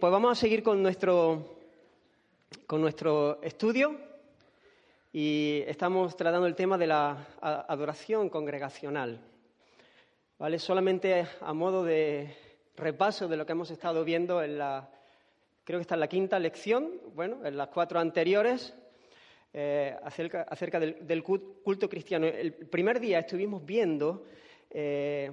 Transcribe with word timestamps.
Pues 0.00 0.12
vamos 0.12 0.30
a 0.30 0.40
seguir 0.40 0.62
con 0.62 0.80
nuestro, 0.80 1.58
con 2.68 2.80
nuestro 2.80 3.42
estudio 3.42 3.96
y 5.12 5.64
estamos 5.66 6.16
tratando 6.16 6.46
el 6.46 6.54
tema 6.54 6.78
de 6.78 6.86
la 6.86 7.26
adoración 7.40 8.28
congregacional. 8.28 9.20
¿Vale? 10.38 10.60
Solamente 10.60 11.26
a 11.40 11.52
modo 11.52 11.82
de 11.82 12.32
repaso 12.76 13.26
de 13.26 13.36
lo 13.36 13.44
que 13.44 13.52
hemos 13.52 13.72
estado 13.72 14.04
viendo 14.04 14.40
en 14.40 14.58
la, 14.58 14.88
creo 15.64 15.80
que 15.80 15.82
está 15.82 15.94
en 15.94 16.00
la 16.00 16.08
quinta 16.08 16.38
lección, 16.38 16.92
bueno, 17.16 17.44
en 17.44 17.56
las 17.56 17.66
cuatro 17.66 17.98
anteriores, 17.98 18.72
eh, 19.52 19.96
acerca, 20.04 20.42
acerca 20.42 20.78
del, 20.78 21.24
culto 21.24 21.88
cristiano. 21.88 22.28
El 22.28 22.52
primer 22.52 23.00
día 23.00 23.18
estuvimos 23.18 23.66
viendo 23.66 24.26
eh, 24.70 25.32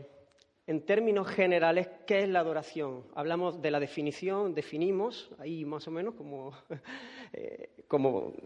en 0.68 0.82
términos 0.82 1.28
generales, 1.28 1.88
¿qué 2.08 2.24
es 2.24 2.30
la 2.30 2.40
adoración? 2.40 3.04
Hablamos 3.14 3.62
de 3.62 3.70
la 3.70 3.80
definición, 3.80 4.56
definimos 4.56 5.30
ahí 5.40 5.64
más 5.64 5.88
o 5.88 5.92
menos 5.92 6.16
como, 6.16 6.54
eh, 7.34 7.70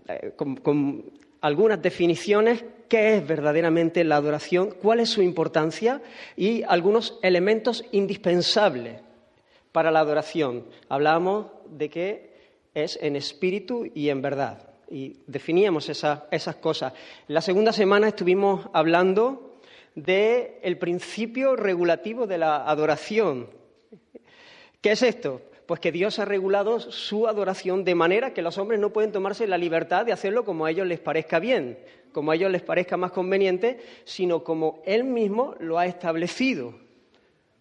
eh, 0.08 0.34
con, 0.36 1.06
algunas 1.42 1.82
definiciones, 1.82 2.66
qué 2.90 3.16
es 3.16 3.28
verdaderamente 3.28 4.04
la 4.04 4.18
adoración, 4.18 4.76
cuál 4.82 5.00
es 5.00 5.10
su 5.10 5.22
importancia 5.22 6.02
y 6.36 6.64
algunos 6.64 7.18
elementos 7.24 7.86
indispensables 7.94 9.00
para 9.72 9.90
la 9.90 10.02
adoración. 10.02 10.66
Hablamos 10.90 11.48
de 11.70 11.90
que 11.90 12.30
es 12.74 13.00
en 13.02 13.16
espíritu 13.16 13.90
y 13.94 14.10
en 14.10 14.22
verdad. 14.22 14.70
Y 14.90 15.20
definíamos 15.28 15.88
esas 15.88 16.56
cosas. 16.56 16.94
La 17.28 17.42
segunda 17.42 17.72
semana 17.72 18.10
estuvimos 18.10 18.68
hablando 18.74 19.49
del 19.96 20.78
principio 20.78 21.56
regulativo 21.56 22.28
de 22.28 22.38
la 22.38 22.70
adoración. 22.70 23.50
¿Qué 24.82 24.92
es 24.92 25.04
esto? 25.04 25.42
Pues 25.66 25.80
que 25.80 25.92
Dios 25.92 26.18
ha 26.20 26.26
regulado 26.26 26.80
su 26.80 27.28
adoración 27.28 27.84
de 27.84 27.96
manera 27.96 28.34
que 28.34 28.42
los 28.42 28.58
hombres 28.58 28.80
no 28.80 28.92
pueden 28.92 29.12
tomarse 29.12 29.46
la 29.46 29.58
libertad 29.58 30.06
de 30.06 30.14
hacerlo 30.14 30.44
como 30.44 30.66
a 30.66 30.72
ellos 30.72 30.88
les 30.88 31.00
parezca 31.00 31.40
bien, 31.40 31.78
como 32.12 32.32
a 32.32 32.36
ellos 32.36 32.52
les 32.52 32.64
parezca 32.64 32.98
más 32.98 33.12
conveniente, 33.12 33.80
sino 34.04 34.44
como 34.44 34.82
Él 34.86 35.04
mismo 35.04 35.56
lo 35.60 35.78
ha 35.78 35.86
establecido. 35.86 36.74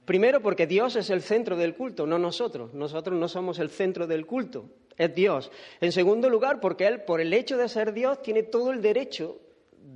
Primero 0.05 0.41
porque 0.41 0.67
Dios 0.67 0.97
es 0.97 1.11
el 1.11 1.21
centro 1.21 1.57
del 1.57 1.75
culto, 1.75 2.07
no 2.07 2.19
nosotros. 2.19 2.73
Nosotros 2.73 3.19
no 3.19 3.29
somos 3.29 3.59
el 3.59 3.69
centro 3.69 4.07
del 4.07 4.25
culto, 4.25 4.65
es 4.97 5.15
Dios. 5.15 5.51
En 5.83 5.93
segundo 5.93 6.31
lugar, 6.31 6.61
porque 6.61 6.87
Él, 6.87 7.03
por 7.03 7.21
el 7.21 7.35
hecho 7.35 7.59
de 7.59 7.69
ser 7.69 7.93
Dios, 7.93 8.23
tiene 8.23 8.43
todo 8.43 8.73
el 8.73 8.81
derecho 8.81 9.39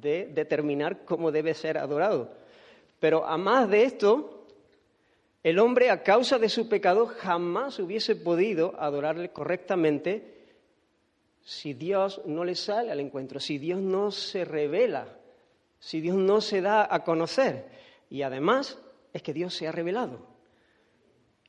de 0.00 0.26
determinar 0.26 1.04
cómo 1.04 1.30
debe 1.30 1.54
ser 1.54 1.78
adorado. 1.78 2.30
Pero 2.98 3.26
a 3.26 3.36
más 3.36 3.68
de 3.68 3.84
esto, 3.84 4.46
el 5.42 5.58
hombre 5.58 5.90
a 5.90 6.02
causa 6.02 6.38
de 6.38 6.48
su 6.48 6.68
pecado 6.68 7.06
jamás 7.06 7.78
hubiese 7.78 8.16
podido 8.16 8.74
adorarle 8.78 9.30
correctamente 9.30 10.32
si 11.44 11.74
Dios 11.74 12.22
no 12.26 12.44
le 12.44 12.54
sale 12.54 12.92
al 12.92 13.00
encuentro, 13.00 13.40
si 13.40 13.58
Dios 13.58 13.80
no 13.80 14.12
se 14.12 14.44
revela, 14.44 15.08
si 15.80 16.00
Dios 16.00 16.16
no 16.16 16.40
se 16.40 16.60
da 16.60 16.86
a 16.88 17.02
conocer. 17.02 17.66
Y 18.08 18.22
además 18.22 18.78
es 19.12 19.22
que 19.22 19.32
Dios 19.32 19.54
se 19.54 19.66
ha 19.66 19.72
revelado. 19.72 20.20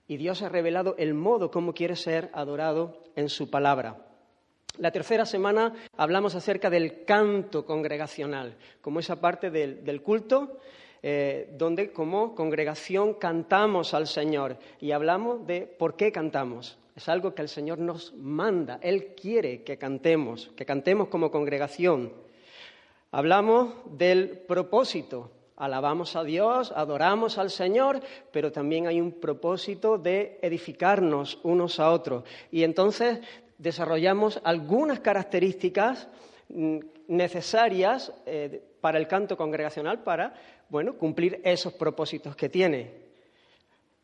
Y 0.08 0.18
Dios 0.18 0.42
ha 0.42 0.50
revelado 0.50 0.96
el 0.98 1.14
modo 1.14 1.52
como 1.52 1.74
quiere 1.74 1.96
ser 1.96 2.30
adorado 2.34 3.04
en 3.16 3.30
su 3.30 3.50
palabra. 3.50 4.13
La 4.80 4.92
tercera 4.92 5.24
semana 5.28 5.72
hablamos 5.98 6.34
acerca 6.34 6.68
del 6.72 7.06
canto 7.06 7.64
congregacional, 7.64 8.56
como 8.82 9.00
esa 9.00 9.22
parte 9.22 9.52
del, 9.52 10.02
culto 10.02 10.58
eh, 11.04 11.54
donde 11.56 11.92
como 11.92 12.34
congregación 12.34 13.14
cantamos 13.14 13.94
al 13.94 14.08
Señor 14.08 14.58
y 14.82 14.92
hablamos 14.92 15.46
de 15.46 15.62
por 15.62 15.96
qué 15.96 16.12
cantamos. 16.12 16.80
Es 16.96 17.08
algo 17.08 17.36
que 17.36 17.44
el 17.44 17.50
Señor 17.50 17.78
nos 17.78 18.16
manda, 18.16 18.80
Él 18.82 19.14
quiere 19.14 19.64
que 19.64 19.78
cantemos, 19.78 20.50
que 20.56 20.66
cantemos 20.66 21.08
como 21.08 21.30
congregación. 21.30 22.12
Hablamos 23.12 23.76
del 23.92 24.40
propósito, 24.40 25.30
alabamos 25.56 26.16
a 26.16 26.24
Dios, 26.24 26.74
adoramos 26.76 27.38
al 27.38 27.52
Señor, 27.52 28.00
pero 28.32 28.52
también 28.52 28.88
hay 28.88 29.00
un 29.00 29.12
propósito 29.12 30.00
de 30.00 30.40
edificarnos 30.42 31.40
unos 31.44 31.80
a 31.80 31.92
otros. 31.92 32.24
Y 32.52 32.64
entonces 32.64 33.20
desarrollamos 33.64 34.42
algunas 34.44 35.00
características 35.00 36.10
mm, 36.50 36.80
necesarias 37.08 38.12
eh, 38.26 38.62
para 38.82 39.00
el 39.00 39.08
canto 39.08 39.38
congregacional 39.38 40.04
para, 40.04 40.34
bueno, 40.70 40.98
cumplir 40.98 41.40
esos 41.44 41.74
propósitos 41.74 42.36
que 42.36 42.50
tiene. 42.50 42.92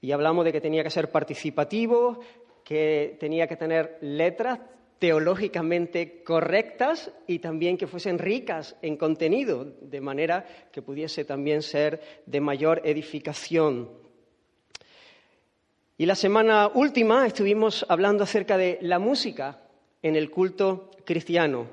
Y 0.02 0.14
hablamos 0.14 0.46
de 0.46 0.53
que 0.53 0.62
tenía 0.62 0.81
que 0.81 0.90
ser 0.90 1.12
participativo, 1.12 2.22
que 2.64 3.18
tenía 3.19 3.48
que 3.48 3.58
tener 3.58 3.98
letras 4.00 4.59
teológicamente 4.98 6.24
correctas 6.24 7.12
y 7.28 7.40
también 7.40 7.78
que 7.78 7.88
fuesen 7.88 8.18
ricas 8.18 8.78
en 8.81 8.96
contenido, 8.96 9.66
de 9.81 10.00
manera 10.00 10.46
que 10.72 10.81
pudiese 10.81 11.25
también 11.25 11.62
ser 11.62 12.02
de 12.25 12.40
mayor 12.40 12.81
edificación. 12.86 13.90
Y 16.00 16.06
la 16.06 16.16
semana 16.16 16.72
última 16.74 17.28
estuvimos 17.28 17.86
hablando 17.90 18.24
acerca 18.24 18.58
de 18.58 18.80
la 18.82 19.00
música 19.00 19.60
en 20.02 20.16
el 20.16 20.32
culto 20.32 20.92
cristiano. 21.04 21.68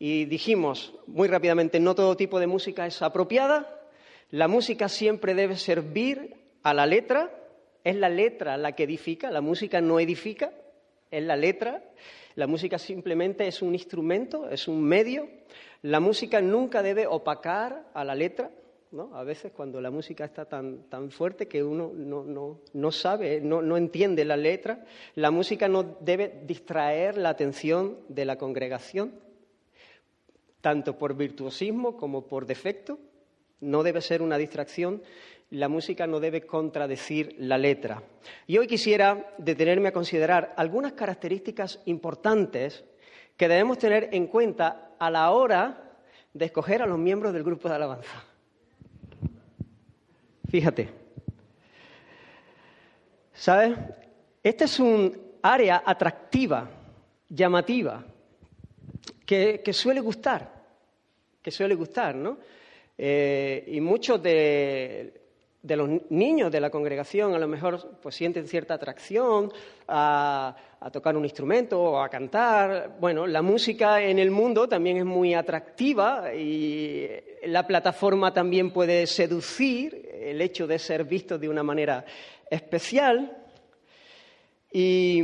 Y 0.00 0.24
dijimos 0.24 0.92
muy 1.06 1.28
rápidamente, 1.28 1.78
no 1.78 1.94
todo 1.94 2.16
tipo 2.16 2.40
de 2.40 2.48
música 2.48 2.88
es 2.88 3.00
apropiada, 3.02 3.86
la 4.30 4.48
música 4.48 4.88
siempre 4.88 5.34
debe 5.34 5.54
servir 5.54 6.34
a 6.64 6.74
la 6.74 6.86
letra, 6.86 7.30
es 7.84 7.94
la 7.94 8.08
letra 8.08 8.56
la 8.56 8.72
que 8.72 8.82
edifica, 8.82 9.30
la 9.30 9.40
música 9.40 9.80
no 9.80 10.00
edifica, 10.00 10.50
es 11.08 11.22
la 11.22 11.36
letra, 11.36 11.84
la 12.34 12.48
música 12.48 12.80
simplemente 12.80 13.46
es 13.46 13.62
un 13.62 13.74
instrumento, 13.74 14.50
es 14.50 14.66
un 14.66 14.82
medio, 14.82 15.28
la 15.82 16.00
música 16.00 16.40
nunca 16.40 16.82
debe 16.82 17.06
opacar 17.06 17.86
a 17.94 18.02
la 18.02 18.16
letra, 18.16 18.50
a 19.14 19.24
veces 19.24 19.52
cuando 19.52 19.80
la 19.80 19.90
música 19.90 20.26
está 20.26 20.44
tan, 20.44 20.82
tan 20.90 21.10
fuerte 21.10 21.48
que 21.48 21.64
uno 21.64 21.92
no, 21.94 22.92
sabe, 22.92 23.40
no, 23.40 23.76
entiende 23.76 24.24
la 24.24 24.36
letra, 24.36 24.84
la 25.14 25.30
música 25.30 25.66
no 25.66 25.82
debe 25.82 26.42
distraer 26.44 27.16
la 27.16 27.30
atención 27.30 27.98
de 28.08 28.26
la 28.26 28.36
congregación, 28.36 29.14
tanto 30.60 30.98
por 30.98 31.16
virtuosismo 31.16 31.96
como 31.96 32.26
por 32.26 32.44
defecto. 32.44 32.98
No 33.60 33.82
debe 33.82 34.02
ser 34.02 34.20
una 34.20 34.36
distracción, 34.36 35.02
la 35.50 35.68
música 35.68 36.06
no 36.06 36.20
debe 36.20 36.42
contradecir 36.42 37.34
la 37.38 37.56
letra. 37.56 38.02
Y 38.46 38.58
hoy 38.58 38.66
quisiera 38.66 39.32
detenerme 39.38 39.88
a 39.88 39.92
considerar 39.92 40.52
algunas 40.56 40.92
características 40.92 41.80
importantes 41.86 42.84
que 43.36 43.48
debemos 43.48 43.78
tener 43.78 44.10
en 44.12 44.26
cuenta 44.26 44.90
a 44.98 45.10
la 45.10 45.30
hora 45.30 45.96
de 46.34 46.44
escoger 46.44 46.82
a 46.82 46.86
los 46.86 46.98
miembros 46.98 47.32
del 47.32 47.44
grupo 47.44 47.68
de 47.68 47.76
alabanza. 47.76 48.31
Fíjate. 50.52 50.86
¿Sabes? 53.32 53.78
Este 54.42 54.64
es 54.64 54.78
un 54.78 55.18
área 55.40 55.82
atractiva, 55.82 56.68
llamativa, 57.30 58.04
que, 59.24 59.72
suele 59.72 60.00
gustar, 60.00 60.52
que 61.40 61.50
suele 61.50 61.74
gustar, 61.74 62.14
¿no? 62.14 62.36
Eh, 62.98 63.64
y 63.68 63.80
muchos 63.80 64.22
de, 64.22 65.21
de 65.62 65.76
los 65.76 65.88
niños 66.10 66.50
de 66.50 66.60
la 66.60 66.70
congregación 66.70 67.34
a 67.34 67.38
lo 67.38 67.46
mejor 67.46 67.96
pues 68.02 68.16
sienten 68.16 68.48
cierta 68.48 68.74
atracción 68.74 69.52
a, 69.86 70.56
tocar 70.92 71.16
un 71.16 71.24
instrumento 71.24 71.80
o 71.80 72.00
a 72.00 72.08
cantar. 72.08 72.96
Bueno, 72.98 73.24
la 73.28 73.40
música 73.40 74.02
en 74.02 74.18
el 74.18 74.32
mundo 74.32 74.68
también 74.68 74.96
es 74.96 75.04
muy 75.04 75.32
atractiva 75.32 76.34
y 76.34 77.08
la 77.44 77.64
plataforma 77.64 78.34
también 78.34 78.72
puede 78.72 79.06
seducir 79.06 80.10
el 80.12 80.40
hecho 80.40 80.66
de 80.66 80.80
ser 80.80 81.04
visto 81.04 81.38
de 81.38 81.48
una 81.48 81.62
manera 81.62 82.04
especial. 82.50 83.36
Y 84.72 85.22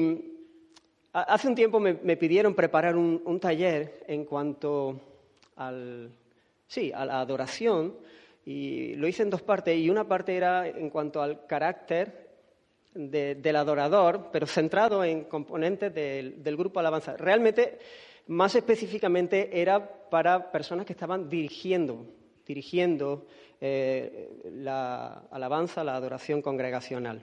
hace 1.12 1.48
un 1.48 1.56
tiempo 1.56 1.80
me, 1.80 2.16
pidieron 2.16 2.54
preparar 2.54 2.96
un, 2.96 3.20
un, 3.24 3.40
taller 3.40 4.04
en 4.06 4.24
cuanto 4.24 5.00
al, 5.56 6.12
sí, 6.68 6.92
a 6.94 7.04
la 7.04 7.18
adoración 7.18 7.94
y 8.48 8.94
lo 8.94 9.06
hice 9.06 9.24
en 9.24 9.28
dos 9.28 9.42
partes, 9.42 9.76
y 9.76 9.90
una 9.90 10.08
parte 10.08 10.34
era 10.34 10.66
en 10.66 10.88
cuanto 10.88 11.20
al 11.20 11.44
carácter 11.44 12.30
del 12.94 13.56
adorador, 13.56 14.30
pero 14.32 14.46
centrado 14.46 15.04
en 15.04 15.24
componentes 15.24 15.92
del, 15.94 16.56
grupo 16.56 16.80
alabanza. 16.80 17.14
Realmente, 17.18 17.78
más 18.28 18.54
específicamente, 18.54 19.60
era 19.60 19.86
para 20.08 20.50
personas 20.50 20.86
que 20.86 20.94
estaban 20.94 21.28
dirigiendo, 21.28 22.06
dirigiendo 22.46 23.26
eh, 23.60 24.30
la 24.50 25.24
alabanza, 25.30 25.84
la 25.84 25.96
adoración 25.96 26.40
congregacional. 26.40 27.20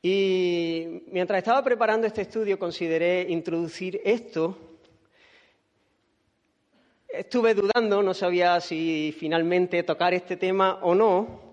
Y 0.00 1.02
mientras 1.08 1.36
estaba 1.36 1.62
preparando 1.62 2.06
este 2.06 2.22
estudio, 2.22 2.58
consideré 2.58 3.26
introducir 3.28 4.00
esto 4.06 4.69
Estuve 7.12 7.54
dudando, 7.54 8.02
no 8.02 8.14
sabía 8.14 8.60
si 8.60 9.14
finalmente 9.18 9.82
tocar 9.82 10.14
este 10.14 10.36
tema 10.36 10.78
o 10.82 10.94
no, 10.94 11.50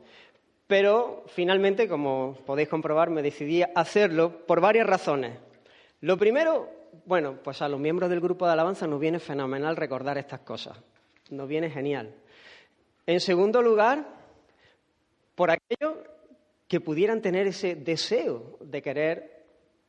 Pero 0.68 1.24
finalmente, 1.28 1.88
como 1.88 2.36
podéis 2.46 2.68
comprobar, 2.68 3.10
me 3.10 3.22
decidí 3.22 3.62
a 3.64 3.72
hacerlo 3.74 4.46
por 4.46 4.60
varias 4.60 4.86
razones. 4.86 5.32
Lo 6.02 6.18
primero, 6.18 6.70
bueno, 7.06 7.40
pues 7.42 7.62
a 7.62 7.70
los 7.70 7.80
miembros 7.80 8.10
del 8.10 8.20
grupo 8.20 8.46
de 8.46 8.52
alabanza 8.52 8.86
nos 8.86 9.00
viene 9.00 9.20
fenomenal 9.20 9.78
recordar 9.78 10.18
estas 10.18 10.42
cosas. 10.42 10.78
Nos 11.30 11.48
viene 11.48 11.70
genial. 11.70 12.14
En 13.06 13.22
segundo 13.22 13.62
lugar, 13.62 14.06
por 15.36 15.52
aquello 15.52 16.04
que 16.68 16.82
pudieran 16.82 17.22
tener 17.22 17.48
ese 17.48 17.76
deseo 17.76 18.58
de 18.60 18.82
querer 18.82 19.37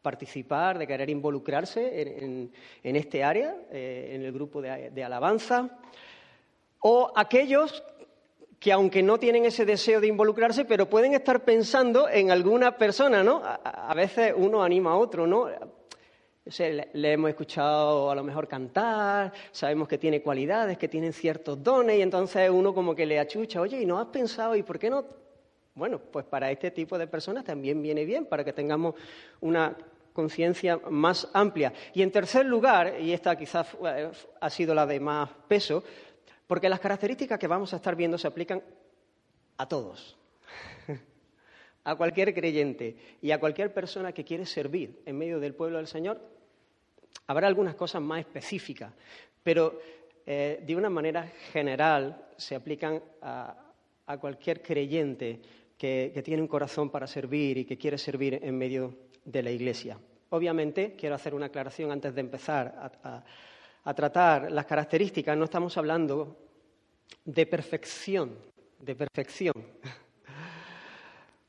participar, 0.08 0.78
de 0.78 0.86
querer 0.86 1.10
involucrarse 1.10 1.82
en, 2.82 2.96
este 2.96 3.22
área, 3.22 3.54
eh, 3.70 4.12
en 4.14 4.22
el 4.22 4.32
grupo 4.32 4.62
de, 4.62 5.04
alabanza, 5.04 5.68
o 6.80 7.12
aquellos 7.14 7.84
que 8.58 8.72
aunque 8.72 9.02
no 9.02 9.18
tienen 9.18 9.44
ese 9.44 9.66
deseo 9.66 10.00
de 10.00 10.06
involucrarse, 10.06 10.64
pero 10.64 10.88
pueden 10.88 11.12
estar 11.12 11.44
pensando 11.44 12.08
en 12.08 12.30
alguna 12.30 12.78
persona, 12.78 13.22
¿no? 13.22 13.42
A, 13.44 13.92
veces 13.94 14.32
uno 14.34 14.62
anima 14.62 14.92
a 14.92 14.96
otro, 14.96 15.26
¿no? 15.26 15.46
le, 16.58 17.12
hemos 17.12 17.28
escuchado 17.28 18.10
a 18.10 18.14
lo 18.14 18.24
mejor 18.24 18.48
cantar, 18.48 19.30
sabemos 19.52 19.88
que 19.88 19.98
tiene 19.98 20.22
cualidades, 20.22 20.78
que 20.78 20.88
tienen 20.88 21.12
ciertos 21.12 21.62
dones, 21.62 21.98
y 21.98 22.00
entonces 22.00 22.48
uno 22.48 22.72
como 22.72 22.94
que 22.94 23.04
le 23.04 23.20
achucha, 23.20 23.60
oye, 23.60 23.82
¿y 23.82 23.84
no 23.84 23.98
has 23.98 24.06
pensado, 24.06 24.56
y 24.56 24.62
por 24.62 24.78
qué 24.78 24.88
no 24.88 25.04
bueno, 25.78 26.00
pues 26.00 26.24
para 26.24 26.50
este 26.50 26.72
tipo 26.72 26.98
de 26.98 27.06
personas 27.06 27.44
también 27.44 27.80
viene 27.80 28.04
bien, 28.04 28.26
para 28.26 28.42
que 28.42 28.52
tengamos 28.52 28.96
una 29.40 29.76
conciencia 30.18 30.80
más 30.90 31.28
amplia. 31.32 31.72
Y 31.94 32.02
en 32.02 32.10
tercer 32.10 32.44
lugar, 32.44 33.00
y 33.00 33.12
esta 33.12 33.36
quizás 33.36 33.68
eh, 33.86 34.10
ha 34.40 34.50
sido 34.50 34.74
la 34.74 34.84
de 34.84 34.98
más 34.98 35.30
peso, 35.46 35.84
porque 36.44 36.68
las 36.68 36.80
características 36.80 37.38
que 37.38 37.46
vamos 37.46 37.72
a 37.72 37.76
estar 37.76 37.94
viendo 37.94 38.18
se 38.18 38.26
aplican 38.26 38.60
a 39.58 39.68
todos, 39.68 40.18
a 41.84 41.94
cualquier 41.94 42.34
creyente 42.34 42.96
y 43.22 43.30
a 43.30 43.38
cualquier 43.38 43.72
persona 43.72 44.10
que 44.10 44.24
quiere 44.24 44.44
servir 44.44 45.02
en 45.06 45.16
medio 45.16 45.38
del 45.38 45.54
pueblo 45.54 45.76
del 45.76 45.86
Señor. 45.86 46.20
Habrá 47.28 47.46
algunas 47.46 47.76
cosas 47.76 48.02
más 48.02 48.18
específicas, 48.18 48.92
pero 49.44 49.78
eh, 50.26 50.64
de 50.66 50.74
una 50.74 50.90
manera 50.90 51.30
general 51.52 52.26
se 52.36 52.56
aplican 52.56 53.00
a 53.22 54.18
cualquier 54.18 54.62
creyente 54.62 55.40
que, 55.78 56.20
tiene 56.24 56.42
un 56.42 56.48
corazón 56.48 56.90
para 56.90 57.06
servir 57.06 57.58
y 57.58 57.64
que 57.64 57.78
quiere 57.78 57.96
servir 57.96 58.40
en 58.42 58.58
medio 58.58 58.96
de 59.28 59.42
la 59.42 59.50
Iglesia. 59.50 59.98
Obviamente, 60.30 60.94
quiero 60.96 61.14
hacer 61.14 61.34
una 61.34 61.46
aclaración 61.46 61.90
antes 61.92 62.14
de 62.14 62.20
empezar 62.20 62.94
a, 63.04 63.94
tratar 63.94 64.50
las 64.50 64.66
características. 64.66 65.36
No 65.36 65.44
estamos 65.44 65.76
hablando 65.76 66.36
de 67.24 67.46
perfección, 67.46 68.36
de 68.78 68.94
perfección. 68.94 69.54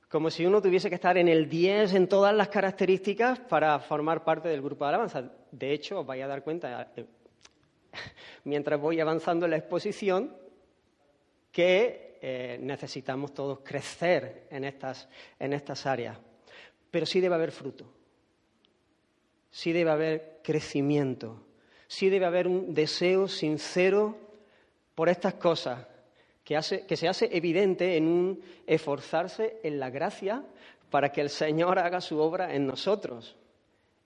Como 0.09 0.29
si 0.29 0.45
uno 0.45 0.61
tuviese 0.61 0.89
que 0.89 0.95
estar 0.95 1.17
en 1.17 1.27
el 1.27 1.47
10 1.47 1.93
en 1.93 2.07
todas 2.07 2.33
las 2.33 2.47
características 2.49 3.39
para 3.39 3.79
formar 3.79 4.23
parte 4.23 4.49
del 4.49 4.61
grupo 4.61 4.85
de 4.85 4.89
alabanza. 4.89 5.29
De 5.51 5.71
hecho, 5.71 5.99
os 5.99 6.05
vais 6.05 6.23
a 6.23 6.27
dar 6.27 6.43
cuenta, 6.43 6.91
eh, 6.95 7.05
mientras 8.45 8.79
voy 8.79 8.99
avanzando 8.99 9.45
en 9.45 9.51
la 9.51 9.57
exposición, 9.57 10.35
que 11.51 12.17
eh, 12.21 12.57
necesitamos 12.61 13.33
todos 13.33 13.59
crecer 13.59 14.47
en 14.49 14.63
estas, 14.63 15.07
en 15.37 15.53
estas 15.53 15.85
áreas. 15.85 16.17
Pero 16.91 17.05
sí 17.05 17.19
debe 17.19 17.35
haber 17.35 17.51
fruto, 17.51 17.85
sí 19.51 19.71
debe 19.71 19.91
haber 19.91 20.39
crecimiento, 20.43 21.43
sí 21.87 22.09
debe 22.09 22.25
haber 22.25 22.47
un 22.47 22.73
deseo 22.73 23.27
sincero 23.27 24.17
por 24.95 25.09
estas 25.09 25.35
cosas 25.35 25.85
que, 26.43 26.57
hace, 26.57 26.85
que 26.85 26.97
se 26.97 27.07
hace 27.07 27.29
evidente 27.31 27.95
en 27.95 28.07
un 28.07 28.41
esforzarse 28.65 29.59
en 29.63 29.79
la 29.79 29.89
gracia 29.89 30.43
para 30.89 31.11
que 31.11 31.21
el 31.21 31.29
Señor 31.29 31.79
haga 31.79 32.01
su 32.01 32.17
obra 32.19 32.53
en 32.55 32.65
nosotros 32.65 33.37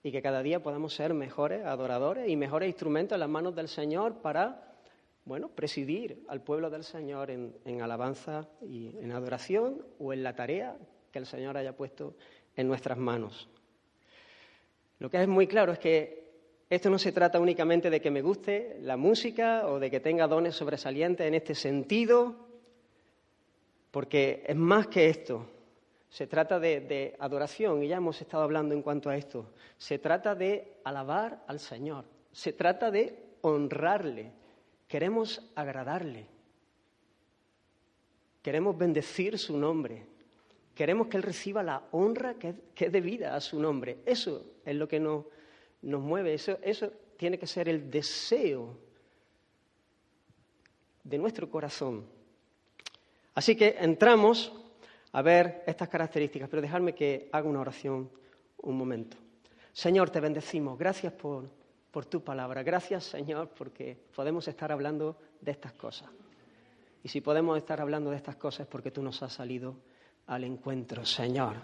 y 0.02 0.12
que 0.12 0.20
cada 0.20 0.42
día 0.42 0.62
podamos 0.62 0.94
ser 0.94 1.14
mejores 1.14 1.64
adoradores 1.64 2.28
y 2.28 2.36
mejores 2.36 2.68
instrumentos 2.68 3.16
en 3.16 3.20
las 3.20 3.28
manos 3.28 3.54
del 3.54 3.68
Señor 3.68 4.20
para 4.20 4.74
bueno, 5.24 5.48
presidir 5.48 6.22
al 6.28 6.42
pueblo 6.42 6.68
del 6.68 6.84
Señor 6.84 7.30
en, 7.30 7.80
alabanza 7.80 8.46
y 8.60 8.88
en 8.98 9.12
adoración 9.12 9.84
o 9.98 10.12
en 10.12 10.22
la 10.22 10.34
tarea 10.34 10.76
que 11.10 11.18
el 11.18 11.26
Señor 11.26 11.56
haya 11.56 11.74
puesto 11.74 12.14
en 12.56 12.68
nuestras 12.68 12.98
manos. 12.98 13.48
Lo 14.98 15.10
que 15.10 15.20
es 15.20 15.28
muy 15.28 15.46
claro 15.46 15.72
es 15.72 15.78
que 15.78 16.24
esto 16.70 16.90
no 16.90 16.98
se 16.98 17.12
trata 17.12 17.40
únicamente 17.40 17.90
de 17.90 18.00
que 18.00 18.10
me 18.10 18.22
guste 18.22 18.78
la 18.80 18.96
música 18.96 19.66
o 19.66 19.78
de 19.78 19.90
que 19.90 20.00
tenga 20.00 20.26
dones 20.26 20.54
sobresalientes 20.54 21.26
en 21.26 21.34
este 21.34 21.54
sentido, 21.54 22.34
porque 23.90 24.44
es 24.46 24.56
más 24.56 24.86
que 24.86 25.08
esto. 25.08 25.46
Se 26.08 26.26
trata 26.26 26.60
de, 26.60 26.80
de, 26.80 27.16
adoración, 27.18 27.82
y 27.82 27.88
ya 27.88 27.96
hemos 27.96 28.20
estado 28.20 28.44
hablando 28.44 28.74
en 28.74 28.82
cuanto 28.82 29.10
a 29.10 29.16
esto. 29.16 29.50
Se 29.76 29.98
trata 29.98 30.34
de 30.34 30.78
alabar 30.84 31.42
al 31.48 31.58
Señor, 31.58 32.04
se 32.32 32.52
trata 32.52 32.90
de 32.90 33.18
honrarle, 33.42 34.32
Queremos 34.94 35.42
agradarle. 35.54 36.26
Queremos 38.42 38.76
bendecir 38.76 39.38
su 39.38 39.56
nombre. 39.56 40.06
Queremos 40.74 41.06
que 41.06 41.16
Él 41.16 41.22
reciba 41.22 41.62
la 41.62 41.82
honra 41.92 42.34
que, 42.34 42.54
es 42.76 42.92
debida 42.92 43.34
a 43.34 43.40
su 43.40 43.60
nombre. 43.60 43.98
Eso 44.04 44.44
es 44.64 44.74
lo 44.74 44.88
que 44.88 44.98
nos, 44.98 45.24
mueve. 45.82 46.34
Eso, 46.34 46.58
eso 46.62 46.90
tiene 47.16 47.38
que 47.38 47.46
ser 47.46 47.68
el 47.68 47.90
deseo 47.90 48.76
de 51.02 51.18
nuestro 51.18 51.48
corazón. 51.50 52.04
Así 53.34 53.56
que 53.56 53.76
entramos 53.78 54.52
a 55.12 55.22
ver 55.22 55.62
estas 55.66 55.88
características, 55.88 56.48
pero 56.48 56.62
dejadme 56.62 56.94
que 56.94 57.28
haga 57.30 57.48
una 57.48 57.60
oración 57.60 58.10
un 58.58 58.76
momento. 58.76 59.16
Señor, 59.72 60.10
te 60.10 60.20
bendecimos. 60.20 60.78
Gracias 60.78 61.12
por 61.12 61.48
por 61.94 62.06
tu 62.06 62.24
palabra. 62.24 62.64
Gracias, 62.64 63.04
Señor, 63.04 63.50
porque 63.56 63.96
podemos 64.16 64.48
estar 64.48 64.72
hablando 64.72 65.16
de 65.40 65.52
estas 65.52 65.74
cosas. 65.74 66.10
Y 67.04 67.08
si 67.08 67.20
podemos 67.20 67.56
estar 67.56 67.80
hablando 67.80 68.10
de 68.10 68.16
estas 68.16 68.34
cosas 68.34 68.62
es 68.62 68.66
porque 68.66 68.90
tú 68.90 69.00
nos 69.00 69.22
has 69.22 69.32
salido 69.32 69.76
al 70.26 70.44
encuentro, 70.44 71.04
Señor. 71.04 71.54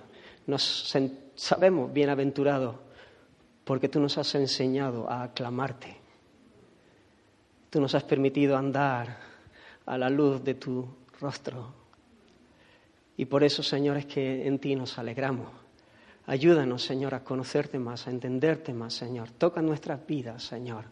Nos 0.46 0.94
sabemos 1.34 1.92
bienaventurados 1.92 2.76
porque 3.64 3.88
tú 3.88 4.00
nos 4.00 4.18
has 4.18 4.34
enseñado 4.34 5.08
a 5.08 5.22
aclamarte. 5.22 5.96
Tú 7.70 7.80
nos 7.80 7.94
has 7.94 8.02
permitido 8.02 8.56
andar 8.56 9.16
a 9.86 9.96
la 9.96 10.10
luz 10.10 10.42
de 10.42 10.54
tu 10.54 10.86
rostro. 11.20 11.72
Y 13.16 13.26
por 13.26 13.44
eso, 13.44 13.62
Señor, 13.62 13.96
es 13.98 14.06
que 14.06 14.46
en 14.46 14.58
ti 14.58 14.74
nos 14.74 14.98
alegramos. 14.98 15.48
Ayúdanos, 16.26 16.82
Señor, 16.82 17.14
a 17.14 17.24
conocerte 17.24 17.78
más, 17.78 18.06
a 18.06 18.10
entenderte 18.10 18.72
más, 18.72 18.94
Señor. 18.94 19.30
Toca 19.32 19.62
nuestras 19.62 20.06
vidas, 20.06 20.42
Señor. 20.42 20.84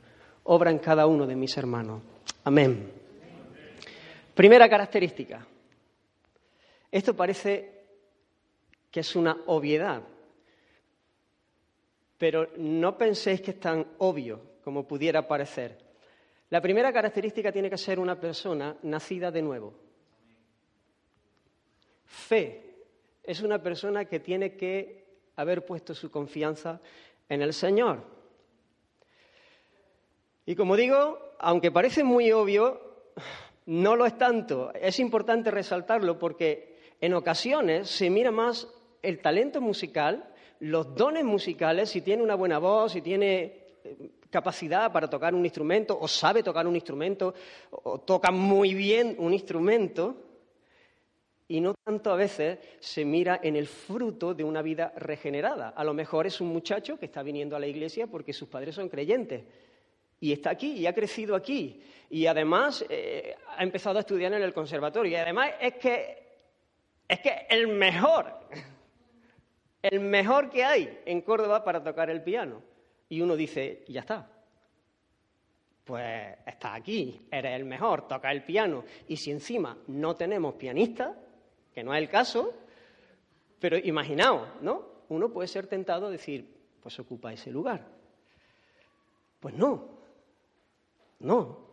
Obra 0.44 0.70
en 0.70 0.78
cada 0.78 1.06
uno 1.06 1.26
de 1.26 1.37
mis 1.37 1.56
hermanos. 1.56 2.02
Amén. 2.44 2.92
Primera 4.34 4.68
característica. 4.68 5.46
Esto 6.90 7.14
parece 7.14 7.87
que 8.90 9.00
es 9.00 9.16
una 9.16 9.37
obviedad, 9.47 10.02
pero 12.16 12.49
no 12.57 12.97
penséis 12.97 13.40
que 13.40 13.52
es 13.52 13.61
tan 13.61 13.87
obvio 13.99 14.40
como 14.64 14.87
pudiera 14.87 15.26
parecer. 15.26 15.78
La 16.50 16.61
primera 16.61 16.92
característica 16.92 17.52
tiene 17.52 17.68
que 17.68 17.76
ser 17.76 17.99
una 17.99 18.18
persona 18.18 18.76
nacida 18.83 19.30
de 19.30 19.42
nuevo. 19.42 19.75
Fe 22.07 22.68
es 23.23 23.42
una 23.42 23.62
persona 23.62 24.07
que 24.07 24.21
tiene 24.21 24.57
que 24.57 25.07
haber 25.37 25.64
puesto 25.64 25.95
su 25.95 26.11
confianza 26.11 26.80
en 27.28 27.42
el 27.42 27.52
Señor. 27.52 28.02
Y 30.47 30.57
como 30.57 30.76
digo, 30.76 31.35
aunque 31.38 31.71
parece 31.71 32.02
muy 32.02 32.33
obvio, 32.33 32.80
no 33.66 33.97
lo 33.97 34.07
es 34.07 34.16
tanto. 34.16 34.73
Es 34.73 34.99
importante 34.99 35.50
resaltarlo 35.50 36.18
porque 36.18 36.67
en 37.00 37.14
ocasiones 37.14 37.88
se 37.88 38.10
mira 38.10 38.30
más 38.30 38.68
el 39.02 39.20
talento 39.20 39.60
musical, 39.60 40.32
los 40.60 40.94
dones 40.94 41.24
musicales, 41.24 41.90
si 41.90 42.02
tiene 42.02 42.22
una 42.22 42.34
buena 42.34 42.58
voz, 42.58 42.92
si 42.92 43.02
tiene 43.02 43.42
eh, 43.84 44.10
capacidad 44.30 44.92
para 44.92 45.08
tocar 45.08 45.34
un 45.34 45.44
instrumento, 45.44 45.98
o 45.98 46.08
sabe 46.08 46.42
tocar 46.42 46.66
un 46.66 46.74
instrumento, 46.74 47.34
o 47.70 48.00
toca 48.00 48.30
muy 48.30 48.74
bien 48.74 49.14
un 49.18 49.32
instrumento, 49.32 50.16
y 51.46 51.60
no 51.60 51.74
tanto 51.82 52.10
a 52.10 52.16
veces 52.16 52.58
se 52.78 53.04
mira 53.04 53.40
en 53.42 53.56
el 53.56 53.66
fruto 53.66 54.34
de 54.34 54.44
una 54.44 54.60
vida 54.60 54.92
regenerada. 54.96 55.70
A 55.70 55.82
lo 55.82 55.94
mejor 55.94 56.26
es 56.26 56.42
un 56.42 56.48
muchacho 56.48 56.98
que 56.98 57.06
está 57.06 57.22
viniendo 57.22 57.56
a 57.56 57.60
la 57.60 57.66
iglesia 57.66 58.06
porque 58.06 58.34
sus 58.34 58.48
padres 58.48 58.74
son 58.74 58.90
creyentes 58.90 59.44
y 60.20 60.32
está 60.32 60.50
aquí 60.50 60.72
y 60.72 60.86
ha 60.86 60.94
crecido 60.94 61.34
aquí 61.34 61.80
y 62.10 62.26
además 62.26 62.84
eh, 62.90 63.34
ha 63.56 63.62
empezado 63.62 63.96
a 63.96 64.00
estudiar 64.00 64.34
en 64.34 64.42
el 64.42 64.52
conservatorio 64.52 65.12
y 65.12 65.14
además 65.14 65.52
es 65.58 65.74
que 65.74 66.27
es 67.08 67.20
que 67.20 67.46
el 67.48 67.68
mejor 67.68 68.34
el 69.82 70.00
mejor 70.00 70.50
que 70.50 70.64
hay 70.64 71.00
en 71.06 71.22
Córdoba 71.22 71.64
para 71.64 71.82
tocar 71.82 72.10
el 72.10 72.22
piano 72.22 72.62
y 73.08 73.20
uno 73.20 73.36
dice 73.36 73.84
ya 73.88 74.00
está 74.00 74.30
pues 75.84 76.36
estás 76.46 76.74
aquí 76.74 77.26
eres 77.30 77.56
el 77.56 77.64
mejor 77.64 78.06
toca 78.06 78.30
el 78.30 78.44
piano 78.44 78.84
y 79.08 79.16
si 79.16 79.30
encima 79.30 79.76
no 79.86 80.14
tenemos 80.14 80.54
pianistas 80.54 81.16
que 81.78 81.84
no 81.84 81.94
es 81.94 82.02
el 82.02 82.08
caso, 82.08 82.54
pero 83.60 83.78
imaginaos, 83.78 84.48
¿no? 84.62 84.82
Uno 85.10 85.28
puede 85.28 85.46
ser 85.46 85.68
tentado 85.68 86.08
a 86.08 86.10
decir, 86.10 86.44
pues 86.82 86.98
ocupa 86.98 87.32
ese 87.32 87.52
lugar. 87.52 87.86
Pues 89.38 89.54
no, 89.54 89.88
no. 91.20 91.68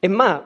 Es 0.00 0.08
más, 0.08 0.44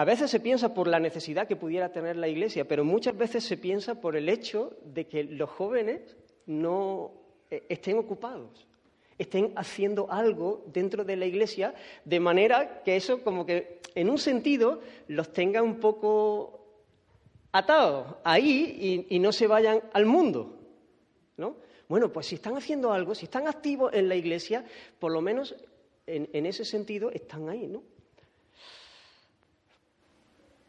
a 0.00 0.04
veces 0.06 0.30
se 0.30 0.40
piensa 0.40 0.72
por 0.72 0.88
la 0.88 0.98
necesidad 0.98 1.46
que 1.46 1.56
pudiera 1.56 1.92
tener 1.92 2.16
la 2.16 2.26
Iglesia, 2.26 2.66
pero 2.66 2.86
muchas 2.86 3.14
veces 3.18 3.44
se 3.44 3.58
piensa 3.58 4.00
por 4.00 4.16
el 4.16 4.30
hecho 4.30 4.74
de 4.82 5.06
que 5.06 5.24
los 5.24 5.50
jóvenes 5.50 6.16
no 6.46 7.12
eh, 7.50 7.64
estén 7.68 7.98
ocupados, 7.98 8.66
estén 9.18 9.52
haciendo 9.56 10.10
algo 10.10 10.64
dentro 10.72 11.04
de 11.04 11.16
la 11.16 11.26
Iglesia, 11.26 11.74
de 12.02 12.18
manera 12.18 12.82
que 12.82 12.96
eso 12.96 13.22
como 13.22 13.44
que 13.44 13.82
en 13.94 14.08
un 14.08 14.16
sentido 14.16 14.80
los 15.08 15.34
tenga 15.34 15.60
un 15.60 15.78
poco 15.78 16.64
atados 17.52 18.14
ahí 18.24 19.06
y, 19.10 19.18
no 19.18 19.32
se 19.32 19.46
vayan 19.46 19.82
al 19.92 20.06
mundo. 20.06 20.56
¿no? 21.36 21.56
Bueno, 21.90 22.10
pues 22.10 22.24
si 22.24 22.36
están 22.36 22.56
haciendo 22.56 22.90
algo, 22.90 23.14
si 23.14 23.26
están 23.26 23.46
activos 23.46 23.92
en 23.92 24.08
la 24.08 24.14
Iglesia, 24.14 24.64
por 24.98 25.12
lo 25.12 25.20
menos 25.20 25.54
en, 26.06 26.26
en 26.32 26.46
ese 26.46 26.64
sentido 26.64 27.10
están 27.10 27.50
ahí, 27.50 27.66
¿no? 27.66 27.82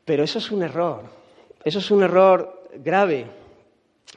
Pero 0.05 0.23
eso 0.23 0.39
es 0.39 0.51
un 0.51 0.63
error, 0.63 1.03
eso 1.63 1.79
es 1.79 1.91
un 1.91 2.03
error 2.03 2.69
grave, 2.75 3.27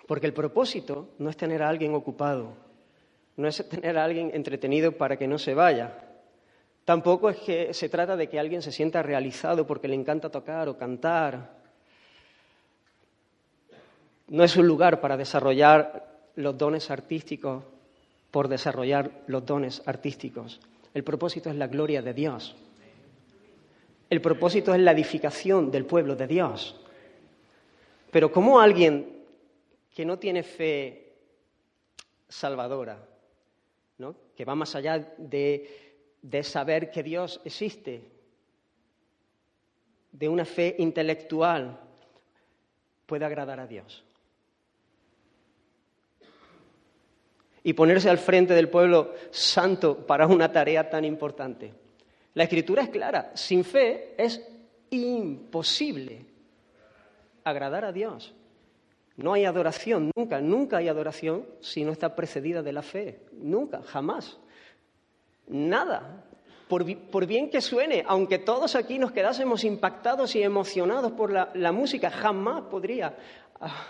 porque 0.07 0.27
el 0.27 0.33
propósito 0.33 1.11
no 1.19 1.31
es 1.31 1.37
tener 1.37 1.63
a 1.63 1.69
alguien 1.69 1.95
ocupado, 1.95 2.53
no 3.37 3.49
es 3.49 3.69
tener 3.69 3.99
a 3.99 4.05
alguien 4.05 4.31
entretenido 4.33 4.93
para 4.93 5.17
que 5.17 5.29
no 5.29 5.39
se 5.39 5.55
vaya. 5.55 6.01
Tampoco 6.85 7.31
es 7.31 7.39
que 7.39 7.73
se 7.73 7.89
trata 7.89 8.17
de 8.17 8.29
que 8.29 8.39
alguien 8.39 8.63
se 8.63 8.73
sienta 8.73 9.03
realizado 9.03 9.67
porque 9.67 9.89
le 9.89 9.95
encanta 9.95 10.31
tocar 10.31 10.69
o 10.69 10.77
cantar. 10.77 11.63
No 14.29 14.45
es 14.45 14.57
un 14.57 14.67
lugar 14.67 15.01
para 15.01 15.17
desarrollar 15.17 16.31
los 16.37 16.57
dones 16.59 16.91
artísticos 16.91 17.65
por 18.35 18.49
desarrollar 18.49 19.13
los 19.29 19.47
dones 19.47 19.81
artísticos. 19.87 20.61
El 20.93 21.05
propósito 21.05 21.51
es 21.51 21.57
la 21.57 21.69
gloria 21.69 22.03
de 22.03 22.13
Dios. 22.13 22.57
El 24.15 24.21
propósito 24.21 24.73
es 24.73 24.81
la 24.81 24.93
edificación 24.93 25.73
del 25.73 25.87
pueblo 25.87 26.15
de 26.15 26.29
Dios. 26.29 26.81
Pero 28.13 28.31
¿cómo 28.31 28.61
alguien 28.61 29.25
que 29.93 30.05
no 30.05 30.21
tiene 30.21 30.45
fe 30.45 31.17
salvadora, 32.29 33.05
que 34.37 34.45
va 34.45 34.55
más 34.55 34.73
allá 34.77 35.17
de 35.19 36.43
saber 36.45 36.93
que 36.93 37.03
Dios 37.03 37.41
existe, 37.45 38.09
de 40.13 40.29
una 40.29 40.45
fe 40.45 40.77
intelectual, 40.79 41.81
puede 43.07 43.25
agradar 43.25 43.59
a 43.59 43.67
Dios? 43.67 44.05
y 47.67 47.73
ponerse 47.73 48.11
al 48.11 48.19
frente 48.19 48.55
del 48.55 48.69
pueblo 48.69 49.15
santo 49.31 50.07
para 50.07 50.27
una 50.27 50.53
tarea 50.53 50.89
tan 50.89 51.05
importante. 51.05 51.84
La 52.35 52.45
escritura 52.45 52.83
es 52.83 52.89
clara, 52.89 53.31
sin 53.35 53.65
fe 53.65 54.15
es 54.19 54.41
imposible 54.91 56.27
agradar 57.45 57.85
a 57.85 57.93
Dios. 57.93 58.35
No 59.17 59.33
hay 59.33 59.45
adoración, 59.45 60.11
nunca, 60.17 60.41
nunca 60.41 60.79
hay 60.79 60.89
adoración 60.89 61.47
si 61.61 61.85
no 61.85 61.93
está 61.93 62.17
precedida 62.17 62.63
de 62.63 62.73
la 62.73 62.83
fe, 62.83 63.21
nunca, 63.33 63.83
jamás. 63.83 64.39
Nada. 65.47 66.25
Por, 66.67 67.27
bien 67.27 67.51
que 67.51 67.61
suene, 67.61 68.03
aunque 68.09 68.39
todos 68.39 68.75
aquí 68.75 68.99
nos 68.99 69.13
quedásemos 69.13 69.63
impactados 69.63 70.35
y 70.35 70.43
emocionados 70.43 71.13
por 71.13 71.31
la, 71.31 71.51
la 71.55 71.71
música, 71.71 72.11
jamás 72.11 72.63
podría 72.63 73.17
ah, 73.61 73.87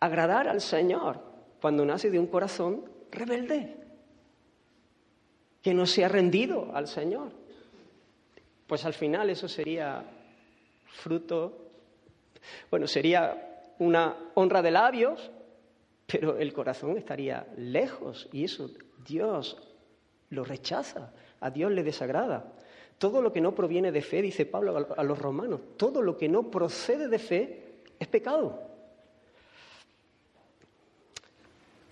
agradar 0.00 0.48
al 0.48 0.62
Señor 0.62 1.20
cuando 1.60 1.84
nace 1.84 2.10
de 2.10 2.18
un 2.18 2.28
corazón 2.28 2.86
rebelde 3.10 3.81
que 5.62 5.72
no 5.72 5.86
se 5.86 6.04
ha 6.04 6.08
rendido 6.08 6.70
al 6.74 6.88
Señor. 6.88 7.30
Pues 8.66 8.84
al 8.84 8.94
final 8.94 9.30
eso 9.30 9.48
sería 9.48 10.04
fruto, 10.86 11.70
bueno, 12.70 12.86
sería 12.86 13.62
una 13.78 14.16
honra 14.34 14.62
de 14.62 14.70
labios, 14.70 15.30
pero 16.06 16.38
el 16.38 16.52
corazón 16.52 16.96
estaría 16.98 17.46
lejos 17.56 18.28
y 18.32 18.44
eso 18.44 18.70
Dios 19.06 19.56
lo 20.30 20.44
rechaza, 20.44 21.12
a 21.40 21.50
Dios 21.50 21.70
le 21.70 21.82
desagrada. 21.82 22.52
Todo 22.98 23.20
lo 23.20 23.32
que 23.32 23.40
no 23.40 23.54
proviene 23.54 23.92
de 23.92 24.02
fe, 24.02 24.22
dice 24.22 24.46
Pablo 24.46 24.86
a 24.96 25.02
los 25.02 25.18
romanos, 25.18 25.60
todo 25.76 26.02
lo 26.02 26.16
que 26.16 26.28
no 26.28 26.50
procede 26.50 27.08
de 27.08 27.18
fe 27.18 27.74
es 27.98 28.08
pecado. 28.08 28.71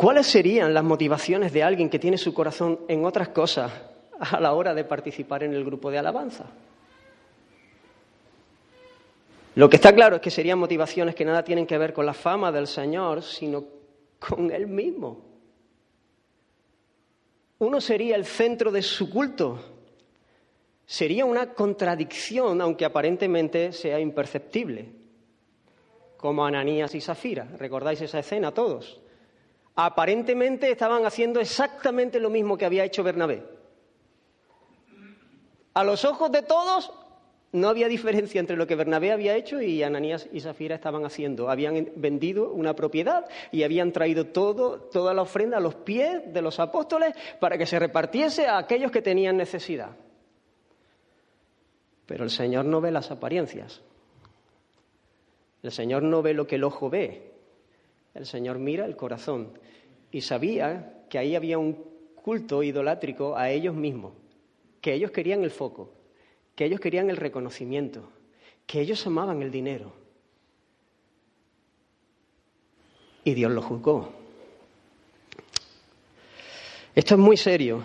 ¿Cuáles 0.00 0.28
serían 0.28 0.73
las 0.73 0.83
motivaciones 0.83 1.52
de 1.52 1.62
alguien 1.62 1.90
que 1.90 1.99
tiene 1.99 2.16
su 2.16 2.33
corazón 2.33 2.80
en 2.88 3.04
otras 3.04 3.28
cosas 3.28 3.71
a 4.19 4.40
la 4.40 4.54
hora 4.54 4.73
de 4.73 4.83
participar 4.83 5.42
en 5.42 5.52
el 5.52 5.62
grupo 5.62 5.90
de 5.90 5.99
alabanza? 5.99 6.47
Lo 9.57 9.69
que 9.69 9.76
está 9.76 9.95
claro 9.95 10.16
es 10.16 10.23
que 10.23 10.30
serían 10.30 10.59
motivaciones 10.59 11.14
que 11.14 11.26
nada 11.26 11.45
tienen 11.45 11.66
que 11.66 11.76
ver 11.76 11.92
con 11.92 12.07
la 12.07 12.14
fama 12.14 12.50
del 12.50 12.66
Señor, 12.66 13.23
sino 13.23 13.62
con 14.19 14.50
Él 14.50 14.69
mismo. 14.69 15.21
Uno 17.59 17.78
sería 17.78 18.16
el 18.16 18.25
centro 18.25 18.73
de 18.73 18.80
su 18.80 19.11
culto. 19.11 19.59
Sería 20.87 21.26
una 21.26 21.52
contradicción, 21.52 22.62
aunque 22.62 22.87
aparentemente 22.87 23.75
sea 23.75 24.00
imperceptible, 24.00 24.95
como 26.16 26.47
Ananías 26.47 26.95
y 26.95 27.02
Zafira. 27.02 27.49
¿Recordáis 27.59 28.00
esa 28.00 28.21
escena 28.21 28.50
todos? 28.50 28.99
Aparentemente 29.87 30.70
estaban 30.70 31.06
haciendo 31.06 31.40
exactamente 31.40 32.20
lo 32.20 32.28
mismo 32.28 32.58
que 32.58 32.66
había 32.66 32.84
hecho 32.84 33.02
Bernabé. 33.02 33.42
A 35.72 35.84
los 35.84 36.04
ojos 36.04 36.30
de 36.30 36.42
todos 36.42 36.92
no 37.52 37.68
había 37.68 37.88
diferencia 37.88 38.40
entre 38.40 38.56
lo 38.56 38.66
que 38.66 38.76
Bernabé 38.76 39.10
había 39.10 39.37
hecho 39.37 39.62
y 39.62 39.82
Ananías 39.82 40.28
y 40.32 40.40
Zafira 40.40 40.75
estaban 40.75 41.06
haciendo. 41.06 41.49
Habían 41.49 41.92
vendido 41.96 42.52
una 42.52 42.75
propiedad 42.75 43.26
y 43.52 43.62
habían 43.62 43.90
traído 43.92 44.26
toda 44.26 45.14
la 45.14 45.22
ofrenda 45.22 45.56
a 45.56 45.60
los 45.60 45.76
pies 45.76 46.32
de 46.32 46.42
los 46.42 46.60
apóstoles 46.60 47.14
para 47.40 47.56
que 47.56 47.64
se 47.64 47.78
repartiese 47.78 48.46
a 48.46 48.58
aquellos 48.58 48.90
que 48.90 49.00
tenían 49.00 49.38
necesidad. 49.38 49.96
Pero 52.04 52.25
el 52.25 52.30
Señor 52.30 52.66
no 52.66 52.82
ve 52.82 52.90
las 52.90 53.10
apariencias. 53.10 53.80
El 55.62 55.72
Señor 55.72 56.02
no 56.02 56.20
ve 56.20 56.34
lo 56.34 56.46
que 56.46 56.56
el 56.56 56.64
ojo 56.64 56.90
ve. 56.90 57.39
El 58.14 58.26
Señor 58.26 58.59
mira 58.59 58.85
el 58.85 58.97
corazón 58.97 59.52
y 60.11 60.21
sabía 60.23 61.05
que 61.09 61.19
ahí 61.19 61.37
había 61.37 61.59
un 61.59 61.75
culto 62.14 62.62
idolátrico 62.62 63.37
a 63.37 63.50
ellos 63.50 63.75
mismos, 63.75 64.12
que 64.81 64.95
ellos 64.95 65.11
querían 65.11 65.43
el 65.43 65.50
foco, 65.50 65.93
que 66.55 66.64
ellos 66.64 66.81
querían 66.81 67.11
el 67.11 67.17
reconocimiento, 67.17 68.11
que 68.67 68.81
ellos 68.81 69.07
amaban 69.07 69.43
el 69.43 69.50
dinero. 69.50 69.93
Y 73.25 73.35
Dios 73.35 73.52
lo 73.52 73.62
juzgó. 73.62 74.12
Esto 76.95 77.14
es 77.14 77.21
muy 77.21 77.37
serio. 77.37 77.83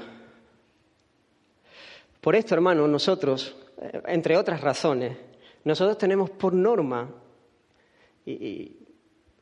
Por 2.21 2.35
esto, 2.35 2.55
hermanos, 2.55 2.89
nosotros, 2.89 3.55
eh, 3.79 4.01
entre 4.07 4.35
otras 4.37 4.61
razones, 4.61 5.15
nosotros 5.63 5.97
tenemos 5.97 6.29
por 6.31 6.53
norma, 6.53 7.09
y, 8.25 8.84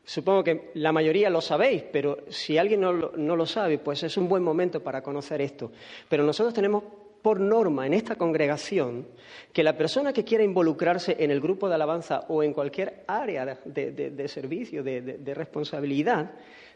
Supongo 0.06 0.44
que 0.44 0.72
la 0.76 0.92
mayoría 0.92 1.30
lo 1.30 1.40
sabéis, 1.40 1.84
pero 1.84 2.26
si 2.30 2.58
alguien 2.58 2.82
no 2.82 2.92
lo, 2.92 3.46
sabe, 3.46 3.78
pues 3.78 4.04
es 4.04 4.18
un 4.18 4.28
buen 4.28 4.44
momento 4.44 4.82
para 4.84 5.02
conocer 5.02 5.40
esto. 5.42 5.72
Pero 6.10 6.26
nosotros 6.26 6.54
tenemos 6.54 6.84
por 7.22 7.40
norma 7.40 7.88
en 7.88 7.94
esta 7.94 8.18
congregación 8.18 9.08
que 9.54 9.64
la 9.64 9.78
persona 9.78 10.12
que 10.12 10.26
quiera 10.26 10.44
involucrarse 10.44 11.16
en 11.20 11.32
el 11.32 11.40
grupo 11.40 11.70
de 11.70 11.76
alabanza 11.76 12.26
o 12.28 12.44
en 12.44 12.52
cualquier 12.52 13.06
área 13.08 13.46
de, 13.64 14.28
servicio, 14.28 14.84
de, 14.84 15.34
responsabilidad, 15.34 16.32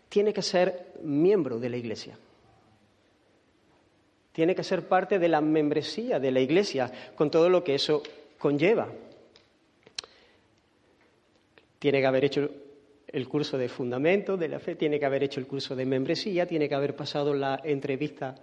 tiene 0.08 0.32
que 0.32 0.42
ser 0.42 0.94
miembro 1.04 1.60
de 1.60 1.70
la 1.70 1.76
iglesia. 1.76 2.18
Tiene 4.32 4.56
que 4.56 4.64
ser 4.64 4.88
parte 4.88 5.20
de 5.20 5.28
la 5.28 5.42
membresía 5.42 6.18
de 6.18 6.32
la 6.32 6.40
iglesia, 6.40 6.90
con 7.16 7.30
todo 7.30 7.50
lo 7.50 7.62
que 7.62 7.76
eso 7.76 8.02
conlleva. 8.38 8.88
Tiene 11.80 12.00
que 12.00 12.06
haber 12.06 12.24
hecho 12.24 12.50
el 13.08 13.28
curso 13.28 13.58
de 13.58 13.70
fundamento 13.70 14.38
de 14.38 14.50
la 14.50 14.60
fe, 14.60 14.76
tiene 14.76 15.00
que 15.00 15.06
haber 15.06 15.24
hecho 15.24 15.40
el 15.40 15.48
curso 15.48 15.76
de 15.76 15.86
membresía, 15.86 16.46
tiene 16.46 16.68
que 16.68 16.76
haber 16.76 16.96
pasado 16.96 17.34
la 17.34 17.60
entrevista 17.64 18.36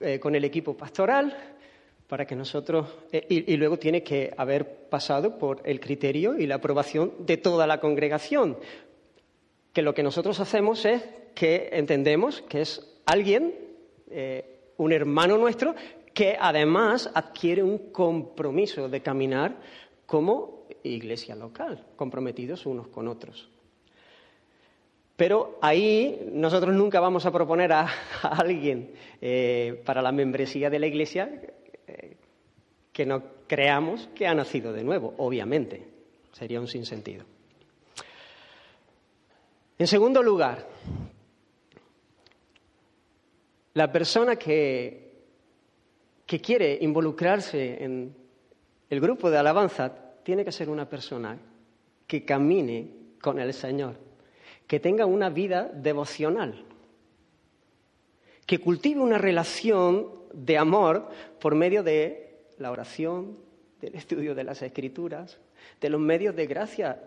eh, 0.00 0.18
con 0.18 0.34
el 0.34 0.44
equipo 0.44 0.76
pastoral 0.76 1.36
para 2.08 2.26
que 2.26 2.36
nosotros 2.36 2.88
eh, 3.10 3.24
y, 3.28 3.56
luego 3.56 3.78
tiene 3.78 4.02
que 4.02 4.32
haber 4.36 4.88
pasado 4.88 5.38
por 5.38 5.62
el 5.64 5.80
criterio 5.80 6.36
y 6.38 6.46
la 6.46 6.56
aprobación 6.56 7.14
de 7.20 7.36
toda 7.36 7.66
la 7.66 7.80
congregación. 7.80 8.58
Que 9.72 9.82
lo 9.82 9.94
que 9.94 10.02
nosotros 10.02 10.38
hacemos 10.40 10.84
es 10.84 11.02
que 11.34 11.70
entendemos 11.72 12.42
que 12.42 12.60
es 12.60 13.00
alguien, 13.06 13.54
eh, 14.10 14.72
un 14.76 14.92
hermano 14.92 15.38
nuestro, 15.38 15.74
que 16.12 16.36
además 16.38 17.10
adquiere 17.14 17.62
un 17.62 17.90
compromiso 17.90 18.88
de 18.88 19.00
caminar 19.00 19.56
como 20.04 20.66
iglesia 20.82 21.34
local, 21.34 21.86
comprometidos 21.96 22.66
unos 22.66 22.88
con 22.88 23.08
otros. 23.08 23.48
Pero 25.22 25.56
ahí 25.62 26.30
nosotros 26.32 26.74
nunca 26.74 26.98
vamos 26.98 27.24
a 27.26 27.30
proponer 27.30 27.72
a, 27.72 27.86
alguien 28.22 28.90
eh, 29.20 29.80
para 29.86 30.02
la 30.02 30.10
membresía 30.10 30.68
de 30.68 30.80
la 30.80 30.88
iglesia 30.88 31.30
eh, 31.86 32.16
que 32.92 33.06
no 33.06 33.22
creamos 33.46 34.08
que 34.16 34.26
ha 34.26 34.34
nacido 34.34 34.72
de 34.72 34.82
nuevo, 34.82 35.14
obviamente. 35.18 35.86
Sería 36.32 36.58
un 36.58 36.66
sinsentido. 36.66 37.24
En 39.78 39.86
segundo 39.86 40.24
lugar, 40.24 40.66
la 43.74 43.92
persona 43.92 44.34
que, 44.34 45.22
que 46.26 46.40
quiere 46.40 46.78
involucrarse 46.80 47.84
en 47.84 48.12
el 48.90 49.00
grupo 49.00 49.30
de 49.30 49.38
alabanza 49.38 50.16
tiene 50.24 50.44
que 50.44 50.50
ser 50.50 50.68
una 50.68 50.88
persona 50.88 51.38
que 52.08 52.24
camine 52.24 52.90
con 53.20 53.38
el 53.38 53.54
Señor, 53.54 54.10
que 54.72 54.80
tenga 54.80 55.04
una 55.04 55.28
vida 55.28 55.70
devocional, 55.70 56.64
que 58.46 58.58
cultive 58.58 59.02
una 59.02 59.18
relación 59.18 60.08
de 60.32 60.56
amor 60.56 61.10
por 61.38 61.54
medio 61.54 61.82
de 61.82 62.46
la 62.56 62.70
oración, 62.70 63.36
del 63.82 63.96
estudio 63.96 64.34
de 64.34 64.44
las 64.44 64.62
escrituras, 64.62 65.36
de 65.78 65.90
los 65.90 66.00
medios 66.00 66.34
de 66.34 66.46
gracia, 66.46 67.02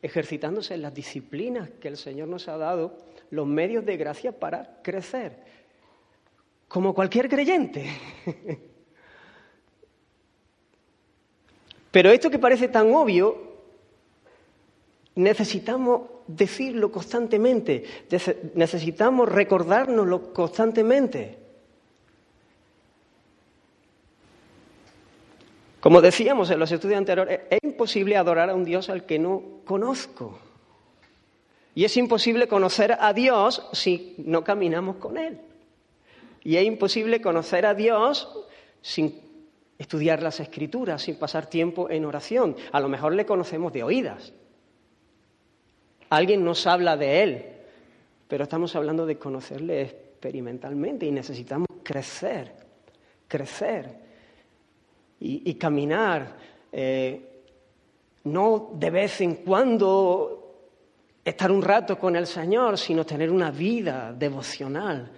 ejercitándose 0.00 0.74
en 0.74 0.82
las 0.82 0.94
disciplinas 0.94 1.68
que 1.80 1.88
el 1.88 1.96
Señor 1.96 2.28
nos 2.28 2.46
ha 2.46 2.56
dado, 2.56 2.96
los 3.30 3.48
medios 3.48 3.84
de 3.84 3.96
gracia 3.96 4.30
para 4.30 4.80
crecer 4.84 5.42
como 6.68 6.94
cualquier 6.94 7.28
creyente. 7.28 7.84
Pero 11.90 12.12
esto 12.12 12.30
que 12.30 12.38
parece 12.38 12.68
tan 12.68 12.94
obvio, 12.94 13.56
necesitamos 15.16 16.17
decirlo 16.28 16.92
constantemente, 16.92 17.84
necesitamos 18.54 19.28
recordárnoslo 19.28 20.32
constantemente. 20.32 21.38
Como 25.80 26.00
decíamos 26.00 26.50
en 26.50 26.58
los 26.58 26.70
estudios 26.70 26.98
anteriores, 26.98 27.40
es 27.50 27.60
imposible 27.62 28.16
adorar 28.16 28.50
a 28.50 28.54
un 28.54 28.64
Dios 28.64 28.90
al 28.90 29.06
que 29.06 29.18
no 29.18 29.42
conozco. 29.64 30.38
Y 31.74 31.84
es 31.84 31.96
imposible 31.96 32.48
conocer 32.48 32.96
a 32.98 33.12
Dios 33.12 33.66
si 33.72 34.14
no 34.18 34.44
caminamos 34.44 34.96
con 34.96 35.16
Él. 35.16 35.40
Y 36.42 36.56
es 36.56 36.64
imposible 36.64 37.20
conocer 37.20 37.64
a 37.64 37.74
Dios 37.74 38.28
sin 38.82 39.20
estudiar 39.78 40.22
las 40.22 40.40
escrituras, 40.40 41.02
sin 41.02 41.16
pasar 41.16 41.46
tiempo 41.46 41.88
en 41.88 42.04
oración. 42.04 42.56
A 42.72 42.80
lo 42.80 42.88
mejor 42.88 43.14
le 43.14 43.24
conocemos 43.24 43.72
de 43.72 43.84
oídas. 43.84 44.32
Alguien 46.10 46.44
nos 46.44 46.66
habla 46.66 46.96
de 46.96 47.22
Él, 47.22 47.44
pero 48.26 48.44
estamos 48.44 48.74
hablando 48.76 49.06
de 49.06 49.18
conocerle 49.18 49.82
experimentalmente 49.82 51.06
y 51.06 51.10
necesitamos 51.10 51.68
crecer, 51.82 52.52
crecer 53.26 54.08
y, 55.20 55.54
caminar, 55.54 56.36
eh, 56.72 57.42
no 58.24 58.70
de 58.74 58.90
vez 58.90 59.20
en 59.20 59.36
cuando 59.36 60.70
estar 61.24 61.50
un 61.50 61.62
rato 61.62 61.98
con 61.98 62.16
el 62.16 62.26
Señor, 62.26 62.78
sino 62.78 63.04
tener 63.04 63.30
una 63.30 63.50
vida 63.50 64.12
devocional 64.12 65.10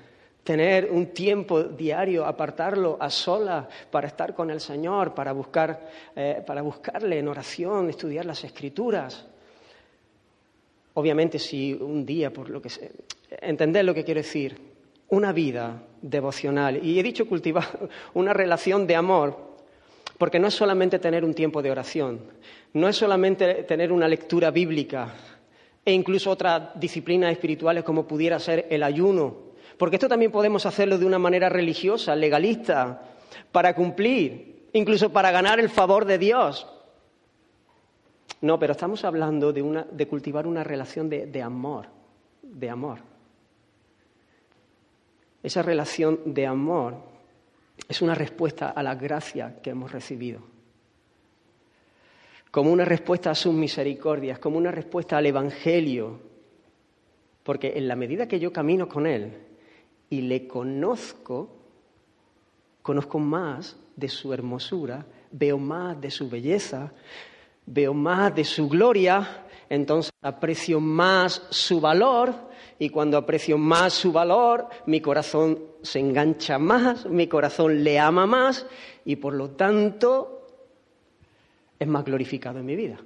tener 0.43 0.91
un 0.91 1.09
tiempo 1.09 1.63
diario, 1.63 2.25
apartarlo 2.25 2.97
a 3.01 3.11
sola 3.11 3.69
para 3.91 4.09
estar 4.09 4.35
con 4.35 4.51
el 4.51 4.61
Señor, 4.61 5.15
para, 5.15 5.33
buscar, 5.33 5.89
eh, 6.17 6.43
para 6.45 6.63
buscarle 6.63 7.19
en 7.19 7.29
oración, 7.29 7.91
estudiar 7.91 8.25
las 8.25 8.43
escrituras. 8.45 9.27
Obviamente, 11.01 11.39
si 11.39 11.73
un 11.75 12.05
día, 12.05 12.33
por 12.33 12.51
lo 12.51 12.61
que 12.61 12.71
sé, 12.71 12.93
entender 13.41 13.85
lo 13.85 13.95
que 13.95 14.05
quiero 14.05 14.21
decir, 14.21 14.57
una 15.09 15.33
vida 15.33 15.83
devocional, 16.01 16.85
y 16.85 16.99
he 16.99 17.03
dicho 17.03 17.27
cultivar 17.27 17.89
una 18.15 18.33
relación 18.33 18.87
de 18.87 18.97
amor, 18.97 19.51
porque 20.19 20.39
no 20.39 20.49
es 20.49 20.55
solamente 20.55 20.99
tener 20.99 21.25
un 21.25 21.35
tiempo 21.35 21.63
de 21.63 21.71
oración, 21.71 22.21
no 22.75 22.89
es 22.89 22.97
solamente 22.97 23.65
tener 23.65 23.91
una 23.91 24.07
lectura 24.07 24.51
bíblica, 24.51 25.15
e 25.85 25.93
incluso 25.93 26.31
otras 26.31 26.79
disciplinas 26.79 27.33
espirituales 27.33 27.85
como 27.85 28.07
pudiera 28.07 28.39
ser 28.39 28.67
el 28.71 28.83
ayuno 28.83 29.51
porque 29.81 29.97
esto 29.97 30.09
también 30.09 30.31
podemos 30.31 30.67
hacerlo 30.67 30.99
de 30.99 31.07
una 31.07 31.19
manera 31.19 31.49
religiosa, 31.49 32.15
legalista, 32.15 33.01
para 33.51 33.75
cumplir, 33.75 34.67
incluso 34.75 35.11
para 35.11 35.31
ganar 35.31 35.59
el 35.59 35.71
favor 35.71 36.05
de 36.05 36.19
Dios. 36.19 36.67
No, 38.43 38.59
pero 38.59 38.73
estamos 38.73 39.05
hablando 39.05 39.53
de, 39.53 40.09
cultivar 40.09 40.47
una 40.47 40.65
relación 40.65 41.09
de, 41.11 41.27
de 41.27 41.43
amor, 41.43 41.87
de 42.43 42.71
amor. 42.71 42.99
Esa 45.43 45.63
relación 45.63 46.21
de 46.25 46.47
amor 46.47 46.97
es 47.89 48.01
una 48.03 48.15
respuesta 48.15 48.71
a 48.71 48.83
la 48.83 48.95
gracia 48.95 49.61
que 49.63 49.71
hemos 49.71 49.93
recibido, 49.93 50.41
como 52.51 52.73
una 52.73 52.85
respuesta 52.85 53.31
a 53.31 53.35
sus 53.35 53.55
misericordias, 53.55 54.39
como 54.39 54.59
una 54.59 54.71
respuesta 54.71 55.19
al 55.19 55.27
Evangelio, 55.27 56.21
porque 57.43 57.73
en 57.77 57.89
la 57.89 57.97
medida 57.97 58.29
que 58.29 58.41
yo 58.41 58.53
camino 58.53 58.89
con 58.89 59.07
Él, 59.07 59.33
y 60.11 60.23
le 60.23 60.47
conozco, 60.49 61.57
conozco 62.83 63.19
más 63.19 63.77
de 63.97 64.09
su 64.09 64.33
hermosura, 64.35 65.07
veo 65.31 65.57
más 65.57 66.01
de 66.01 66.11
su 66.11 66.29
belleza, 66.29 66.93
veo 67.71 67.95
más 67.95 68.35
de 68.35 68.45
su 68.45 68.69
gloria, 68.69 69.47
entonces 69.69 70.13
aprecio 70.23 70.81
más 70.81 71.47
su 71.51 71.81
valor 71.81 72.35
y 72.79 72.91
cuando 72.91 73.17
aprecio 73.17 73.57
más 73.57 73.93
su 73.93 74.13
valor, 74.13 74.69
mi 74.87 75.01
corazón 75.01 75.59
se 75.83 76.01
engancha 76.01 76.59
más, 76.59 77.07
mi 77.07 77.29
corazón 77.29 77.85
le 77.85 77.99
ama 77.99 78.27
más 78.27 78.67
y 79.05 79.17
por 79.17 79.35
lo 79.35 79.51
tanto 79.51 80.47
es 81.79 81.87
más 81.87 82.05
glorificado 82.05 82.59
en 82.59 82.67
mi 82.67 82.75
vida. 82.75 82.99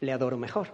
Le 0.00 0.12
adoro 0.12 0.38
mejor. 0.38 0.68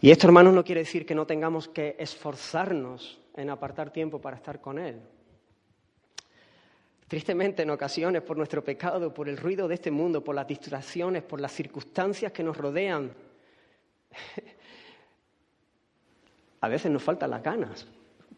Y 0.00 0.10
esto, 0.10 0.26
hermanos, 0.26 0.52
no 0.52 0.64
quiere 0.64 0.82
decir 0.82 1.06
que 1.06 1.14
no 1.14 1.26
tengamos 1.26 1.68
que 1.68 1.96
esforzarnos 1.98 3.20
en 3.34 3.50
apartar 3.50 3.90
tiempo 3.90 4.20
para 4.20 4.36
estar 4.36 4.60
con 4.60 4.78
Él. 4.78 5.00
Tristemente, 7.08 7.62
en 7.62 7.70
ocasiones, 7.70 8.22
por 8.22 8.36
nuestro 8.36 8.64
pecado, 8.64 9.14
por 9.14 9.28
el 9.28 9.36
ruido 9.36 9.68
de 9.68 9.74
este 9.74 9.90
mundo, 9.90 10.24
por 10.24 10.34
las 10.34 10.46
distracciones, 10.46 11.22
por 11.22 11.40
las 11.40 11.52
circunstancias 11.52 12.32
que 12.32 12.42
nos 12.42 12.56
rodean, 12.56 13.12
a 16.60 16.68
veces 16.68 16.90
nos 16.90 17.02
faltan 17.02 17.30
las 17.30 17.42
ganas. 17.42 17.86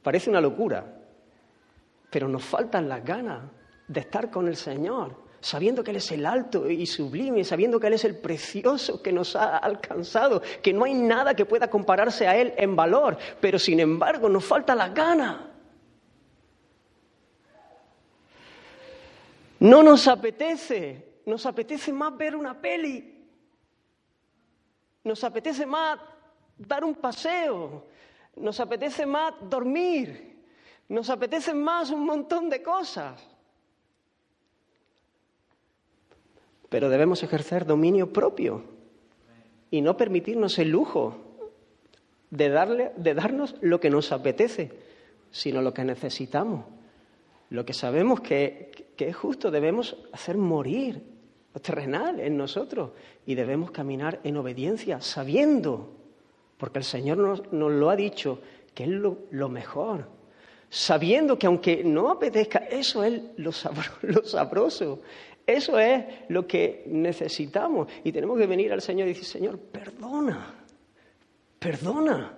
Parece 0.03 0.29
una 0.29 0.41
locura, 0.41 0.85
pero 2.11 2.29
nos 2.29 2.45
faltan 2.45 2.89
las 2.89 3.05
ganas 3.05 3.51
de 3.87 4.01
estar 4.01 4.31
con 4.31 4.49
el 4.49 4.57
Señor 4.57 5.29
sabiendo 5.41 5.85
que 5.85 5.91
Él 5.91 5.99
es 5.99 6.11
el 6.13 6.27
alto 6.27 6.69
y 6.69 6.87
sublime, 6.87 7.45
sabiendo 7.45 7.79
que 7.79 7.87
Él 7.87 7.95
es 7.95 8.05
el 8.05 8.17
precioso 8.17 9.03
que 9.03 9.13
nos 9.13 9.37
ha 9.37 9.59
alcanzado, 9.59 10.43
que 10.63 10.73
no 10.73 10.85
hay 10.85 10.95
nada 10.95 11.35
que 11.35 11.47
pueda 11.47 11.71
compararse 11.71 12.27
a 12.27 12.37
Él 12.37 12.55
en 12.57 12.75
valor, 12.75 13.17
pero 13.41 13.59
sin 13.59 13.81
embargo 13.81 14.29
nos 14.29 14.45
falta 14.45 14.75
la 14.75 14.89
gana. 14.89 15.53
No 19.61 19.83
nos 19.83 20.07
apetece, 20.07 21.21
nos 21.27 21.45
apetece 21.47 21.93
más 21.93 22.17
ver 22.17 22.37
una 22.37 22.61
peli, 22.61 23.27
nos 25.05 25.25
apetece 25.25 25.67
más 25.67 25.99
dar 26.57 26.85
un 26.85 26.95
paseo, 26.95 27.87
nos 28.37 28.61
apetece 28.61 29.05
más 29.05 29.35
dormir, 29.43 30.45
nos 30.89 31.11
apetece 31.11 31.55
más 31.55 31.91
un 31.91 32.05
montón 32.05 32.49
de 32.49 32.63
cosas. 32.63 33.21
Pero 36.69 36.89
debemos 36.89 37.23
ejercer 37.23 37.65
dominio 37.65 38.13
propio 38.13 38.63
y 39.71 39.81
no 39.81 39.97
permitirnos 39.97 40.59
el 40.59 40.71
lujo 40.71 41.17
de, 42.31 42.49
darle, 42.49 42.93
de 42.97 43.15
darnos 43.15 43.57
lo 43.61 43.81
que 43.81 43.91
nos 43.91 44.13
apetece, 44.13 44.73
sino 45.31 45.63
lo 45.63 45.75
que 45.75 45.85
necesitamos. 45.85 46.78
Lo 47.51 47.65
que 47.65 47.73
sabemos 47.73 48.21
que, 48.21 48.71
es 48.97 49.17
justo, 49.17 49.51
debemos 49.51 49.97
hacer 50.13 50.37
morir 50.37 51.03
lo 51.55 51.61
terrenal 51.61 52.21
en 52.21 52.37
nosotros 52.37 52.91
y 53.25 53.35
debemos 53.35 53.71
caminar 53.71 54.21
en 54.23 54.37
obediencia, 54.37 55.01
sabiendo, 55.01 55.91
porque 56.59 56.79
el 56.79 56.85
Señor 56.85 57.19
nos, 57.19 57.43
lo 57.51 57.91
ha 57.91 57.97
dicho, 57.97 58.41
que 58.75 58.85
es 58.85 58.91
lo, 58.91 59.49
mejor, 59.49 60.09
sabiendo 60.69 61.39
que 61.39 61.47
aunque 61.47 61.83
no 61.85 62.11
apetezca, 62.11 62.59
eso 62.59 63.03
es 63.03 63.21
lo, 63.37 63.51
lo 64.03 64.25
sabroso, 64.25 65.01
eso 65.47 65.79
es 65.79 66.05
lo 66.29 66.47
que 66.47 66.85
necesitamos. 66.87 67.89
Y 68.05 68.13
tenemos 68.13 68.39
que 68.39 68.47
venir 68.47 68.71
al 68.73 68.83
Señor 68.83 69.09
y 69.09 69.13
decir, 69.13 69.25
Señor, 69.25 69.59
perdona, 69.59 70.55
perdona, 71.59 72.37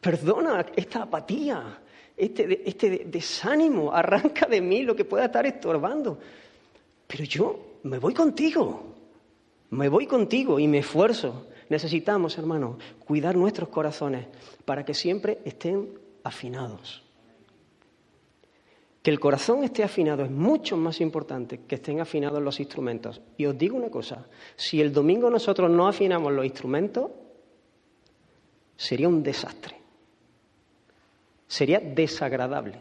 perdona 0.00 0.64
esta 0.76 1.02
apatía, 1.02 1.80
este, 2.16 2.68
este 2.68 3.04
desánimo, 3.04 3.92
arranca 3.92 4.46
de 4.46 4.60
mí 4.60 4.82
lo 4.82 4.96
que 4.96 5.04
pueda 5.04 5.26
estar 5.26 5.44
estorbando. 5.46 6.18
Pero 7.06 7.24
yo 7.24 7.78
me 7.82 7.98
voy 7.98 8.14
contigo, 8.14 8.94
me 9.70 9.88
voy 9.88 10.06
contigo 10.06 10.58
y 10.58 10.66
me 10.66 10.78
esfuerzo. 10.78 11.46
Necesitamos, 11.68 12.38
hermano, 12.38 12.78
cuidar 13.04 13.36
nuestros 13.36 13.68
corazones 13.68 14.26
para 14.64 14.84
que 14.84 14.94
siempre 14.94 15.40
estén 15.44 15.90
afinados. 16.22 17.02
Que 19.02 19.10
el 19.10 19.20
corazón 19.20 19.62
esté 19.62 19.84
afinado 19.84 20.24
es 20.24 20.30
mucho 20.30 20.76
más 20.76 21.00
importante 21.00 21.60
que 21.66 21.76
estén 21.76 22.00
afinados 22.00 22.42
los 22.42 22.58
instrumentos. 22.58 23.20
Y 23.36 23.46
os 23.46 23.56
digo 23.56 23.76
una 23.76 23.90
cosa, 23.90 24.26
si 24.56 24.80
el 24.80 24.92
domingo 24.92 25.30
nosotros 25.30 25.70
no 25.70 25.86
afinamos 25.86 26.32
los 26.32 26.44
instrumentos, 26.44 27.10
sería 28.76 29.08
un 29.08 29.22
desastre. 29.22 29.85
Sería 31.46 31.80
desagradable. 31.80 32.78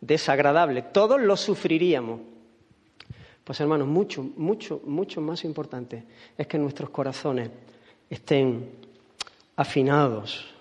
Desagradable. 0.00 0.82
Todos 0.82 1.20
lo 1.20 1.36
sufriríamos. 1.36 2.20
Pues 3.44 3.60
hermanos, 3.60 3.88
mucho, 3.88 4.22
mucho, 4.36 4.80
mucho 4.84 5.20
más 5.20 5.44
importante 5.44 6.04
es 6.38 6.46
que 6.46 6.58
nuestros 6.58 6.90
corazones 6.90 7.50
estén 8.08 8.70
afinados 9.56 10.52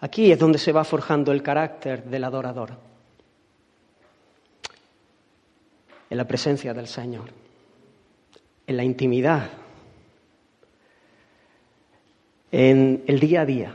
Aquí 0.00 0.30
es 0.30 0.38
donde 0.38 0.58
se 0.58 0.72
va 0.72 0.84
forjando 0.84 1.32
el 1.32 1.42
carácter 1.42 2.04
del 2.04 2.22
adorador, 2.22 2.70
en 6.08 6.16
la 6.16 6.26
presencia 6.26 6.72
del 6.72 6.86
Señor, 6.86 7.30
en 8.66 8.76
la 8.76 8.84
intimidad, 8.84 9.50
en 12.50 13.04
el 13.06 13.20
día 13.20 13.42
a 13.42 13.46
día, 13.46 13.74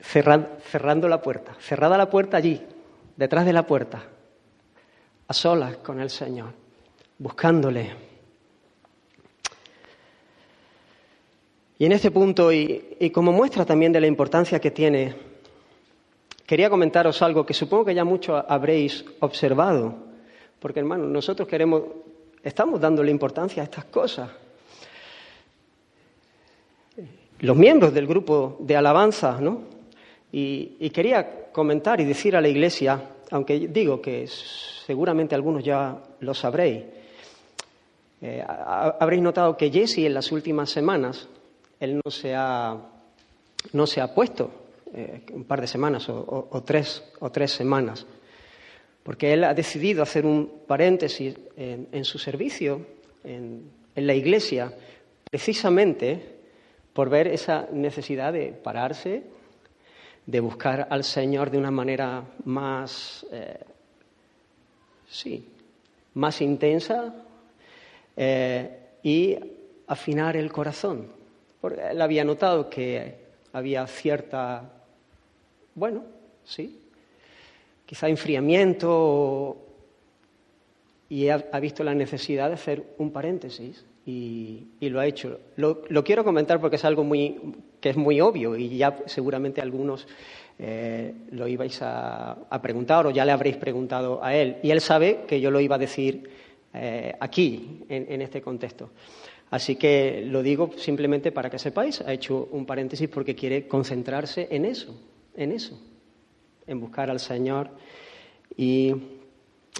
cerrando 0.00 1.08
la 1.08 1.22
puerta, 1.22 1.54
cerrada 1.60 1.96
la 1.96 2.10
puerta 2.10 2.36
allí, 2.36 2.60
detrás 3.16 3.46
de 3.46 3.52
la 3.52 3.66
puerta, 3.66 4.02
a 5.26 5.32
solas 5.32 5.78
con 5.78 6.00
el 6.00 6.10
Señor, 6.10 6.52
buscándole 7.18 8.14
Y 11.78 11.86
en 11.86 11.92
este 11.92 12.10
punto, 12.10 12.52
y, 12.52 13.10
como 13.12 13.32
muestra 13.32 13.64
también 13.64 13.92
de 13.92 14.00
la 14.00 14.06
importancia 14.06 14.60
que 14.60 14.70
tiene, 14.70 15.14
quería 16.46 16.70
comentaros 16.70 17.20
algo 17.20 17.44
que 17.44 17.52
supongo 17.52 17.86
que 17.86 17.94
ya 17.94 18.04
muchos 18.04 18.44
habréis 18.48 19.04
observado, 19.20 19.94
porque 20.60 20.80
hermanos, 20.80 21.08
nosotros 21.08 21.48
queremos, 21.48 21.82
estamos 22.42 22.80
dándole 22.80 23.10
importancia 23.10 23.62
a 23.62 23.64
estas 23.64 23.86
cosas. 23.86 24.30
Los 27.40 27.56
miembros 27.56 27.92
del 27.92 28.06
grupo 28.06 28.56
de 28.60 28.76
alabanza, 28.76 29.40
¿no? 29.40 29.62
Y, 30.32 30.90
quería 30.90 31.50
comentar 31.52 32.00
y 32.00 32.04
decir 32.04 32.34
a 32.34 32.40
la 32.40 32.48
Iglesia, 32.48 33.00
aunque 33.30 33.68
digo 33.68 34.00
que 34.00 34.26
seguramente 34.26 35.34
algunos 35.34 35.62
ya 35.62 35.96
lo 36.20 36.34
sabréis, 36.34 36.82
eh, 38.20 38.44
habréis 38.46 39.22
notado 39.22 39.56
que 39.56 39.70
Jesse 39.70 39.98
en 39.98 40.14
las 40.14 40.32
últimas 40.32 40.70
semanas 40.70 41.28
él 41.78 42.00
no 42.04 42.10
se 42.10 42.34
ha, 42.34 42.76
no 43.72 43.86
se 43.86 44.00
ha 44.00 44.14
puesto 44.14 44.50
eh, 44.92 45.22
un 45.32 45.44
par 45.44 45.60
de 45.60 45.66
semanas 45.66 46.08
o, 46.08 46.62
tres, 46.64 47.04
o 47.20 47.30
tres 47.30 47.52
semanas, 47.52 48.06
porque 49.02 49.32
él 49.32 49.44
ha 49.44 49.54
decidido 49.54 50.02
hacer 50.02 50.24
un 50.24 50.62
paréntesis 50.66 51.36
en, 51.56 52.04
su 52.04 52.18
servicio, 52.18 52.80
en, 53.22 53.70
en, 53.94 54.06
la 54.06 54.14
iglesia, 54.14 54.72
precisamente 55.30 56.33
por 56.94 57.10
ver 57.10 57.26
esa 57.26 57.68
necesidad 57.72 58.32
de 58.32 58.52
pararse, 58.52 59.24
de 60.24 60.40
buscar 60.40 60.86
al 60.88 61.04
Señor 61.04 61.50
de 61.50 61.58
una 61.58 61.70
manera 61.70 62.22
más, 62.44 63.26
eh, 63.30 63.58
sí, 65.06 65.46
más 66.14 66.40
intensa 66.40 67.14
eh, 68.16 68.78
y 69.02 69.36
afinar 69.86 70.36
el 70.36 70.50
corazón. 70.50 71.08
Él 71.90 72.00
había 72.00 72.24
notado 72.24 72.70
que 72.70 73.24
había 73.52 73.86
cierta, 73.86 74.70
bueno, 75.74 76.04
sí, 76.44 76.80
quizá 77.84 78.08
enfriamiento 78.08 79.56
y 81.08 81.28
ha, 81.28 81.38
visto 81.60 81.84
la 81.84 81.94
necesidad 81.94 82.48
de 82.48 82.54
hacer 82.54 82.94
un 82.98 83.10
paréntesis 83.12 83.84
y, 84.06 84.66
lo 84.80 85.00
ha 85.00 85.06
hecho. 85.06 85.40
Lo, 85.56 86.04
quiero 86.04 86.24
comentar 86.24 86.60
porque 86.60 86.76
es 86.76 86.84
algo 86.84 87.04
muy, 87.04 87.40
que 87.80 87.90
es 87.90 87.96
muy 87.96 88.20
obvio 88.20 88.56
y 88.56 88.76
ya 88.76 88.98
seguramente 89.06 89.60
algunos 89.60 90.06
eh, 90.58 91.14
lo 91.30 91.48
ibais 91.48 91.80
a, 91.82 92.36
preguntar 92.62 93.06
o 93.06 93.10
ya 93.10 93.24
le 93.24 93.32
habréis 93.32 93.56
preguntado 93.56 94.22
a 94.22 94.34
él. 94.34 94.58
Y 94.62 94.70
él 94.70 94.80
sabe 94.80 95.24
que 95.26 95.40
yo 95.40 95.50
lo 95.50 95.60
iba 95.60 95.76
a 95.76 95.78
decir 95.78 96.30
eh, 96.72 97.14
aquí, 97.18 97.84
en 97.88 98.20
este 98.20 98.42
contexto. 98.42 98.90
Así 99.54 99.76
que 99.76 100.24
lo 100.26 100.42
digo 100.42 100.72
simplemente 100.76 101.30
para 101.30 101.48
que 101.48 101.60
sepáis, 101.60 102.00
ha 102.00 102.12
hecho 102.12 102.48
un 102.50 102.66
paréntesis 102.66 103.08
porque 103.08 103.36
quiere 103.36 103.68
concentrarse 103.68 104.48
en 104.50 104.64
eso, 104.64 105.00
en 105.36 105.52
eso, 105.52 105.80
en 106.66 106.80
buscar 106.80 107.08
al 107.08 107.20
Señor 107.20 107.70
y 108.56 108.92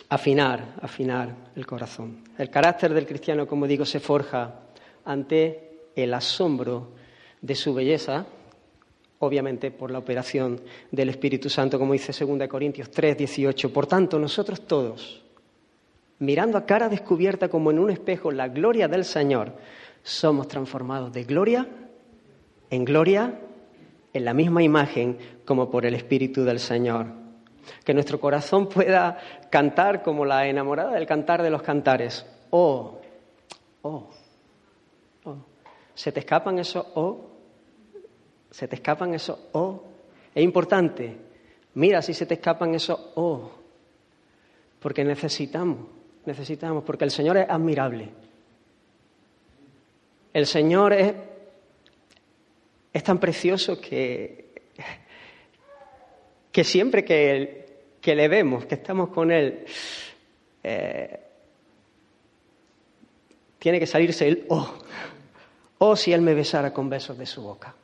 afinar, 0.09 0.77
afinar 0.81 1.35
el 1.57 1.67
corazón. 1.67 2.25
El 2.39 2.51
carácter 2.51 2.93
del 2.95 3.07
cristiano, 3.07 3.47
como 3.47 3.67
digo, 3.67 3.85
se 3.85 4.01
forja 4.01 4.61
ante 5.05 5.89
el 5.95 6.13
asombro 6.15 6.93
de 7.41 7.55
su 7.55 7.75
belleza, 7.75 8.27
obviamente 9.19 9.71
por 9.71 9.91
la 9.91 9.99
operación 9.99 10.61
del 10.91 11.11
Espíritu 11.11 11.49
Santo, 11.49 11.79
como 11.79 11.93
dice 11.93 12.13
2 12.25 12.49
Corintios 12.49 12.91
3, 12.91 13.17
18. 13.17 13.73
Por 13.73 13.87
tanto, 13.87 14.19
nosotros 14.19 14.67
todos, 14.67 15.23
mirando 16.19 16.59
a 16.59 16.67
cara 16.67 16.89
descubierta 16.89 17.49
como 17.49 17.71
en 17.71 17.79
un 17.79 17.91
espejo 17.91 18.31
la 18.31 18.49
gloria 18.49 18.89
del 18.89 19.05
Señor, 19.05 19.53
somos 20.03 20.49
transformados 20.49 21.13
de 21.13 21.25
gloria 21.25 21.67
en 22.71 22.85
gloria 22.85 23.41
en 24.13 24.25
la 24.25 24.35
misma 24.35 24.63
imagen 24.63 25.19
como 25.45 25.71
por 25.71 25.87
el 25.87 25.95
Espíritu 25.95 26.45
del 26.45 26.59
Señor. 26.59 27.24
Que 27.85 27.94
nuestro 27.94 28.20
corazón 28.20 28.68
pueda 28.74 29.18
cantar 29.50 30.03
como 30.03 30.24
la 30.24 30.46
enamorada 30.46 30.92
del 30.92 31.07
cantar 31.07 31.42
de 31.42 31.50
los 31.50 31.62
cantares. 31.62 32.27
Oh, 32.50 33.00
oh, 33.83 34.11
oh. 35.24 35.37
¿Se 35.94 36.12
te 36.12 36.20
escapan 36.20 36.59
esos 36.59 36.87
oh? 36.94 37.31
¿Se 38.50 38.68
te 38.68 38.77
escapan 38.77 39.14
esos 39.14 39.38
oh? 39.53 39.83
Es 40.35 40.42
importante. 40.42 41.16
Mira 41.74 42.03
si 42.03 42.14
se 42.14 42.27
te 42.27 42.35
escapan 42.35 42.74
esos 42.74 42.98
oh. 43.14 43.50
Porque 44.81 45.05
necesitamos 45.05 45.94
necesitamos, 46.27 46.85
porque 46.85 47.05
el 47.05 47.11
Señor 47.11 47.37
es 47.37 47.48
admirable. 47.48 48.09
El 50.33 50.46
Señor 50.46 50.92
es, 50.92 51.14
es 52.92 53.03
tan 53.03 53.18
precioso 53.18 53.81
que, 53.81 54.53
que 56.55 56.62
siempre 56.62 57.05
que, 57.05 58.14
le 58.14 58.29
vemos, 58.29 58.64
que 58.67 58.77
estamos 58.77 59.09
con 59.09 59.33
Él, 59.33 59.64
eh, 60.62 61.21
tiene 63.59 63.81
que 63.81 63.88
salirse 63.88 64.29
el 64.29 64.47
oh, 64.51 64.73
oh 65.79 65.97
si 65.97 66.12
Él 66.12 66.21
me 66.21 66.33
besara 66.33 66.73
con 66.73 66.88
besos 66.88 67.19
de 67.19 67.27
su 67.27 67.43
boca, 67.43 67.75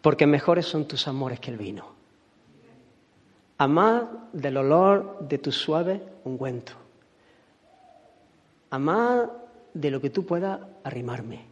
porque 0.00 0.26
mejores 0.26 0.64
son 0.64 0.88
tus 0.88 1.06
amores 1.06 1.38
que 1.38 1.50
el 1.50 1.58
vino. 1.58 1.92
Amad 3.58 4.04
del 4.32 4.56
olor 4.56 5.18
de 5.20 5.36
tu 5.36 5.52
suave 5.52 6.00
ungüento. 6.24 6.72
Amad 8.70 9.28
de 9.74 9.90
lo 9.90 10.00
que 10.00 10.08
tú 10.08 10.24
puedas 10.24 10.60
arrimarme, 10.82 11.44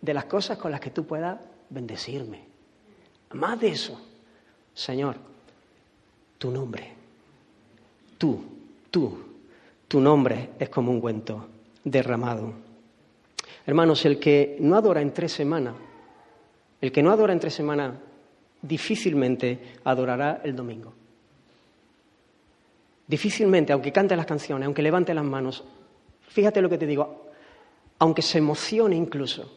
de 0.00 0.14
las 0.14 0.24
cosas 0.24 0.56
con 0.56 0.70
las 0.70 0.80
que 0.80 0.88
tú 0.88 1.04
puedas 1.04 1.38
bendecirme. 1.68 2.49
Amad 3.30 3.58
de 3.58 3.68
eso. 3.68 4.00
Señor, 4.74 5.16
tu 6.38 6.50
nombre, 6.50 6.92
tú, 8.16 8.42
tú, 8.90 9.18
tu 9.86 10.00
nombre 10.00 10.50
es 10.58 10.68
como 10.68 10.90
un 10.90 11.00
cuento 11.00 11.48
derramado. 11.84 12.52
Hermanos, 13.66 14.04
el 14.04 14.18
que 14.18 14.56
no 14.60 14.76
adora 14.76 15.02
en 15.02 15.12
tres 15.12 15.32
semanas, 15.32 15.74
el 16.80 16.90
que 16.90 17.02
no 17.02 17.10
adora 17.10 17.32
en 17.32 17.40
tres 17.40 17.54
semanas, 17.54 17.94
difícilmente 18.62 19.74
adorará 19.84 20.40
el 20.44 20.56
domingo. 20.56 20.92
Difícilmente, 23.06 23.72
aunque 23.72 23.92
cante 23.92 24.16
las 24.16 24.26
canciones, 24.26 24.66
aunque 24.66 24.82
levante 24.82 25.12
las 25.12 25.24
manos, 25.24 25.64
fíjate 26.28 26.62
lo 26.62 26.68
que 26.70 26.78
te 26.78 26.86
digo, 26.86 27.26
aunque 27.98 28.22
se 28.22 28.38
emocione 28.38 28.96
incluso, 28.96 29.50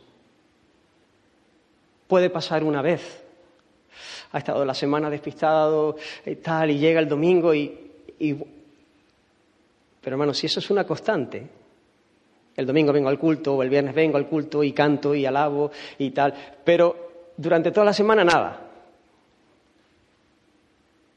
puede 2.08 2.30
pasar 2.30 2.64
una 2.64 2.82
vez. 2.82 3.23
Ha 4.34 4.38
estado 4.40 4.66
la 4.66 4.74
semana 4.74 5.10
despistado 5.10 5.96
y 6.26 6.36
tal, 6.36 6.72
y 6.72 6.78
llega 6.78 7.00
el 7.00 7.08
domingo 7.08 7.54
y. 7.54 7.72
Pero 10.02 10.16
hermano, 10.16 10.34
si 10.34 10.48
eso 10.48 10.60
es 10.60 10.70
una 10.70 10.86
constante, 10.86 11.48
El 12.56 12.66
domingo 12.68 12.94
vengo 12.94 13.10
al 13.10 13.18
culto, 13.18 13.56
o 13.56 13.64
el 13.64 13.70
viernes 13.70 13.96
vengo 13.96 14.18
al 14.18 14.28
culto 14.28 14.64
y 14.64 14.74
canto 14.74 15.16
y 15.16 15.26
alabo 15.26 15.72
y 15.98 16.12
tal, 16.12 16.34
pero 16.64 17.32
durante 17.36 17.72
toda 17.72 17.86
la 17.86 17.94
semana 17.94 18.24
nada. 18.24 18.60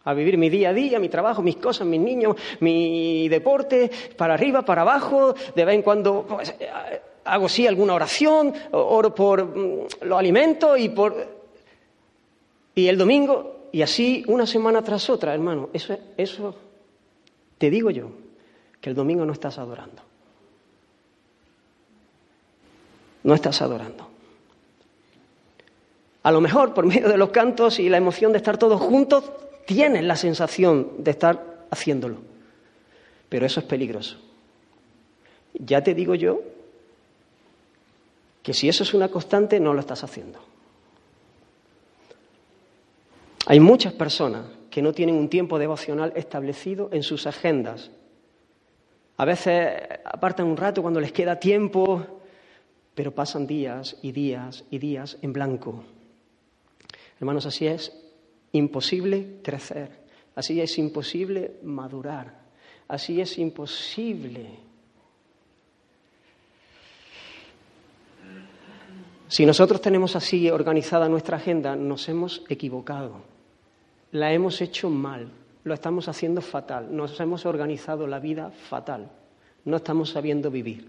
A 0.05 0.15
vivir 0.15 0.39
mi 0.39 0.49
día 0.49 0.71
a 0.71 0.73
día, 0.73 0.99
mi 0.99 1.09
trabajo, 1.09 1.43
mis 1.43 1.57
cosas, 1.57 1.87
mis 1.87 2.01
niños, 2.01 2.37
mi 2.61 3.29
deporte, 3.29 3.91
para 4.17 4.35
arriba, 4.35 4.63
para 4.63 4.83
abajo, 4.83 5.35
de 5.55 5.65
vez 5.65 5.75
en 5.75 5.83
cuando 5.83 6.25
pues, 6.27 6.55
hago 7.25 7.49
sí 7.49 7.67
alguna 7.67 7.95
oración, 7.95 8.55
oro 8.71 9.15
por 9.15 9.45
mm, 9.45 9.87
los 10.03 10.19
alimentos 10.19 10.79
y 10.79 10.89
por... 10.91 11.36
Y 12.77 12.89
el 12.89 12.99
domingo, 12.99 13.71
y 13.73 13.81
así 13.81 14.23
una 14.29 14.47
semana 14.47 14.83
tras 14.83 15.09
otra, 15.09 15.33
hermano, 15.33 15.71
eso, 15.73 15.97
eso 16.19 16.55
te 17.57 17.71
digo 17.71 17.91
yo, 17.91 18.11
que 18.83 18.91
el 18.91 18.95
domingo 18.95 19.25
no 19.25 19.33
estás 19.33 19.59
adorando. 19.59 20.03
No 23.25 23.35
estás 23.35 23.63
adorando. 23.63 24.07
A 26.23 26.31
lo 26.31 26.43
mejor 26.43 26.75
por 26.75 26.85
medio 26.85 27.09
de 27.09 27.17
los 27.17 27.31
cantos 27.31 27.79
y 27.79 27.89
la 27.89 27.97
emoción 27.97 28.33
de 28.33 28.39
estar 28.39 28.59
todos 28.59 28.79
juntos, 28.79 29.25
tienes 29.67 30.05
la 30.05 30.17
sensación 30.17 30.97
de 30.99 31.13
estar 31.13 31.67
haciéndolo. 31.71 32.19
Pero 33.31 33.47
eso 33.47 33.61
es 33.61 33.67
peligroso. 33.67 34.19
Ya 35.55 35.83
te 35.83 35.95
digo 35.95 36.15
yo 36.15 36.43
que 38.43 38.53
si 38.53 38.69
eso 38.69 38.83
es 38.83 38.93
una 38.93 39.09
constante, 39.09 39.59
no 39.61 39.73
lo 39.73 39.81
estás 39.81 40.05
haciendo. 40.05 40.56
Hay 43.47 43.61
muchas 43.61 43.93
personas 43.93 44.47
que 44.71 44.83
no 44.83 44.93
tienen 44.93 45.15
un 45.15 45.29
tiempo 45.29 45.59
devocional 45.59 46.13
establecido 46.17 46.91
en 46.93 47.03
sus 47.03 47.27
agendas. 47.27 47.91
A 49.17 49.25
veces 49.25 49.73
apartan 50.05 50.47
un 50.47 50.57
rato 50.57 50.83
cuando 50.83 51.01
les 51.01 51.13
queda 51.13 51.39
tiempo, 51.39 52.05
pero 52.95 53.15
pasan 53.15 53.47
días 53.47 53.97
y 54.03 54.13
días 54.13 54.65
y 54.71 54.79
días 54.79 55.17
en 55.23 55.33
blanco. 55.33 55.85
Hermanos, 57.19 57.47
así 57.47 57.67
es 57.67 57.93
imposible 58.53 59.39
crecer, 59.43 59.91
así 60.35 60.61
es 60.61 60.77
imposible 60.77 61.53
madurar, 61.63 62.41
así 62.89 63.21
es 63.21 63.39
imposible 63.39 64.67
Si 69.29 69.45
nosotros 69.45 69.81
tenemos 69.81 70.15
así 70.15 70.49
organizada 70.51 71.09
nuestra 71.09 71.37
agenda, 71.37 71.75
nos 71.75 72.09
hemos 72.09 72.45
equivocado, 72.49 73.23
la 74.13 74.33
hemos 74.33 74.61
hecho 74.61 74.91
mal, 74.91 75.29
lo 75.65 75.75
estamos 75.75 76.09
haciendo 76.09 76.41
fatal, 76.41 76.95
nos 76.95 77.19
hemos 77.21 77.45
organizado 77.47 78.07
la 78.07 78.21
vida 78.21 78.51
fatal, 78.51 79.11
no 79.65 79.77
estamos 79.77 80.11
sabiendo 80.11 80.51
vivir. 80.51 80.87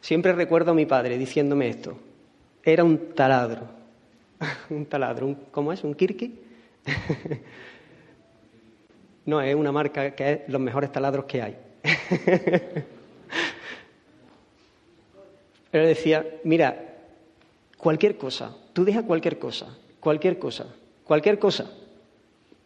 Siempre 0.00 0.32
recuerdo 0.32 0.72
a 0.72 0.74
mi 0.74 0.86
padre 0.86 1.18
diciéndome 1.18 1.68
esto, 1.68 1.96
era 2.62 2.84
un 2.84 3.14
taladro, 3.14 3.62
un 4.70 4.86
taladro, 4.86 5.36
¿cómo 5.50 5.72
es? 5.72 5.82
¿Un 5.84 5.94
kirki? 5.94 6.38
no, 9.26 9.40
es 9.40 9.54
una 9.54 9.72
marca 9.72 10.14
que 10.14 10.32
es 10.32 10.40
los 10.48 10.60
mejores 10.60 10.92
taladros 10.92 11.24
que 11.24 11.42
hay. 11.42 11.56
Él 15.72 15.86
decía, 15.86 16.26
mira, 16.44 16.76
cualquier 17.76 18.16
cosa, 18.18 18.56
tú 18.72 18.84
deja 18.84 19.02
cualquier 19.04 19.38
cosa, 19.38 19.76
cualquier 20.00 20.38
cosa, 20.38 20.66
cualquier 21.10 21.40
cosa, 21.40 21.68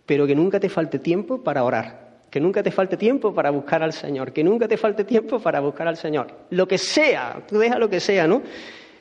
pero 0.05 0.27
que 0.27 0.35
nunca 0.35 0.61
te 0.61 0.69
falte 0.69 0.99
tiempo 0.99 1.43
para 1.43 1.65
orar, 1.65 2.27
que 2.31 2.39
nunca 2.41 2.63
te 2.63 2.71
falte 2.71 2.99
tiempo 2.99 3.33
para 3.33 3.49
buscar 3.49 3.83
al 3.83 3.95
Señor, 3.95 4.35
que 4.35 4.45
nunca 4.45 4.69
te 4.69 4.77
falte 4.77 5.05
tiempo 5.05 5.41
para 5.41 5.61
buscar 5.61 5.89
al 5.89 5.97
Señor. 5.97 6.27
Lo 6.51 6.69
que 6.69 6.77
sea, 6.77 7.43
tú 7.49 7.57
deja 7.57 7.79
lo 7.79 7.89
que 7.89 8.01
sea, 8.01 8.27
¿no? 8.27 8.43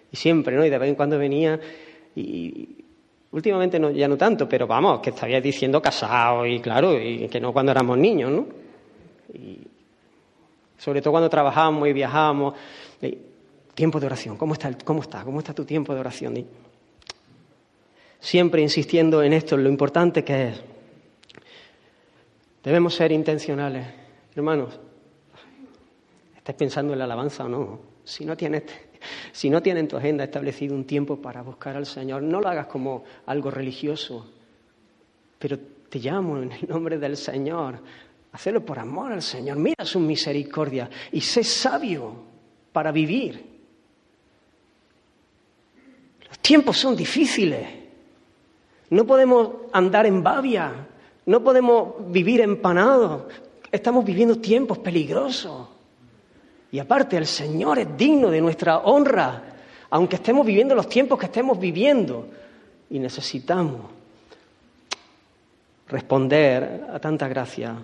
Y 0.09 0.15
siempre, 0.15 0.55
¿no? 0.55 0.65
Y 0.65 0.69
de 0.69 0.77
vez 0.77 0.87
en 0.87 0.95
cuando 0.95 1.17
venía 1.17 1.59
y, 2.15 2.85
últimamente 3.33 3.77
no, 3.81 3.91
ya 3.91 4.07
no 4.07 4.15
tanto, 4.15 4.47
pero 4.47 4.65
vamos, 4.65 5.01
que 5.01 5.09
estabas 5.09 5.43
diciendo 5.43 5.81
casado 5.81 6.45
y 6.45 6.61
claro, 6.61 6.97
y 6.97 7.27
que 7.27 7.41
no 7.41 7.51
cuando 7.51 7.73
éramos 7.73 7.97
niños, 7.97 8.31
¿no? 8.31 8.47
Y 9.33 9.59
sobre 10.77 11.01
todo 11.01 11.11
cuando 11.11 11.29
trabajábamos 11.29 11.85
y 11.89 11.91
viajábamos. 11.91 12.53
Tiempo 13.75 13.99
de 13.99 14.05
oración. 14.05 14.37
¿Cómo 14.37 14.53
está, 14.53 14.71
cómo 14.85 15.01
está? 15.01 15.25
¿Cómo 15.25 15.39
está 15.39 15.53
tu 15.53 15.65
tiempo 15.65 15.93
de 15.93 15.99
oración? 15.99 16.45
Siempre 18.23 18.61
insistiendo 18.61 19.21
en 19.21 19.33
esto, 19.33 19.55
en 19.55 19.65
lo 19.65 19.69
importante 19.69 20.23
que 20.23 20.47
es. 20.47 20.61
Debemos 22.63 22.95
ser 22.95 23.11
intencionales. 23.11 23.85
Hermanos, 24.33 24.79
¿estás 26.37 26.55
pensando 26.55 26.93
en 26.93 26.99
la 26.99 27.05
alabanza 27.05 27.43
o 27.43 27.49
no? 27.49 27.79
Si 28.05 28.23
no 28.23 28.37
tienes, 28.37 28.63
si 29.33 29.49
no 29.49 29.61
tienes 29.61 29.81
en 29.81 29.87
tu 29.89 29.97
agenda 29.97 30.23
establecido 30.23 30.73
un 30.73 30.85
tiempo 30.85 31.21
para 31.21 31.41
buscar 31.41 31.75
al 31.75 31.85
Señor, 31.85 32.23
no 32.23 32.39
lo 32.39 32.47
hagas 32.47 32.67
como 32.67 33.03
algo 33.25 33.51
religioso, 33.51 34.31
pero 35.37 35.59
te 35.89 35.99
llamo 35.99 36.41
en 36.41 36.53
el 36.53 36.67
nombre 36.69 36.97
del 36.97 37.17
Señor. 37.17 37.81
Hacelo 38.31 38.65
por 38.65 38.79
amor 38.79 39.11
al 39.11 39.21
Señor. 39.21 39.57
Mira 39.57 39.83
su 39.83 39.99
misericordia 39.99 40.89
y 41.11 41.19
sé 41.19 41.43
sabio 41.43 42.15
para 42.71 42.91
vivir 42.91 43.53
tiempos 46.43 46.77
son 46.77 46.95
difíciles. 46.95 47.82
No 48.89 49.05
podemos 49.05 49.49
andar 49.71 50.05
en 50.05 50.21
babia, 50.21 50.71
no 51.25 51.43
podemos 51.43 52.11
vivir 52.11 52.41
empanados. 52.41 53.23
Estamos 53.71 54.03
viviendo 54.05 54.37
tiempos 54.37 54.77
peligrosos. 54.79 55.67
Y 56.71 56.79
aparte, 56.79 57.17
el 57.17 57.25
Señor 57.25 57.79
es 57.79 57.97
digno 57.97 58.29
de 58.29 58.41
nuestra 58.41 58.79
honra, 58.79 59.43
aunque 59.89 60.17
estemos 60.17 60.45
viviendo 60.45 60.75
los 60.75 60.89
tiempos 60.89 61.19
que 61.19 61.27
estemos 61.27 61.59
viviendo. 61.59 62.27
Y 62.89 62.99
necesitamos 62.99 63.81
responder 65.87 66.87
a 66.91 66.99
tanta 66.99 67.27
gracia, 67.27 67.75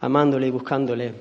amándole 0.00 0.46
y 0.46 0.50
buscándole. 0.50 1.14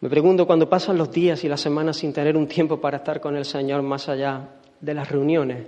Me 0.00 0.10
pregunto, 0.10 0.46
cuando 0.46 0.68
pasan 0.68 0.98
los 0.98 1.10
días 1.10 1.44
y 1.44 1.48
las 1.48 1.60
semanas 1.60 1.98
sin 1.98 2.12
tener 2.12 2.36
un 2.36 2.46
tiempo 2.46 2.80
para 2.80 2.98
estar 2.98 3.20
con 3.20 3.36
el 3.36 3.44
Señor 3.44 3.82
más 3.82 4.08
allá 4.08 4.48
de 4.84 4.94
las 4.94 5.08
reuniones, 5.08 5.66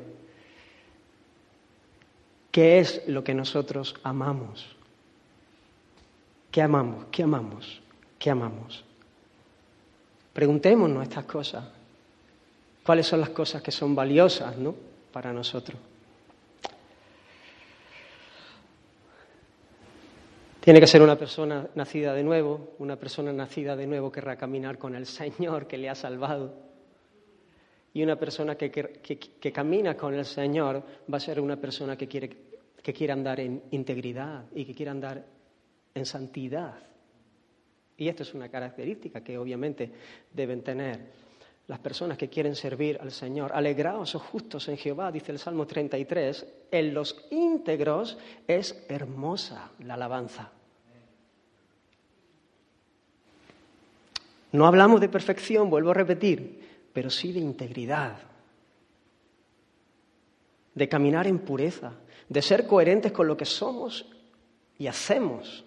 ¿qué 2.51 2.79
es 2.79 3.03
lo 3.07 3.25
que 3.25 3.35
nosotros 3.35 3.95
amamos? 4.03 4.77
¿Qué 6.51 6.61
amamos? 6.61 7.07
¿Qué 7.11 7.23
amamos? 7.23 7.81
¿Qué 8.19 8.31
amamos? 8.31 8.85
Preguntémonos 10.33 11.03
estas 11.03 11.25
cosas. 11.25 11.65
¿Cuáles 12.85 13.07
son 13.07 13.21
las 13.21 13.31
cosas 13.31 13.63
que 13.63 13.73
son 13.73 13.95
valiosas 13.95 14.57
¿no? 14.59 14.75
para 15.13 15.33
nosotros? 15.33 15.79
Tiene 20.61 20.81
que 20.81 20.87
ser 20.87 21.01
una 21.01 21.17
persona 21.17 21.69
nacida 21.75 22.13
de 22.13 22.23
nuevo, 22.23 22.75
una 22.81 22.97
persona 22.97 23.33
nacida 23.33 23.77
de 23.77 23.87
nuevo 23.87 24.11
querrá 24.11 24.37
caminar 24.37 24.79
con 24.79 24.95
el 24.95 25.07
Señor 25.07 25.67
que 25.67 25.79
le 25.79 25.89
ha 25.89 25.95
salvado. 25.95 26.66
Y 27.97 28.03
una 28.03 28.17
persona 28.17 28.57
que, 28.57 28.71
que, 28.71 29.53
camina 29.53 29.97
con 29.97 30.13
el 30.13 30.27
Señor 30.27 30.83
va 31.11 31.17
a 31.17 31.19
ser 31.19 31.41
una 31.41 31.57
persona 31.57 31.97
que 31.97 32.07
quiere, 32.07 32.29
que 32.83 32.93
quiere 32.93 33.15
andar 33.15 33.41
en 33.41 33.63
integridad 33.71 34.45
y 34.55 34.67
que 34.67 34.75
quiere 34.75 34.91
andar 34.91 35.25
en 35.95 36.05
santidad. 36.05 36.75
Y 37.97 38.07
esto 38.07 38.23
es 38.23 38.35
una 38.35 38.51
característica 38.51 39.25
que 39.25 39.39
obviamente 39.39 39.91
deben 40.31 40.61
tener 40.61 41.07
las 41.69 41.79
personas 41.79 42.19
que 42.19 42.29
quieren 42.29 42.55
servir 42.55 42.99
al 43.01 43.13
Señor. 43.13 43.53
Alegraos, 43.55 44.15
oh 44.15 44.19
justos 44.19 44.69
en 44.69 44.77
Jehová, 44.77 45.11
dice 45.11 45.33
el 45.33 45.39
Salmo 45.39 45.67
33. 45.67 46.47
En 46.73 46.93
los 46.93 47.27
íntegros 47.31 48.19
es 48.47 48.85
hermosa 48.91 49.71
la 49.79 49.95
alabanza. 49.95 50.53
No 54.53 54.67
hablamos 54.67 55.01
de 55.01 55.09
perfección, 55.09 55.71
vuelvo 55.71 55.93
a 55.93 55.95
repetir, 55.95 56.66
pero 56.97 57.11
sí 57.11 57.31
de 57.31 57.41
integridad, 57.41 58.17
de 60.75 60.89
caminar 60.89 61.27
en 61.27 61.41
pureza, 61.41 61.93
de 62.27 62.41
ser 62.41 62.67
coherentes 62.67 63.13
con 63.13 63.27
lo 63.27 63.37
que 63.37 63.45
somos 63.45 64.07
y 64.79 64.87
hacemos. 64.87 65.67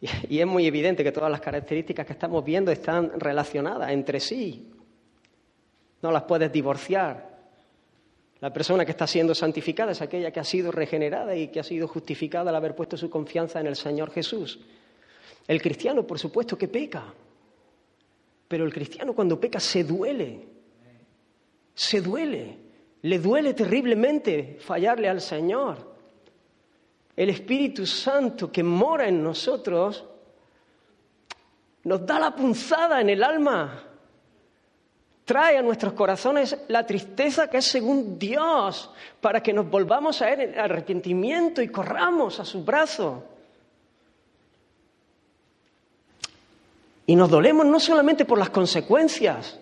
Y 0.30 0.40
es 0.40 0.46
muy 0.46 0.66
evidente 0.66 1.04
que 1.04 1.12
todas 1.12 1.30
las 1.30 1.42
características 1.42 2.06
que 2.06 2.14
estamos 2.14 2.42
viendo 2.42 2.72
están 2.72 3.20
relacionadas 3.20 3.90
entre 3.90 4.18
sí. 4.18 4.72
No 6.00 6.10
las 6.10 6.22
puedes 6.22 6.50
divorciar. 6.50 7.28
La 8.40 8.50
persona 8.50 8.86
que 8.86 8.92
está 8.92 9.06
siendo 9.06 9.34
santificada 9.34 9.92
es 9.92 10.00
aquella 10.00 10.30
que 10.30 10.40
ha 10.40 10.44
sido 10.44 10.72
regenerada 10.72 11.36
y 11.36 11.48
que 11.48 11.60
ha 11.60 11.64
sido 11.64 11.86
justificada 11.86 12.48
al 12.48 12.56
haber 12.56 12.74
puesto 12.74 12.96
su 12.96 13.10
confianza 13.10 13.60
en 13.60 13.66
el 13.66 13.76
Señor 13.76 14.10
Jesús. 14.10 14.58
El 15.46 15.60
cristiano, 15.60 16.06
por 16.06 16.18
supuesto, 16.18 16.56
que 16.56 16.68
peca, 16.68 17.12
pero 18.48 18.64
el 18.64 18.72
cristiano 18.72 19.12
cuando 19.12 19.38
peca 19.38 19.60
se 19.60 19.84
duele, 19.84 20.48
se 21.74 22.00
duele, 22.00 22.56
le 23.02 23.18
duele 23.18 23.54
terriblemente 23.54 24.56
fallarle 24.60 25.08
al 25.08 25.20
Señor. 25.20 25.86
el 27.14 27.30
Espíritu 27.30 27.84
Santo 27.84 28.50
que 28.50 28.62
mora 28.62 29.08
en 29.08 29.22
nosotros, 29.22 30.04
nos 31.82 32.06
da 32.06 32.20
la 32.20 32.34
punzada 32.34 33.00
en 33.00 33.10
el 33.10 33.24
alma, 33.24 33.82
trae 35.24 35.58
a 35.58 35.62
nuestros 35.62 35.92
corazones 35.94 36.56
la 36.68 36.86
tristeza 36.86 37.50
que 37.50 37.58
es 37.58 37.66
según 37.66 38.18
Dios, 38.18 38.90
para 39.20 39.42
que 39.42 39.52
nos 39.52 39.68
volvamos 39.68 40.22
a 40.22 40.30
Él 40.32 40.40
en 40.40 40.58
arrepentimiento 40.58 41.60
y 41.60 41.68
corramos 41.68 42.40
a 42.40 42.44
su 42.44 42.64
brazo. 42.64 43.24
Y 47.08 47.16
nos 47.16 47.30
dolemos 47.30 47.64
no 47.64 47.80
solamente 47.80 48.26
por 48.26 48.36
las 48.36 48.50
consecuencias, 48.50 49.58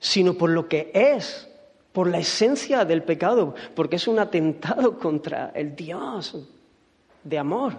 sino 0.00 0.32
por 0.32 0.48
lo 0.48 0.66
que 0.66 0.90
es, 0.94 1.46
por 1.92 2.08
la 2.08 2.18
esencia 2.18 2.86
del 2.86 3.02
pecado, 3.02 3.54
porque 3.76 3.96
es 3.96 4.08
un 4.08 4.18
atentado 4.18 4.98
contra 4.98 5.50
el 5.54 5.76
Dios 5.76 6.34
de 7.22 7.38
amor. 7.38 7.74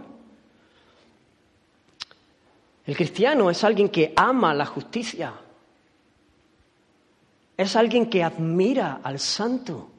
El 2.86 2.96
cristiano 2.96 3.50
es 3.50 3.64
alguien 3.64 3.90
que 3.90 4.14
ama 4.16 4.54
la 4.54 4.68
justicia, 4.68 5.34
es 7.58 7.76
alguien 7.76 8.12
que 8.12 8.24
admira 8.24 9.00
al 9.02 9.18
santo, 9.18 9.90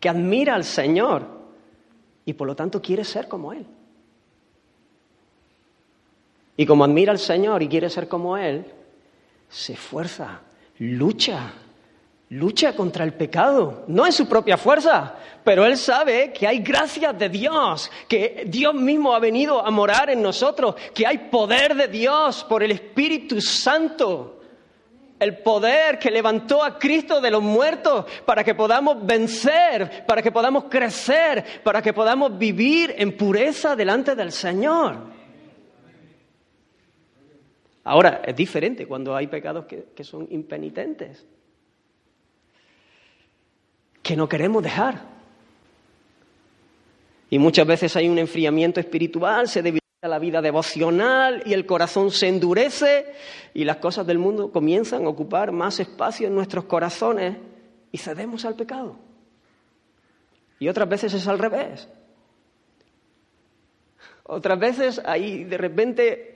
que 0.00 0.08
admira 0.08 0.54
al 0.54 0.64
Señor 0.64 1.28
y 2.24 2.32
por 2.32 2.46
lo 2.46 2.56
tanto 2.56 2.80
quiere 2.80 3.04
ser 3.04 3.28
como 3.28 3.52
Él. 3.52 3.66
Y 6.56 6.66
como 6.66 6.84
admira 6.84 7.12
al 7.12 7.18
Señor 7.18 7.62
y 7.62 7.68
quiere 7.68 7.90
ser 7.90 8.08
como 8.08 8.36
Él, 8.36 8.64
se 9.48 9.74
esfuerza, 9.74 10.40
lucha, 10.78 11.52
lucha 12.30 12.74
contra 12.74 13.04
el 13.04 13.12
pecado, 13.12 13.84
no 13.86 14.04
en 14.06 14.12
su 14.12 14.28
propia 14.28 14.56
fuerza, 14.56 15.14
pero 15.44 15.64
él 15.64 15.76
sabe 15.76 16.32
que 16.32 16.46
hay 16.46 16.58
gracias 16.58 17.16
de 17.16 17.28
Dios, 17.28 17.90
que 18.08 18.44
Dios 18.48 18.74
mismo 18.74 19.14
ha 19.14 19.20
venido 19.20 19.64
a 19.64 19.70
morar 19.70 20.10
en 20.10 20.22
nosotros, 20.22 20.74
que 20.92 21.06
hay 21.06 21.18
poder 21.30 21.74
de 21.76 21.88
Dios 21.88 22.44
por 22.44 22.62
el 22.62 22.72
Espíritu 22.72 23.40
Santo. 23.40 24.32
El 25.18 25.38
poder 25.38 25.98
que 25.98 26.10
levantó 26.10 26.62
a 26.62 26.78
Cristo 26.78 27.22
de 27.22 27.30
los 27.30 27.42
muertos 27.42 28.04
para 28.26 28.44
que 28.44 28.54
podamos 28.54 29.06
vencer, 29.06 30.04
para 30.06 30.20
que 30.20 30.30
podamos 30.30 30.64
crecer, 30.64 31.62
para 31.64 31.80
que 31.80 31.94
podamos 31.94 32.36
vivir 32.36 32.94
en 32.98 33.16
pureza 33.16 33.74
delante 33.74 34.14
del 34.14 34.30
Señor. 34.30 35.15
Ahora, 37.88 38.20
es 38.26 38.34
diferente 38.34 38.84
cuando 38.84 39.14
hay 39.14 39.28
pecados 39.28 39.66
que, 39.66 39.86
que 39.94 40.02
son 40.02 40.26
impenitentes 40.30 41.24
que 44.02 44.16
no 44.16 44.28
queremos 44.28 44.62
dejar. 44.62 45.02
Y 47.30 47.38
muchas 47.38 47.66
veces 47.66 47.94
hay 47.96 48.08
un 48.08 48.18
enfriamiento 48.18 48.80
espiritual, 48.80 49.48
se 49.48 49.62
debilita 49.62 50.08
la 50.08 50.18
vida 50.18 50.42
devocional 50.42 51.44
y 51.46 51.52
el 51.52 51.64
corazón 51.64 52.10
se 52.10 52.26
endurece 52.28 53.06
y 53.54 53.64
las 53.64 53.76
cosas 53.76 54.04
del 54.04 54.18
mundo 54.18 54.50
comienzan 54.50 55.04
a 55.04 55.08
ocupar 55.08 55.50
más 55.52 55.78
espacio 55.78 56.26
en 56.26 56.34
nuestros 56.34 56.64
corazones 56.64 57.36
y 57.92 57.98
cedemos 57.98 58.44
al 58.44 58.56
pecado. 58.56 58.96
Y 60.58 60.68
otras 60.68 60.88
veces 60.88 61.14
es 61.14 61.26
al 61.28 61.38
revés. 61.38 61.88
Otras 64.24 64.58
veces 64.58 65.00
hay 65.04 65.44
de 65.44 65.56
repente 65.56 66.35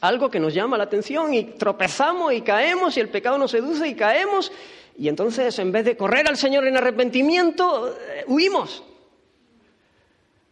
algo 0.00 0.30
que 0.30 0.40
nos 0.40 0.54
llama 0.54 0.78
la 0.78 0.84
atención 0.84 1.32
y 1.34 1.44
tropezamos 1.44 2.32
y 2.32 2.42
caemos 2.42 2.96
y 2.96 3.00
el 3.00 3.08
pecado 3.08 3.38
nos 3.38 3.50
seduce 3.50 3.88
y 3.88 3.94
caemos 3.94 4.52
y 4.98 5.08
entonces, 5.08 5.58
en 5.58 5.72
vez 5.72 5.84
de 5.84 5.96
correr 5.96 6.26
al 6.26 6.36
Señor 6.36 6.66
en 6.66 6.76
arrepentimiento, 6.76 7.88
eh, 7.90 8.24
huimos. 8.26 8.82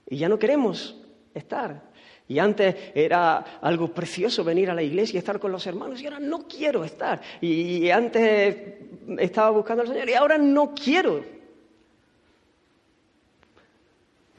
Y 0.08 0.18
ya 0.18 0.28
no 0.28 0.38
queremos 0.38 0.94
estar. 1.32 1.94
Y 2.28 2.38
antes 2.38 2.74
era 2.94 3.58
algo 3.60 3.88
precioso 3.88 4.44
venir 4.44 4.70
a 4.70 4.74
la 4.74 4.82
iglesia 4.82 5.16
y 5.16 5.18
estar 5.18 5.38
con 5.38 5.50
los 5.52 5.66
hermanos, 5.66 6.00
y 6.00 6.06
ahora 6.06 6.20
no 6.20 6.46
quiero 6.46 6.84
estar. 6.84 7.20
Y 7.40 7.88
antes 7.90 8.56
estaba 9.18 9.50
buscando 9.50 9.82
al 9.82 9.88
Señor 9.88 10.08
y 10.08 10.14
ahora 10.14 10.38
no 10.38 10.74
quiero. 10.74 11.22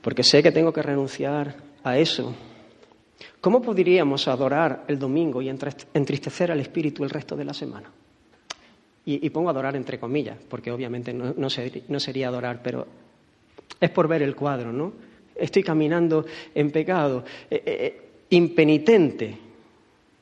Porque 0.02 0.24
sé 0.24 0.44
que 0.44 0.52
tengo 0.52 0.72
que 0.72 0.84
renunciar 0.84 1.56
a 1.84 1.98
eso. 1.98 2.36
¿Cómo 3.46 3.62
podríamos 3.62 4.28
adorar 4.28 4.86
el 4.88 4.98
domingo 4.98 5.40
y 5.40 5.50
entristecer 5.50 6.52
al 6.52 6.60
Espíritu 6.62 7.04
el 7.04 7.12
resto 7.12 7.36
de 7.36 7.46
la 7.46 7.54
semana? 7.54 7.92
Y, 9.06 9.30
pongo 9.30 9.52
adorar 9.52 9.76
entre 9.76 10.00
comillas, 10.00 10.36
porque 10.50 10.72
obviamente 10.72 11.14
no, 11.14 11.48
sería 12.00 12.30
adorar, 12.30 12.62
pero 12.64 12.88
es 13.80 13.92
por 13.92 14.08
ver 14.08 14.24
el 14.24 14.36
cuadro, 14.36 14.74
¿no? 14.74 14.94
Estoy 15.36 15.62
caminando 15.62 16.26
en 16.56 16.72
pecado, 16.72 17.24
eh, 17.48 17.62
eh, 17.64 17.64
eh, 17.68 18.02
impenitente. 18.32 19.38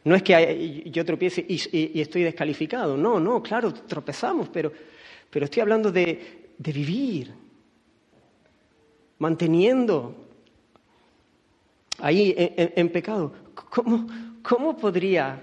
No 0.03 0.15
es 0.15 0.21
que 0.21 0.83
yo 0.91 1.05
tropiece 1.05 1.45
y, 1.47 2.01
estoy 2.01 2.23
descalificado, 2.23 2.97
no, 2.97 3.21
no, 3.21 3.41
claro, 3.41 3.73
tropezamos, 3.73 4.49
pero, 4.49 4.69
pero 5.29 5.45
estoy 5.45 5.61
hablando 5.61 5.93
de, 5.93 6.55
vivir, 6.57 7.31
manteniendo 9.19 10.22
ahí 11.99 12.33
en, 12.37 12.89
pecado. 12.89 13.33
¿Cómo, 13.53 14.07
¿Cómo 14.41 14.77
podría 14.77 15.41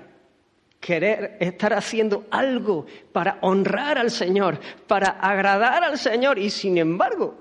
querer 0.81 1.37
estar 1.41 1.75
haciendo 1.75 2.27
algo 2.31 2.87
para 3.13 3.39
honrar 3.43 3.99
al 3.99 4.11
Señor, 4.11 4.59
para 4.87 5.11
agradar 5.11 5.85
al 5.85 5.99
Señor 5.99 6.39
y 6.39 6.49
sin 6.49 6.79
embargo 6.79 7.35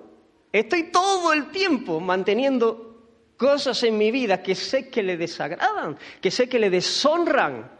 estoy 0.51 0.91
todo 0.91 1.31
el 1.31 1.49
tiempo 1.49 1.99
manteniendo 1.99 2.89
cosas 3.37 3.81
en 3.83 3.97
mi 3.97 4.11
vida 4.11 4.43
que 4.43 4.55
sé 4.55 4.89
que 4.89 5.01
le 5.01 5.15
desagradan, 5.15 5.97
que 6.19 6.29
sé 6.29 6.49
que 6.49 6.59
le 6.59 6.69
deshonran, 6.69 7.71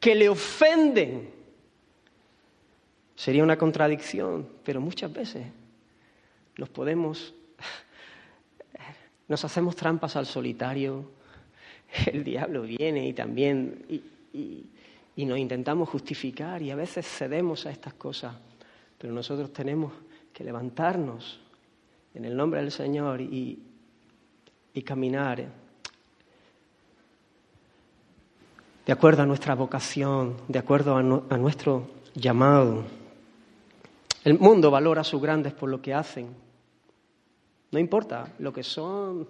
que 0.00 0.14
le 0.14 0.28
ofenden. 0.30 1.30
Sería 3.14 3.42
una 3.42 3.58
contradicción, 3.58 4.48
pero 4.64 4.80
muchas 4.80 5.12
veces 5.12 5.46
nos 6.56 6.70
podemos, 6.70 7.34
nos 9.32 9.44
hacemos 9.46 9.74
trampas 9.74 10.14
al 10.16 10.26
solitario, 10.26 11.10
el 12.12 12.22
diablo 12.22 12.62
viene 12.62 13.08
y 13.08 13.14
también 13.14 13.86
y, 13.88 14.66
y 15.16 15.24
nos 15.24 15.38
intentamos 15.38 15.88
justificar 15.88 16.60
y 16.60 16.70
a 16.70 16.76
veces 16.76 17.06
cedemos 17.06 17.64
a 17.64 17.70
estas 17.70 17.94
cosas, 17.94 18.34
pero 18.98 19.10
nosotros 19.10 19.50
tenemos 19.50 19.90
que 20.34 20.44
levantarnos 20.44 21.40
en 22.14 22.26
el 22.26 22.36
nombre 22.36 22.60
del 22.60 22.70
Señor 22.70 23.22
y, 23.22 23.58
caminar 24.84 25.48
de 28.84 28.92
acuerdo 28.92 29.22
a 29.22 29.26
nuestra 29.26 29.54
vocación, 29.54 30.36
de 30.48 30.58
acuerdo 30.58 30.96
a, 30.96 31.02
nuestro 31.02 31.88
llamado. 32.14 32.84
El 34.24 34.38
mundo 34.38 34.70
valora 34.70 35.00
a 35.00 35.04
sus 35.04 35.22
grandes 35.22 35.54
por 35.54 35.70
lo 35.70 35.80
que 35.80 35.94
hacen. 35.94 36.34
No 37.72 37.78
importa 37.78 38.34
lo 38.38 38.52
que 38.52 38.62
son 38.62 39.26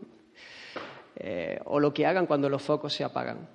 eh, 1.17 1.59
o 1.65 1.81
lo 1.81 1.95
que 1.95 2.05
hagan 2.05 2.27
cuando 2.27 2.49
los 2.49 2.61
focos 2.61 2.93
se 2.93 3.05
apagan. 3.05 3.49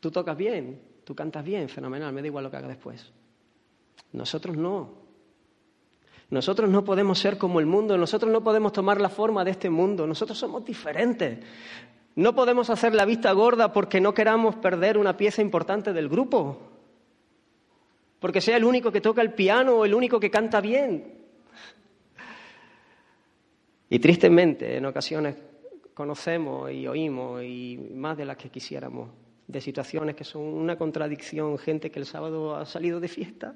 Tú 0.00 0.10
tocas 0.10 0.36
bien, 0.36 0.80
tú 1.04 1.14
cantas 1.14 1.44
bien, 1.44 1.68
fenomenal, 1.68 2.12
me 2.12 2.20
da 2.20 2.26
igual 2.26 2.44
lo 2.44 2.50
que 2.50 2.56
haga 2.56 2.68
después. 2.68 3.10
Nosotros 4.12 4.56
no. 4.56 5.06
Nosotros 6.30 6.68
no 6.68 6.84
podemos 6.84 7.20
ser 7.20 7.38
como 7.38 7.60
el 7.60 7.66
mundo, 7.66 7.96
nosotros 7.96 8.32
no 8.32 8.42
podemos 8.42 8.72
tomar 8.72 9.00
la 9.00 9.08
forma 9.08 9.44
de 9.44 9.52
este 9.52 9.70
mundo, 9.70 10.06
nosotros 10.06 10.36
somos 10.36 10.64
diferentes. 10.64 11.38
No 12.16 12.34
podemos 12.34 12.70
hacer 12.70 12.94
la 12.94 13.04
vista 13.04 13.30
gorda 13.32 13.72
porque 13.72 14.00
no 14.00 14.14
queramos 14.14 14.56
perder 14.56 14.98
una 14.98 15.16
pieza 15.16 15.42
importante 15.42 15.92
del 15.92 16.08
grupo, 16.08 16.58
porque 18.18 18.40
sea 18.40 18.56
el 18.56 18.64
único 18.64 18.90
que 18.90 19.00
toca 19.00 19.22
el 19.22 19.34
piano 19.34 19.76
o 19.76 19.84
el 19.84 19.94
único 19.94 20.18
que 20.18 20.30
canta 20.30 20.60
bien. 20.60 21.25
Y 23.88 23.98
tristemente, 23.98 24.76
en 24.76 24.86
ocasiones 24.86 25.36
conocemos 25.94 26.70
y 26.72 26.86
oímos, 26.86 27.42
y 27.42 27.78
más 27.94 28.16
de 28.16 28.24
las 28.24 28.36
que 28.36 28.50
quisiéramos, 28.50 29.10
de 29.46 29.60
situaciones 29.60 30.16
que 30.16 30.24
son 30.24 30.42
una 30.42 30.76
contradicción, 30.76 31.56
gente 31.56 31.90
que 31.90 32.00
el 32.00 32.06
sábado 32.06 32.56
ha 32.56 32.66
salido 32.66 32.98
de 32.98 33.08
fiesta, 33.08 33.54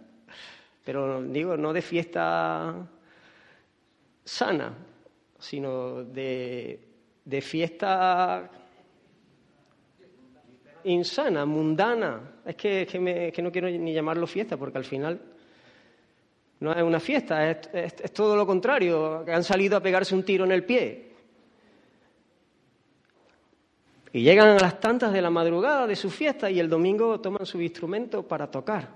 pero 0.84 1.22
digo, 1.22 1.56
no 1.56 1.72
de 1.72 1.82
fiesta 1.82 2.88
sana, 4.24 4.72
sino 5.38 6.04
de, 6.04 6.80
fiesta 7.42 8.50
insana, 10.84 11.44
mundana. 11.44 12.40
Es 12.46 12.56
que, 12.56 12.86
que, 12.86 13.42
no 13.42 13.50
quiero 13.50 13.68
ni 13.68 13.92
llamarlo 13.92 14.26
fiesta, 14.26 14.56
porque 14.56 14.78
al 14.78 14.84
final 14.84 15.20
no 16.60 16.72
es 16.72 16.82
una 16.82 17.00
fiesta, 17.00 17.50
es 17.50 18.12
todo 18.12 18.36
lo 18.36 18.46
contrario, 18.46 19.24
que 19.24 19.32
han 19.32 19.42
salido 19.42 19.76
a 19.76 19.80
pegarse 19.80 20.14
un 20.14 20.22
tiro 20.22 20.44
en 20.44 20.52
el 20.52 20.64
pie. 20.64 21.10
Y 24.12 24.22
llegan 24.22 24.48
a 24.48 24.58
las 24.58 24.78
tantas 24.80 25.12
de 25.12 25.22
la 25.22 25.30
madrugada 25.30 25.86
de 25.86 25.96
su 25.96 26.10
fiesta 26.10 26.50
y 26.50 26.58
el 26.58 26.68
domingo 26.68 27.20
toman 27.20 27.46
su 27.46 27.60
instrumento 27.60 28.26
para 28.26 28.50
tocar. 28.50 28.88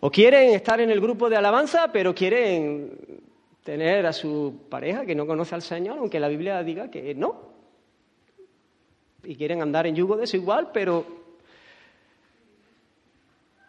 O 0.00 0.10
quieren 0.10 0.54
estar 0.54 0.80
en 0.80 0.90
el 0.90 1.00
grupo 1.00 1.30
de 1.30 1.36
alabanza, 1.36 1.90
pero 1.90 2.14
quieren 2.14 3.22
tener 3.62 4.06
a 4.06 4.12
su 4.12 4.66
pareja 4.68 5.06
que 5.06 5.14
no 5.14 5.26
conoce 5.26 5.54
al 5.54 5.62
Señor, 5.62 5.98
aunque 5.98 6.20
la 6.20 6.28
Biblia 6.28 6.62
diga 6.62 6.90
que 6.90 7.14
no. 7.14 7.54
Y 9.24 9.36
quieren 9.36 9.62
andar 9.62 9.86
en 9.86 9.96
yugo 9.96 10.16
desigual, 10.16 10.70
pero 10.72 11.25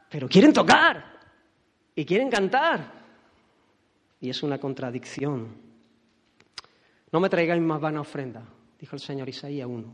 pero 0.10 0.28
quieren 0.28 0.53
tocar 0.53 1.20
y 1.95 2.05
quieren 2.05 2.30
cantar. 2.30 2.93
Y 4.20 4.30
es 4.30 4.43
una 4.43 4.60
contradicción. 4.60 5.55
No 7.12 7.20
me 7.20 7.30
traigáis 7.30 7.62
más 7.62 7.80
vana 7.80 8.01
ofrenda, 8.01 8.43
dijo 8.80 8.95
el 8.95 9.01
Señor 9.01 9.30
Isaías 9.30 9.68
1. 9.68 9.93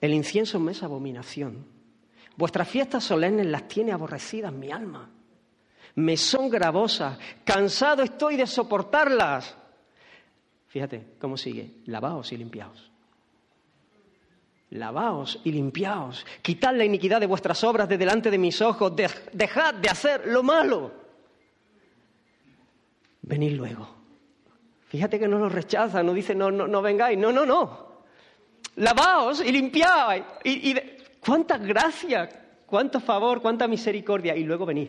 El 0.00 0.14
incienso 0.14 0.58
me 0.58 0.72
es 0.72 0.82
abominación. 0.82 1.66
Vuestras 2.36 2.68
fiestas 2.68 3.04
solemnes 3.04 3.46
las 3.46 3.68
tiene 3.68 3.92
aborrecidas 3.92 4.52
mi 4.52 4.70
alma. 4.70 5.10
Me 5.96 6.16
son 6.16 6.48
gravosas. 6.48 7.18
Cansado 7.44 8.02
estoy 8.02 8.36
de 8.36 8.46
soportarlas. 8.46 9.56
Fíjate 10.68 11.14
cómo 11.18 11.36
sigue. 11.36 11.82
Lavaos 11.86 12.32
y 12.32 12.36
limpiaos. 12.36 12.89
Lavaos 14.70 15.40
y 15.44 15.52
limpiaos. 15.52 16.24
Quitad 16.42 16.76
la 16.76 16.84
iniquidad 16.84 17.20
de 17.20 17.26
vuestras 17.26 17.64
obras 17.64 17.88
de 17.88 17.98
delante 17.98 18.30
de 18.30 18.38
mis 18.38 18.60
ojos. 18.62 18.92
dejad 19.32 19.74
de 19.74 19.88
hacer 19.88 20.26
lo 20.26 20.42
malo. 20.42 20.92
Venid 23.22 23.52
luego. 23.52 23.88
Fíjate 24.88 25.18
que 25.18 25.28
no 25.28 25.38
lo 25.38 25.48
rechaza, 25.48 26.02
no 26.02 26.12
dice 26.12 26.34
no, 26.34 26.50
no, 26.50 26.66
no 26.66 26.82
vengáis. 26.82 27.18
No, 27.18 27.32
no, 27.32 27.44
no. 27.44 27.90
Lavaos 28.76 29.40
y 29.44 29.50
limpiaos. 29.50 30.22
Y, 30.44 30.70
y 30.70 30.76
cuánta 31.24 31.58
gracia, 31.58 32.28
cuánto 32.66 33.00
favor, 33.00 33.42
cuánta 33.42 33.66
misericordia. 33.66 34.36
Y 34.36 34.44
luego 34.44 34.66
venid. 34.66 34.88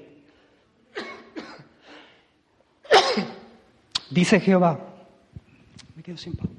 Dice 4.12 4.40
Jehová. 4.40 4.80
Me 5.96 6.04
quedo 6.04 6.18
sin 6.18 6.36
pan. 6.36 6.50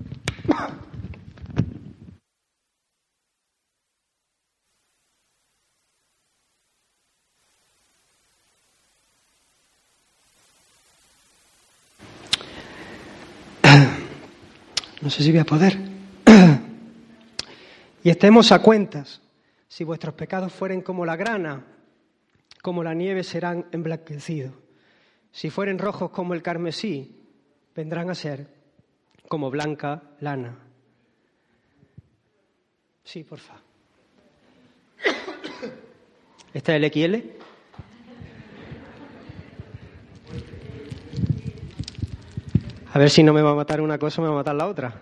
No 15.03 15.11
sé 15.11 15.25
si 15.25 15.33
voy 15.33 15.41
a 15.41 15.45
poder. 15.45 15.77
y 18.05 18.09
estemos 18.09 18.53
a 18.53 18.61
cuentas. 18.61 19.21
Si 19.67 19.83
vuestros 19.83 20.15
pecados 20.15 20.53
fueren 20.53 20.81
como 20.81 21.05
la 21.05 21.17
grana, 21.17 21.65
como 22.63 22.85
la 22.85 22.95
nieve 22.95 23.25
serán 23.25 23.67
emblanquecidos. 23.73 24.53
Si 25.33 25.51
fueren 25.51 25.79
rojos 25.79 26.11
como 26.11 26.35
el 26.35 26.43
carmesí, 26.43 27.21
vendrán 27.75 28.11
a 28.11 28.15
ser 28.15 28.47
como 29.29 29.51
blanca 29.51 30.03
lana. 30.21 30.57
Sí, 33.03 33.25
por 33.25 33.41
favor. 33.41 33.63
¿Este 36.55 36.77
es 36.77 36.83
el 36.83 36.93
XL? 36.93 37.42
A 42.95 42.99
ver 42.99 43.09
si 43.09 43.23
no 43.23 43.33
me 43.33 43.41
va 43.41 43.53
a 43.53 43.55
matar 43.55 43.81
una 43.81 43.99
cosa, 43.99 44.21
me 44.21 44.29
va 44.29 44.35
a 44.35 44.37
matar 44.37 44.55
la 44.55 44.67
otra. 44.67 45.01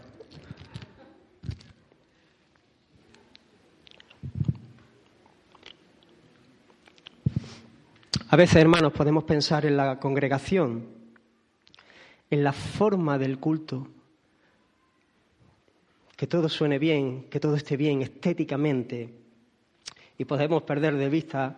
A 8.28 8.36
veces, 8.36 8.56
hermanos, 8.56 8.92
podemos 8.92 9.24
pensar 9.24 9.66
en 9.66 9.76
la 9.76 9.98
congregación, 9.98 10.86
en 12.30 12.44
la 12.44 12.52
forma 12.52 13.18
del 13.18 13.40
culto, 13.40 13.88
que 16.16 16.28
todo 16.28 16.48
suene 16.48 16.78
bien, 16.78 17.24
que 17.28 17.40
todo 17.40 17.56
esté 17.56 17.76
bien 17.76 18.02
estéticamente, 18.02 19.12
y 20.16 20.24
podemos 20.26 20.62
perder 20.62 20.94
de 20.94 21.08
vista 21.08 21.56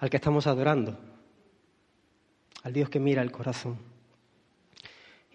al 0.00 0.10
que 0.10 0.16
estamos 0.16 0.48
adorando, 0.48 0.98
al 2.64 2.72
Dios 2.72 2.88
que 2.88 2.98
mira 2.98 3.22
el 3.22 3.30
corazón. 3.30 3.95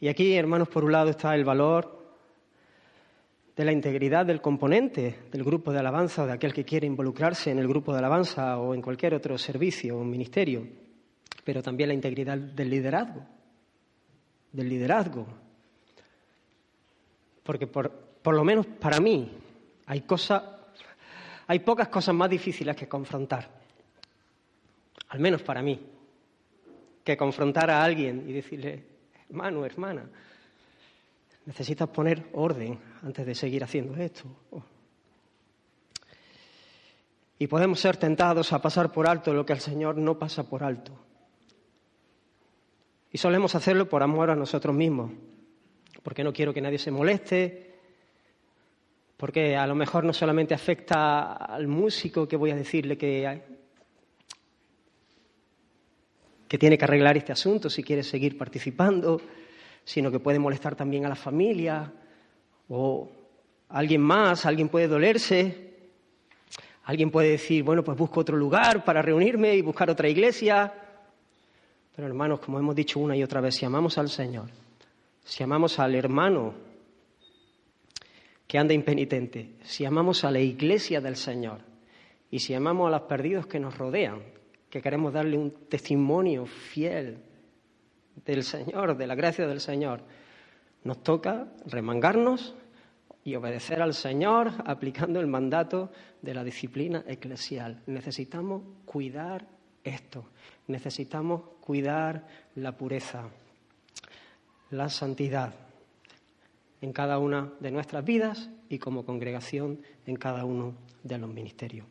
Y 0.02 0.08
aquí, 0.08 0.34
hermanos, 0.34 0.68
por 0.68 0.84
un 0.84 0.92
lado 0.92 1.12
está 1.12 1.36
el 1.36 1.46
valor 1.46 2.02
de 3.56 3.64
la 3.64 3.72
integridad 3.72 4.26
del 4.26 4.42
componente 4.42 5.20
del 5.32 5.44
grupo 5.44 5.72
de 5.72 5.78
alabanza 5.78 6.24
o 6.24 6.26
de 6.26 6.34
aquel 6.34 6.56
que 6.56 6.66
quiere 6.66 6.88
involucrarse 6.88 7.52
en 7.52 7.60
el 7.60 7.68
grupo 7.68 7.94
de 7.94 8.00
alabanza 8.00 8.58
o 8.58 8.74
en 8.74 8.82
cualquier 8.82 9.14
otro 9.14 9.38
servicio 9.38 9.96
o 9.96 10.04
ministerio, 10.04 10.68
pero 11.44 11.62
también 11.62 11.90
la 11.90 11.94
integridad 11.94 12.36
del 12.36 12.72
liderazgo, 12.72 13.24
del 14.52 14.70
liderazgo. 14.70 15.28
Porque 17.44 17.68
por, 17.68 17.92
por 17.92 18.34
lo 18.34 18.44
menos 18.44 18.66
para 18.66 19.00
mí 19.00 19.32
hay 19.86 20.02
cosas, 20.02 20.42
hay 21.46 21.60
pocas 21.60 21.90
cosas 21.90 22.16
más 22.16 22.30
difíciles 22.32 22.76
que 22.76 22.88
confrontar, 22.90 23.48
al 25.10 25.20
menos 25.20 25.44
para 25.44 25.62
mí, 25.62 25.80
que 27.04 27.16
confrontar 27.16 27.70
a 27.70 27.84
alguien 27.84 28.28
y 28.28 28.34
decirle, 28.34 28.91
hermano, 29.32 29.66
hermana, 29.66 30.10
necesitas 31.46 31.88
poner 31.88 32.28
orden 32.34 32.78
antes 33.02 33.26
de 33.26 33.34
seguir 33.34 33.64
haciendo 33.64 33.96
esto. 33.96 34.26
Y 37.40 37.48
podemos 37.48 37.80
ser 37.80 37.96
tentados 37.96 38.52
a 38.52 38.62
pasar 38.62 38.92
por 38.92 39.08
alto 39.08 39.34
lo 39.34 39.46
que 39.46 39.54
el 39.54 39.62
Señor 39.62 39.98
no 39.98 40.20
pasa 40.20 40.44
por 40.44 40.64
alto. 40.64 40.92
Y 43.12 43.18
solemos 43.18 43.56
hacerlo 43.56 43.88
por 43.88 44.04
amor 44.04 44.30
a 44.30 44.36
nosotros 44.36 44.76
mismos, 44.76 45.12
porque 46.04 46.24
no 46.24 46.34
quiero 46.34 46.54
que 46.54 46.62
nadie 46.62 46.78
se 46.78 46.92
moleste, 46.92 47.74
porque 49.16 49.56
a 49.56 49.66
lo 49.66 49.76
mejor 49.76 50.04
no 50.04 50.12
solamente 50.12 50.54
afecta 50.54 51.34
al 51.34 51.68
músico 51.68 52.28
que 52.28 52.36
voy 52.36 52.52
a 52.52 52.56
decirle 52.56 52.98
que, 52.98 53.61
que 56.52 56.58
tiene 56.58 56.78
que 56.78 56.84
arreglar 56.84 57.16
este 57.16 57.32
asunto 57.32 57.70
si 57.70 57.82
quiere 57.82 58.04
seguir 58.04 58.38
participando, 58.38 59.22
sino 59.86 60.12
que 60.12 60.20
puede 60.20 60.38
molestar 60.38 60.76
también 60.76 61.06
a 61.06 61.08
la 61.08 61.16
familia 61.16 61.90
o 62.68 63.10
a 63.70 63.80
alguien 63.80 64.02
más, 64.02 64.46
alguien 64.46 64.68
puede 64.68 64.90
dolerse, 64.90 65.78
alguien 66.84 67.10
puede 67.10 67.30
decir, 67.30 67.64
bueno, 67.64 67.86
pues 67.86 67.98
busco 67.98 68.20
otro 68.20 68.36
lugar 68.36 68.84
para 68.84 69.02
reunirme 69.02 69.56
y 69.56 69.62
buscar 69.62 69.90
otra 69.90 70.10
iglesia. 70.10 70.74
Pero 71.96 72.06
hermanos, 72.10 72.42
como 72.42 72.60
hemos 72.60 72.76
dicho 72.76 73.00
una 73.00 73.16
y 73.16 73.24
otra 73.24 73.40
vez, 73.40 73.56
si 73.56 73.64
amamos 73.64 73.98
al 73.98 74.10
Señor, 74.10 74.50
si 75.24 75.44
amamos 75.44 75.80
al 75.80 75.96
hermano 75.96 76.54
que 78.46 78.58
anda 78.58 78.74
impenitente, 78.74 79.52
si 79.64 79.86
amamos 79.86 80.26
a 80.26 80.32
la 80.32 80.42
iglesia 80.42 81.00
del 81.00 81.16
Señor 81.16 81.62
y 82.30 82.40
si 82.40 82.54
amamos 82.54 82.90
a 82.90 82.92
los 82.92 83.04
perdidos 83.04 83.48
que 83.48 83.58
nos 83.58 83.78
rodean, 83.78 84.41
que 84.72 84.82
queremos 84.82 85.12
darle 85.14 85.38
un 85.38 85.52
testimonio 85.68 86.46
fiel 86.46 87.18
del 88.26 88.44
Señor, 88.44 88.96
de 88.98 89.06
la 89.06 89.16
gracia 89.16 89.46
del 89.46 89.60
Señor. 89.60 90.02
Nos 90.86 91.04
toca 91.04 91.50
remangarnos 91.66 92.56
y 93.24 93.36
obedecer 93.36 93.82
al 93.82 93.94
Señor 93.94 94.52
aplicando 94.66 95.20
el 95.20 95.28
mandato 95.28 95.92
de 96.22 96.34
la 96.34 96.44
disciplina 96.44 97.04
eclesial. 97.06 97.82
Necesitamos 97.86 98.64
cuidar 98.86 99.46
esto, 99.84 100.30
necesitamos 100.68 101.42
cuidar 101.60 102.26
la 102.56 102.76
pureza, 102.78 103.26
la 104.70 104.90
santidad 104.90 105.54
en 106.80 106.94
cada 106.94 107.20
una 107.20 107.52
de 107.60 107.72
nuestras 107.72 108.06
vidas 108.06 108.50
y 108.70 108.80
como 108.80 109.06
congregación 109.06 109.82
en 110.06 110.16
cada 110.16 110.46
uno 110.46 110.74
de 111.04 111.18
los 111.18 111.30
ministerios. 111.30 111.86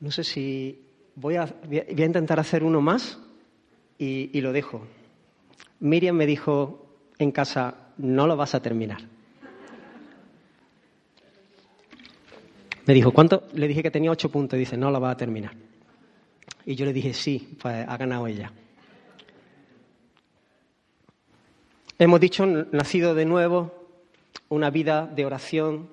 No 0.00 0.10
sé 0.10 0.24
si 0.24 0.80
voy 1.16 1.36
a, 1.36 1.52
intentar 1.96 2.38
hacer 2.38 2.62
uno 2.62 2.80
más 2.80 3.18
y, 3.98 4.40
lo 4.40 4.52
dejo. 4.52 4.86
Miriam 5.80 6.16
me 6.16 6.26
dijo 6.26 6.86
en 7.18 7.32
casa, 7.32 7.74
no 7.98 8.26
lo 8.26 8.36
vas 8.36 8.54
a 8.54 8.62
terminar. 8.62 9.00
Me 12.86 12.94
dijo, 12.94 13.12
¿cuánto? 13.12 13.44
Le 13.52 13.68
dije 13.68 13.82
que 13.82 13.90
tenía 13.90 14.10
ocho 14.10 14.30
puntos 14.30 14.56
y 14.56 14.60
dice, 14.60 14.76
no 14.76 14.90
lo 14.90 15.00
va 15.00 15.10
a 15.10 15.16
terminar. 15.16 15.52
Y 16.64 16.74
yo 16.74 16.86
le 16.86 16.92
dije, 16.92 17.12
sí, 17.12 17.56
pues 17.60 17.86
ha 17.86 17.96
ganado 17.96 18.26
ella. 18.26 18.52
Hemos 21.98 22.20
dicho, 22.20 22.46
nacido 22.46 23.14
de 23.14 23.24
nuevo, 23.24 23.74
una 24.48 24.70
vida 24.70 25.06
de 25.06 25.26
oración, 25.26 25.90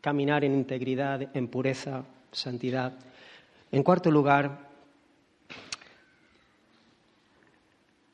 caminar 0.00 0.44
en 0.44 0.54
integridad, 0.54 1.36
en 1.36 1.48
pureza, 1.48 2.04
santidad. 2.30 2.94
En 3.72 3.82
cuarto 3.82 4.10
lugar, 4.10 4.68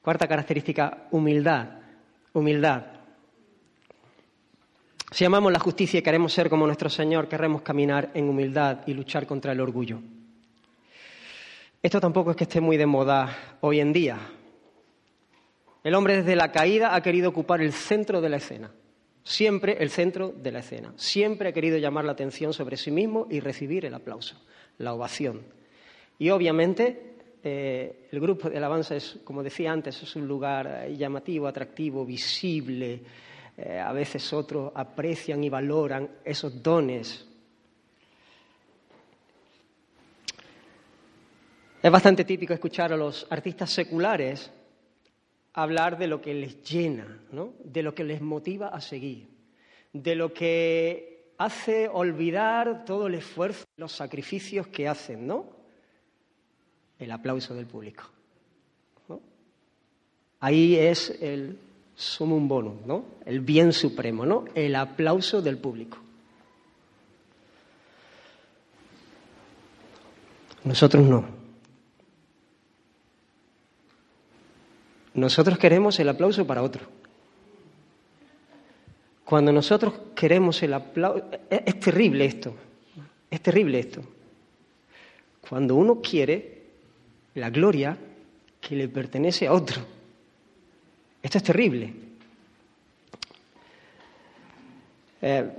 cuarta 0.00 0.28
característica, 0.28 1.08
humildad. 1.10 1.68
Humildad. 2.32 2.84
Si 5.10 5.24
amamos 5.24 5.50
la 5.50 5.58
justicia 5.58 5.98
y 5.98 6.02
queremos 6.02 6.32
ser 6.32 6.48
como 6.48 6.66
nuestro 6.66 6.88
Señor, 6.88 7.28
queremos 7.28 7.62
caminar 7.62 8.10
en 8.14 8.28
humildad 8.28 8.80
y 8.86 8.94
luchar 8.94 9.26
contra 9.26 9.52
el 9.52 9.60
orgullo. 9.60 10.00
Esto 11.82 12.00
tampoco 12.00 12.30
es 12.30 12.36
que 12.36 12.44
esté 12.44 12.60
muy 12.60 12.76
de 12.76 12.86
moda 12.86 13.58
hoy 13.60 13.80
en 13.80 13.92
día. 13.92 14.18
El 15.82 15.94
hombre 15.94 16.18
desde 16.18 16.36
la 16.36 16.52
caída 16.52 16.94
ha 16.94 17.02
querido 17.02 17.30
ocupar 17.30 17.60
el 17.62 17.72
centro 17.72 18.20
de 18.20 18.28
la 18.28 18.36
escena, 18.36 18.70
siempre 19.24 19.78
el 19.80 19.90
centro 19.90 20.28
de 20.28 20.52
la 20.52 20.58
escena, 20.58 20.92
siempre 20.96 21.48
ha 21.48 21.52
querido 21.52 21.78
llamar 21.78 22.04
la 22.04 22.12
atención 22.12 22.52
sobre 22.52 22.76
sí 22.76 22.90
mismo 22.90 23.26
y 23.30 23.40
recibir 23.40 23.86
el 23.86 23.94
aplauso, 23.94 24.36
la 24.78 24.94
ovación. 24.94 25.42
Y 26.18 26.30
obviamente 26.30 27.16
eh, 27.42 28.08
el 28.10 28.20
grupo 28.20 28.50
de 28.50 28.56
alabanza 28.56 28.96
es, 28.96 29.18
como 29.24 29.42
decía 29.42 29.72
antes, 29.72 30.02
es 30.02 30.16
un 30.16 30.26
lugar 30.26 30.88
llamativo, 30.90 31.46
atractivo, 31.46 32.04
visible, 32.04 33.02
eh, 33.56 33.78
a 33.78 33.92
veces 33.92 34.32
otros 34.32 34.72
aprecian 34.74 35.42
y 35.42 35.48
valoran 35.48 36.08
esos 36.24 36.62
dones. 36.62 37.26
Es 41.80 41.90
bastante 41.92 42.24
típico 42.24 42.52
escuchar 42.52 42.92
a 42.92 42.96
los 42.96 43.26
artistas 43.30 43.70
seculares 43.70 44.50
hablar 45.54 45.98
de 45.98 46.06
lo 46.06 46.20
que 46.20 46.34
les 46.34 46.62
llena, 46.62 47.20
de 47.64 47.82
lo 47.82 47.94
que 47.94 48.04
les 48.04 48.20
motiva 48.20 48.68
a 48.68 48.80
seguir, 48.80 49.28
de 49.92 50.14
lo 50.14 50.32
que 50.32 51.07
hace 51.38 51.88
olvidar 51.88 52.84
todo 52.84 53.06
el 53.06 53.14
esfuerzo, 53.14 53.64
los 53.76 53.92
sacrificios 53.92 54.66
que 54.66 54.88
hacen, 54.88 55.26
¿no? 55.26 55.46
El 56.98 57.12
aplauso 57.12 57.54
del 57.54 57.66
público. 57.66 58.04
Ahí 60.40 60.76
es 60.76 61.10
el 61.20 61.58
sumum 61.96 62.46
bonum, 62.46 62.78
¿no? 62.86 63.04
El 63.24 63.40
bien 63.40 63.72
supremo, 63.72 64.26
¿no? 64.26 64.44
El 64.54 64.76
aplauso 64.76 65.42
del 65.42 65.58
público. 65.58 65.98
Nosotros 70.64 71.04
no. 71.04 71.24
Nosotros 75.14 75.58
queremos 75.58 75.98
el 75.98 76.08
aplauso 76.08 76.46
para 76.46 76.62
otro. 76.62 76.97
Cuando 79.28 79.52
nosotros 79.52 79.92
queremos 80.14 80.62
el 80.62 80.72
aplauso... 80.72 81.22
Es, 81.50 81.78
terrible 81.78 82.24
esto. 82.24 82.54
Es 83.30 83.42
terrible 83.42 83.78
esto. 83.78 84.00
Cuando 85.46 85.74
uno 85.74 86.00
quiere 86.00 86.62
la 87.34 87.50
gloria 87.50 87.94
que 88.58 88.74
le 88.74 88.88
pertenece 88.88 89.46
a 89.46 89.52
otro. 89.52 89.82
Esto 91.22 91.36
es 91.36 91.44
terrible. 91.44 91.92
Eh, 95.20 95.50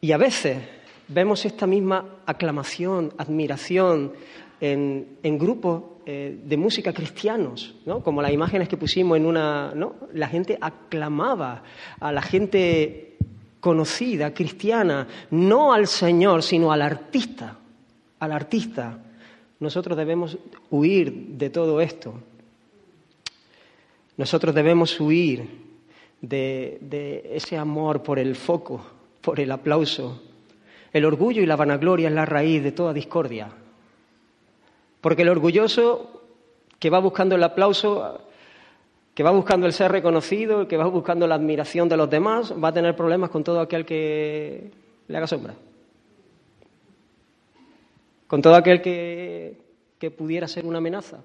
y 0.00 0.12
a 0.12 0.16
veces 0.16 0.62
vemos 1.08 1.44
esta 1.44 1.66
misma 1.66 2.20
aclamación, 2.24 3.12
admiración 3.18 4.14
en, 4.58 5.18
grupos 5.38 5.82
eh, 6.06 6.38
de 6.44 6.56
música 6.56 6.92
cristianos, 6.92 7.74
¿no? 7.86 8.02
como 8.02 8.20
las 8.20 8.32
imágenes 8.32 8.68
que 8.68 8.76
pusimos 8.76 9.16
en 9.16 9.26
una... 9.26 9.72
¿no? 9.74 9.94
La 10.12 10.28
gente 10.28 10.58
aclamaba 10.60 11.62
a 11.98 12.12
la 12.12 12.22
gente 12.22 13.16
conocida, 13.60 14.34
cristiana, 14.34 15.08
no 15.30 15.72
al 15.72 15.86
Señor, 15.86 16.42
sino 16.42 16.70
al 16.70 16.82
artista, 16.82 17.56
al 18.18 18.32
artista. 18.32 18.98
Nosotros 19.60 19.96
debemos 19.96 20.36
huir 20.70 21.12
de 21.38 21.48
todo 21.48 21.80
esto. 21.80 22.20
Nosotros 24.16 24.54
debemos 24.54 25.00
huir 25.00 25.48
de, 26.20 27.30
ese 27.32 27.56
amor 27.56 28.02
por 28.02 28.18
el 28.18 28.36
foco, 28.36 28.84
por 29.20 29.40
el 29.40 29.50
aplauso. 29.50 30.22
El 30.92 31.04
orgullo 31.04 31.42
y 31.42 31.46
la 31.46 31.56
vanagloria 31.56 32.08
es 32.08 32.14
la 32.14 32.26
raíz 32.26 32.62
de 32.62 32.72
toda 32.72 32.92
discordia. 32.92 33.48
Porque 35.04 35.20
el 35.20 35.28
orgulloso 35.28 36.22
que 36.78 36.88
va 36.88 36.98
buscando 36.98 37.34
el 37.34 37.42
aplauso, 37.42 38.26
que 39.14 39.22
va 39.22 39.32
buscando 39.32 39.66
el 39.66 39.74
ser 39.74 39.92
reconocido, 39.92 40.66
que 40.66 40.78
va 40.78 40.86
buscando 40.86 41.26
la 41.26 41.34
admiración 41.34 41.90
de 41.90 41.98
los 41.98 42.08
demás, 42.08 42.54
va 42.54 42.68
a 42.68 42.72
tener 42.72 42.96
problemas 42.96 43.28
con 43.28 43.44
todo 43.44 43.60
aquel 43.60 43.84
que 43.84 44.70
le 45.06 45.16
haga 45.18 45.26
sombra. 45.26 45.54
Con 48.26 48.40
todo 48.40 48.54
aquel 48.54 48.80
que 48.80 50.10
pudiera 50.16 50.48
ser 50.48 50.64
una 50.64 50.78
amenaza 50.78 51.22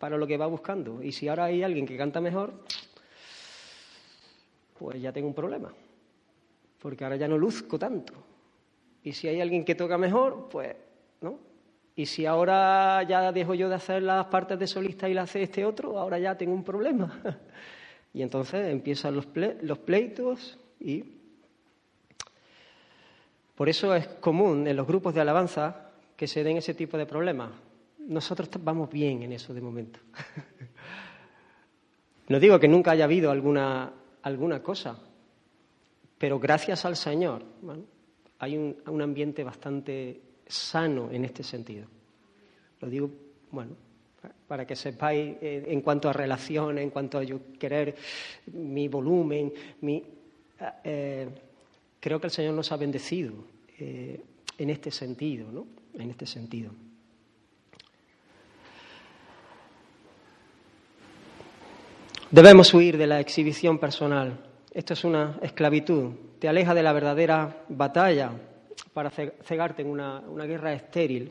para 0.00 0.18
lo 0.18 0.26
que 0.26 0.36
va 0.36 0.46
buscando. 0.46 1.00
Y 1.00 1.12
si 1.12 1.28
ahora 1.28 1.44
hay 1.44 1.62
alguien 1.62 1.86
que 1.86 1.96
canta 1.96 2.20
mejor, 2.20 2.54
pues 4.80 5.00
ya 5.00 5.12
tengo 5.12 5.28
un 5.28 5.34
problema, 5.34 5.72
porque 6.82 7.04
ahora 7.04 7.14
ya 7.14 7.28
no 7.28 7.38
luzco 7.38 7.78
tanto. 7.78 8.14
Y 9.04 9.12
si 9.12 9.28
hay 9.28 9.40
alguien 9.40 9.64
que 9.64 9.76
toca 9.76 9.96
mejor, 9.96 10.48
pues. 10.50 10.74
Y 11.96 12.06
si 12.06 12.26
ahora 12.26 13.02
ya 13.04 13.32
dejo 13.32 13.54
yo 13.54 13.68
de 13.68 13.74
hacer 13.74 14.02
las 14.02 14.26
partes 14.26 14.58
de 14.58 14.66
solista 14.66 15.08
y 15.08 15.14
las 15.14 15.30
hace 15.30 15.42
este 15.42 15.64
otro, 15.64 15.98
ahora 15.98 16.18
ya 16.18 16.36
tengo 16.36 16.52
un 16.52 16.62
problema. 16.62 17.20
y 18.12 18.22
entonces 18.22 18.68
empiezan 18.70 19.16
los, 19.16 19.26
pleitos 19.78 20.58
y... 20.78 21.04
Por 23.54 23.70
eso 23.70 23.94
es 23.94 24.06
común 24.06 24.66
en 24.68 24.76
los 24.76 24.86
grupos 24.86 25.14
de 25.14 25.22
alabanza 25.22 25.92
que 26.14 26.26
se 26.26 26.44
den 26.44 26.58
ese 26.58 26.74
tipo 26.74 26.98
de 26.98 27.06
problemas 27.06 27.50
nosotros 28.06 28.48
vamos 28.62 28.90
bien 28.90 29.22
en 29.22 29.32
eso 29.32 29.52
de 29.52 29.60
momento. 29.60 30.00
no 32.28 32.40
digo 32.40 32.58
que 32.58 32.68
nunca 32.68 32.92
haya 32.92 33.04
habido 33.04 33.30
alguna, 33.30 33.92
alguna 34.22 34.62
cosa, 34.62 34.98
pero 36.18 36.38
gracias 36.38 36.84
al 36.84 36.96
Señor 36.96 37.42
hay 38.38 38.56
un, 38.56 39.02
ambiente 39.02 39.42
bastante 39.44 40.20
sano 40.46 41.10
en 41.10 41.24
este 41.24 41.42
sentido. 41.42 41.86
Lo 42.80 42.88
digo, 42.88 43.10
bueno, 43.50 43.76
para 44.46 44.66
que 44.66 44.76
sepáis 44.76 45.36
eh, 45.40 45.64
en 45.68 45.80
cuanto 45.80 46.08
a 46.08 46.12
relaciones, 46.12 46.82
en 46.82 46.90
cuanto 46.90 47.18
a 47.18 47.22
yo 47.22 47.40
querer 47.58 47.94
mi 48.52 48.88
volumen, 48.88 49.52
mi, 49.80 50.02
eh, 50.84 51.28
creo 52.00 52.20
que 52.20 52.26
el 52.26 52.32
Señor 52.32 52.54
nos 52.54 52.70
ha 52.72 52.76
bendecido 52.76 53.32
eh, 53.78 54.20
en 54.58 54.70
este 54.70 54.90
sentido, 54.90 55.50
¿no? 55.50 55.66
En 55.94 56.10
este 56.10 56.26
sentido. 56.26 56.72
Debemos 62.30 62.74
huir 62.74 62.98
de 62.98 63.06
la 63.06 63.20
exhibición 63.20 63.78
personal. 63.78 64.38
Esto 64.72 64.94
es 64.94 65.04
una 65.04 65.38
esclavitud. 65.42 66.12
Te 66.38 66.48
aleja 66.48 66.74
de 66.74 66.82
la 66.82 66.92
verdadera 66.92 67.64
batalla 67.68 68.32
para 68.96 69.10
cegarte 69.10 69.82
en 69.82 69.90
una, 69.90 70.22
guerra 70.46 70.72
estéril 70.72 71.30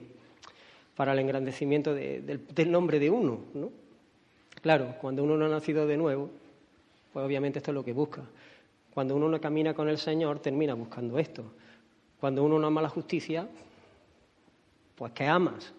para 0.96 1.14
el 1.14 1.18
engrandecimiento 1.18 1.96
del, 1.96 2.72
nombre 2.72 3.00
de 3.00 3.10
uno. 3.10 3.40
¿no? 3.56 3.72
Claro, 4.62 4.94
cuando 5.02 5.24
uno 5.24 5.36
no 5.36 5.48
ha 5.48 5.50
nacido 5.50 5.88
de 5.88 5.98
nuevo, 5.98 6.30
pues 7.12 7.26
obviamente 7.26 7.58
esto 7.58 7.72
es 7.72 7.76
lo 7.76 7.84
que 7.84 7.92
busca. 7.92 8.22
Cuando 8.94 9.16
uno 9.16 9.28
no 9.28 9.42
camina 9.42 9.74
con 9.74 9.90
el 9.90 9.98
Señor, 9.98 10.38
termina 10.42 10.76
buscando 10.76 11.18
esto. 11.18 11.44
Cuando 12.20 12.44
uno 12.44 12.60
no 12.60 12.68
ama 12.68 12.84
la 12.84 12.90
justicia, 12.90 13.48
pues 14.94 15.12
¿qué 15.14 15.26
amas? 15.26 15.74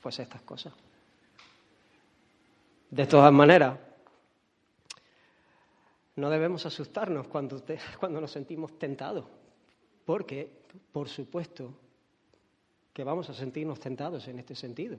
Pues 0.00 0.18
estas 0.18 0.42
cosas. 0.42 0.72
De 2.90 3.06
todas 3.06 3.32
maneras, 3.32 3.78
no 6.16 6.28
debemos 6.28 6.66
asustarnos 6.66 7.28
cuando, 7.28 7.62
cuando 8.00 8.20
nos 8.20 8.32
sentimos 8.32 8.76
tentados, 8.76 9.24
porque, 10.04 10.48
por 10.92 11.08
supuesto, 11.08 11.72
que 12.92 13.04
vamos 13.04 13.30
a 13.30 13.34
sentirnos 13.34 13.80
tentados 13.80 14.28
en 14.28 14.38
este 14.38 14.54
sentido, 14.54 14.96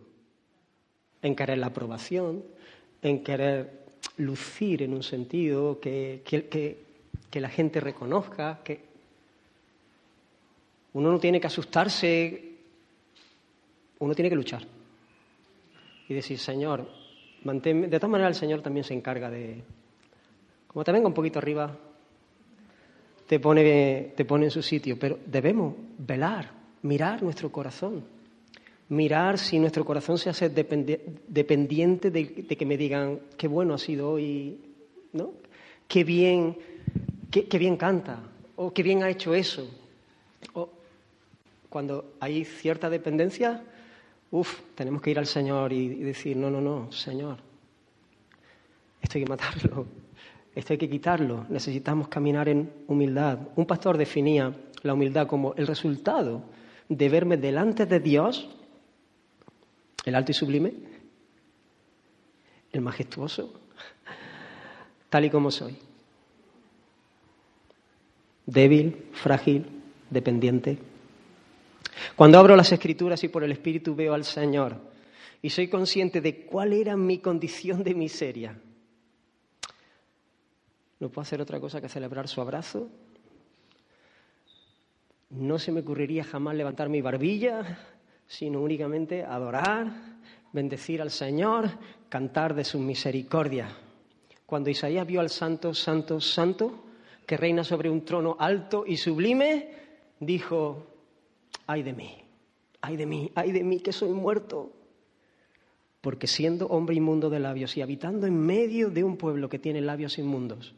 en 1.22 1.36
querer 1.36 1.58
la 1.58 1.68
aprobación, 1.68 2.44
en 3.02 3.24
querer 3.24 3.84
lucir 4.18 4.84
en 4.84 4.94
un 4.94 5.04
sentido, 5.04 5.80
que, 5.80 6.22
que 6.26 7.40
la 7.40 7.50
gente 7.50 7.80
reconozca, 7.80 8.62
que 8.64 8.82
uno 10.94 11.12
no 11.12 11.20
tiene 11.20 11.42
que 11.42 11.48
asustarse, 11.48 12.52
uno 14.00 14.14
tiene 14.14 14.30
que 14.30 14.36
luchar 14.36 14.64
y 16.08 16.14
decir, 16.14 16.38
Señor, 16.38 16.88
de 17.44 18.00
todas 18.00 18.10
maneras, 18.10 18.36
el 18.36 18.40
Señor 18.40 18.62
también 18.62 18.84
se 18.84 18.94
encarga 18.94 19.30
de. 19.30 19.64
Como 20.68 20.84
te 20.84 20.92
venga 20.92 21.08
un 21.08 21.14
poquito 21.14 21.40
arriba, 21.40 21.76
te 23.28 23.40
pone, 23.40 24.14
te 24.16 24.26
pone 24.26 24.46
en 24.46 24.52
su 24.52 24.62
sitio. 24.62 24.98
Pero 25.00 25.20
debemos 25.26 25.76
velar, 25.98 26.52
mirar 26.82 27.24
nuestro 27.24 27.52
corazón. 27.52 28.04
Mirar 28.90 29.40
si 29.40 29.60
nuestro 29.60 29.86
corazón 29.86 30.18
se 30.18 30.30
hace 30.30 30.50
dependiente 30.50 32.12
de, 32.12 32.46
que 32.46 32.66
me 32.66 32.78
digan 32.78 33.20
qué 33.38 33.48
bueno 33.48 33.74
ha 33.74 33.78
sido 33.78 34.12
hoy, 34.12 34.60
¿no? 35.14 35.32
Qué 35.88 36.04
bien, 36.04 36.58
qué, 37.32 37.58
bien 37.58 37.78
canta, 37.78 38.20
o 38.56 38.72
qué 38.74 38.84
bien 38.84 39.04
ha 39.04 39.10
hecho 39.10 39.34
eso. 39.34 39.68
O, 40.54 40.70
cuando 41.70 42.14
hay 42.20 42.46
cierta 42.46 42.90
dependencia, 42.90 43.64
Uf, 44.34 44.62
tenemos 44.74 45.00
que 45.00 45.12
ir 45.12 45.20
al 45.20 45.28
Señor 45.28 45.72
y, 45.72 45.90
decir, 45.90 46.36
no, 46.36 46.50
no, 46.50 46.60
no, 46.60 46.92
Señor, 46.92 47.38
esto 49.00 49.20
hay 49.20 49.24
que 49.26 49.30
matarlo, 49.30 49.86
Esto 50.56 50.74
hay 50.74 50.78
que 50.78 50.90
quitarlo. 50.90 51.46
Necesitamos 51.50 52.08
caminar 52.08 52.48
en 52.48 52.72
humildad. 52.88 53.40
Un 53.56 53.66
pastor 53.66 53.98
definía 53.98 54.56
la 54.84 54.94
humildad 54.94 55.28
como 55.28 55.54
el 55.56 55.66
resultado 55.66 56.44
de 56.90 57.10
verme 57.10 57.38
delante 57.38 57.86
de 57.86 58.00
Dios, 58.00 58.50
el 60.06 60.16
alto 60.16 60.32
y 60.32 60.36
sublime, 60.36 60.74
el 62.72 62.82
majestuoso, 62.82 63.54
tal 65.10 65.26
y 65.26 65.30
como 65.30 65.50
soy. 65.50 65.78
Débil, 68.46 69.06
frágil, 69.14 69.66
dependiente. 70.10 70.78
Cuando 72.16 72.38
abro 72.38 72.56
las 72.56 72.72
escrituras 72.72 73.24
y 73.24 73.30
por 73.30 73.44
el 73.44 73.52
Espíritu 73.52 73.96
veo 73.96 74.14
al 74.14 74.26
Señor 74.26 74.76
y 75.42 75.50
soy 75.50 75.68
consciente 75.68 76.22
de 76.22 76.46
cuál 76.46 76.74
era 76.74 76.98
mi 76.98 77.20
condición 77.20 77.84
de 77.84 77.96
miseria, 77.96 78.58
no 81.04 81.10
puedo 81.10 81.24
hacer 81.24 81.42
otra 81.42 81.60
cosa 81.60 81.82
que 81.82 81.90
celebrar 81.90 82.30
su 82.30 82.40
abrazo. 82.40 82.88
No 85.32 85.60
se 85.60 85.74
me 85.74 85.82
ocurriría 85.82 86.24
jamás 86.24 86.56
levantar 86.56 86.88
mi 86.88 87.02
barbilla, 87.02 87.78
sino 88.26 88.62
únicamente 88.62 89.26
adorar, 89.26 89.92
bendecir 90.54 91.02
al 91.02 91.12
Señor, 91.12 91.70
cantar 92.08 92.56
de 92.56 92.64
su 92.64 92.80
misericordia. 92.80 93.68
Cuando 94.46 94.70
Isaías 94.70 95.06
vio 95.06 95.20
al 95.20 95.30
Santo, 95.30 95.74
Santo, 95.74 96.22
Santo, 96.22 96.86
que 97.28 97.36
reina 97.36 97.66
sobre 97.66 97.90
un 97.90 98.06
trono 98.06 98.38
alto 98.40 98.86
y 98.88 98.96
sublime, 98.96 99.72
dijo, 100.22 100.88
ay 101.68 101.84
de 101.84 101.92
mí, 101.92 102.16
ay 102.80 102.96
de 102.96 103.06
mí, 103.06 103.30
ay 103.36 103.52
de 103.52 103.64
mí 103.66 103.82
que 103.82 103.92
soy 103.92 104.12
muerto. 104.12 104.72
Porque 106.00 106.28
siendo 106.28 106.68
hombre 106.68 106.96
inmundo 106.96 107.30
de 107.30 107.42
labios 107.42 107.76
y 107.76 107.82
habitando 107.82 108.26
en 108.26 108.40
medio 108.40 108.90
de 108.90 109.04
un 109.04 109.18
pueblo 109.18 109.50
que 109.50 109.60
tiene 109.60 109.82
labios 109.82 110.18
inmundos, 110.18 110.74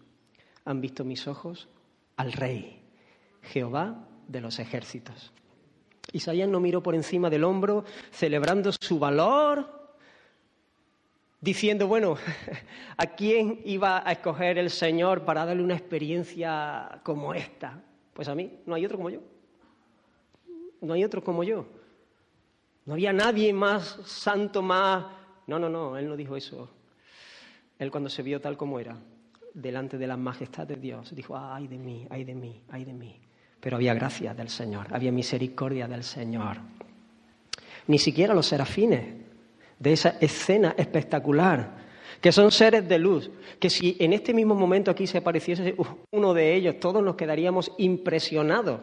han 0.66 0.82
visto 0.82 1.04
mis 1.04 1.28
ojos 1.28 1.70
al 2.18 2.34
Rey, 2.34 2.82
Jehová 3.44 4.08
de 4.28 4.42
los 4.42 4.60
ejércitos. 4.60 5.32
Isaías 6.12 6.50
no 6.50 6.60
miró 6.60 6.82
por 6.82 6.96
encima 6.96 7.30
del 7.30 7.44
hombro, 7.44 7.86
celebrando 8.12 8.72
su 8.72 9.00
valor, 9.00 9.98
diciendo, 11.40 11.88
bueno, 11.88 12.18
¿a 12.98 13.06
quién 13.06 13.62
iba 13.66 14.08
a 14.08 14.12
escoger 14.12 14.58
el 14.58 14.70
Señor 14.70 15.24
para 15.24 15.46
darle 15.46 15.64
una 15.64 15.76
experiencia 15.76 17.02
como 17.04 17.34
esta? 17.34 17.84
Pues 18.14 18.28
a 18.28 18.36
mí, 18.36 18.60
no 18.66 18.76
hay 18.76 18.86
otro 18.86 18.98
como 18.98 19.10
yo. 19.10 19.22
No 20.82 20.94
hay 20.94 21.04
otro 21.04 21.24
como 21.24 21.44
yo. 21.44 21.66
No 22.86 22.94
había 22.94 23.14
nadie 23.14 23.52
más 23.54 24.00
santo, 24.06 24.62
más... 24.62 25.06
No, 25.48 25.60
no, 25.60 25.70
no, 25.70 25.98
él 25.98 26.08
no 26.08 26.16
dijo 26.16 26.36
eso. 26.36 26.70
Él 27.78 27.92
cuando 27.92 28.10
se 28.10 28.24
vio 28.24 28.40
tal 28.40 28.58
como 28.58 28.80
era, 28.80 28.98
delante 29.56 29.98
de 29.98 30.06
la 30.06 30.18
majestad 30.18 30.68
de 30.68 30.76
Dios, 30.76 31.16
dijo, 31.16 31.36
ay 31.38 31.68
de 31.68 31.78
mí, 31.78 32.06
ay 32.10 32.26
de 32.26 32.36
mí, 32.36 32.62
ay 32.70 32.84
de 32.84 32.94
mí. 32.94 33.20
Pero 33.60 33.78
había 33.78 33.94
gracia 33.94 34.34
del 34.34 34.50
Señor, 34.50 34.88
había 34.92 35.12
misericordia 35.12 35.88
del 35.88 36.04
Señor. 36.04 36.58
Ni 37.88 37.98
siquiera 37.98 38.34
los 38.34 38.46
serafines 38.46 39.16
de 39.80 39.94
esa 39.94 40.18
escena 40.20 40.76
espectacular, 40.78 41.86
que 42.20 42.32
son 42.32 42.52
seres 42.52 42.88
de 42.88 43.00
luz, 43.00 43.32
que 43.60 43.70
si 43.70 43.96
en 44.00 44.14
este 44.14 44.34
mismo 44.34 44.56
momento 44.56 44.92
aquí 44.92 45.08
se 45.08 45.20
apareciese 45.20 45.76
uno 46.12 46.34
de 46.34 46.54
ellos, 46.54 46.80
todos 46.80 47.02
nos 47.02 47.16
quedaríamos 47.16 47.72
impresionados. 47.78 48.82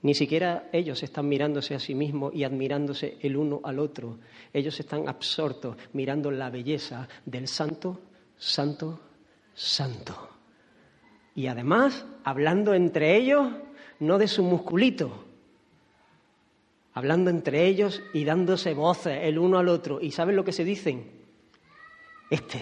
Ni 0.00 0.14
siquiera 0.14 0.70
ellos 0.72 1.02
están 1.02 1.28
mirándose 1.28 1.74
a 1.74 1.80
sí 1.80 1.94
mismos 1.94 2.32
y 2.34 2.44
admirándose 2.44 3.18
el 3.20 3.36
uno 3.36 3.60
al 3.64 3.80
otro. 3.80 4.18
Ellos 4.52 4.78
están 4.78 5.08
absortos 5.08 5.76
mirando 5.92 6.30
la 6.30 6.50
belleza 6.50 7.08
del 7.26 7.48
santo 7.48 8.00
santo, 8.38 9.00
santo. 9.54 10.30
Y 11.34 11.46
además, 11.46 12.06
hablando 12.24 12.74
entre 12.74 13.16
ellos, 13.16 13.52
no 14.00 14.18
de 14.18 14.28
su 14.28 14.42
musculito, 14.42 15.24
hablando 16.94 17.30
entre 17.30 17.66
ellos 17.66 18.02
y 18.12 18.24
dándose 18.24 18.74
voces 18.74 19.20
el 19.22 19.38
uno 19.38 19.58
al 19.58 19.68
otro. 19.68 20.00
¿Y 20.00 20.10
saben 20.10 20.36
lo 20.36 20.44
que 20.44 20.52
se 20.52 20.64
dicen? 20.64 21.10
Este, 22.30 22.60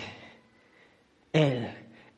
él, 1.33 1.71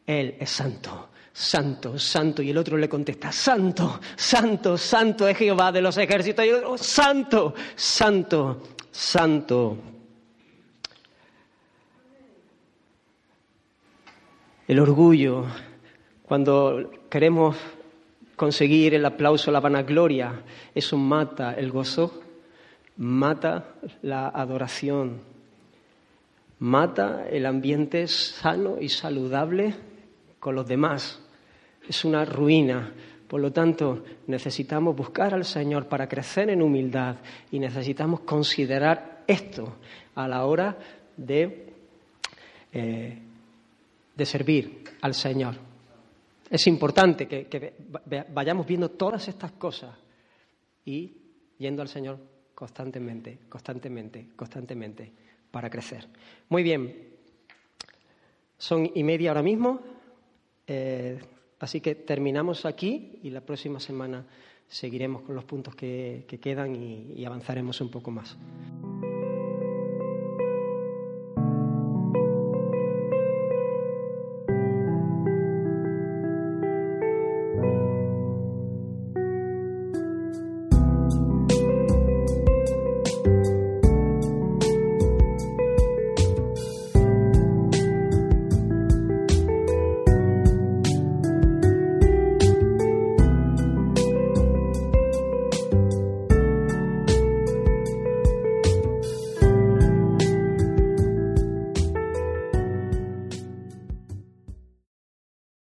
él 0.07 0.37
es 0.39 0.51
santo, 0.51 1.11
santo, 1.33 1.99
santo. 1.99 2.43
Y 2.43 2.51
el 2.51 2.59
otro 2.59 2.77
le 2.77 2.89
contesta, 2.89 3.31
santo, 3.31 4.01
santo, 4.17 4.77
santo 4.77 5.29
es 5.29 5.37
Jehová 5.37 5.71
de 5.73 5.81
los 5.81 5.97
ejércitos. 5.97 6.81
Santo, 6.81 7.55
santo, 7.77 8.63
santo. 8.91 9.79
El 14.69 14.81
orgullo, 14.81 15.47
cuando 16.25 16.91
queremos 17.09 17.57
conseguir 18.37 18.95
el 18.95 19.05
aplauso, 19.07 19.51
la 19.51 19.61
vanagloria, 19.61 20.43
eso 20.75 20.99
mata 20.99 21.55
el 21.55 21.73
gozo, 21.73 22.23
mata 22.99 23.77
la 24.03 24.29
adoración, 24.29 25.23
mata 26.59 27.27
el 27.31 27.47
ambiente 27.47 28.07
sano 28.09 28.77
y 28.79 28.91
saludable 28.91 29.75
con 30.39 30.55
los 30.55 30.69
demás. 30.69 31.19
Es 31.89 32.05
una 32.05 32.27
ruina. 32.27 32.93
Por 33.27 33.41
lo 33.41 33.51
tanto, 33.51 34.05
necesitamos 34.27 34.95
buscar 34.95 35.33
al 35.33 35.47
Señor 35.47 35.87
para 35.87 36.09
crecer 36.09 36.51
en 36.51 36.61
humildad 36.61 37.17
y 37.51 37.59
necesitamos 37.59 38.21
considerar 38.21 39.23
esto 39.27 39.77
a 40.15 40.29
la 40.29 40.45
hora 40.45 40.77
de 41.17 41.73
eh, 42.73 43.23
de 44.19 44.27
servir 44.27 44.83
al 45.01 45.15
Señor. 45.15 45.55
Es 46.51 46.67
importante 46.67 47.29
que, 47.29 47.73
vayamos 48.31 48.67
viendo 48.67 48.91
todas 48.91 49.29
estas 49.29 49.53
cosas 49.53 49.95
y 50.85 51.13
yendo 51.57 51.83
al 51.83 51.89
Señor 51.89 52.19
constantemente, 52.53 53.39
constantemente, 53.49 54.31
constantemente, 54.35 55.13
para 55.53 55.71
crecer. 55.71 56.09
Muy 56.49 56.65
bien, 56.65 57.11
son 58.57 58.91
y 58.93 59.05
media 59.05 59.31
ahora 59.31 59.43
mismo, 59.43 59.81
eh, 60.67 61.21
así 61.61 61.81
que 61.81 61.95
terminamos 61.95 62.67
aquí 62.67 63.21
y 63.23 63.31
la 63.31 63.41
próxima 63.41 63.79
semana 63.79 64.27
seguiremos 64.67 65.23
con 65.23 65.37
los 65.37 65.45
puntos 65.45 65.77
que, 65.77 66.25
quedan 66.43 66.75
y 66.75 67.25
avanzaremos 67.25 67.81
un 67.81 67.91
poco 67.91 68.11
más. 68.11 68.37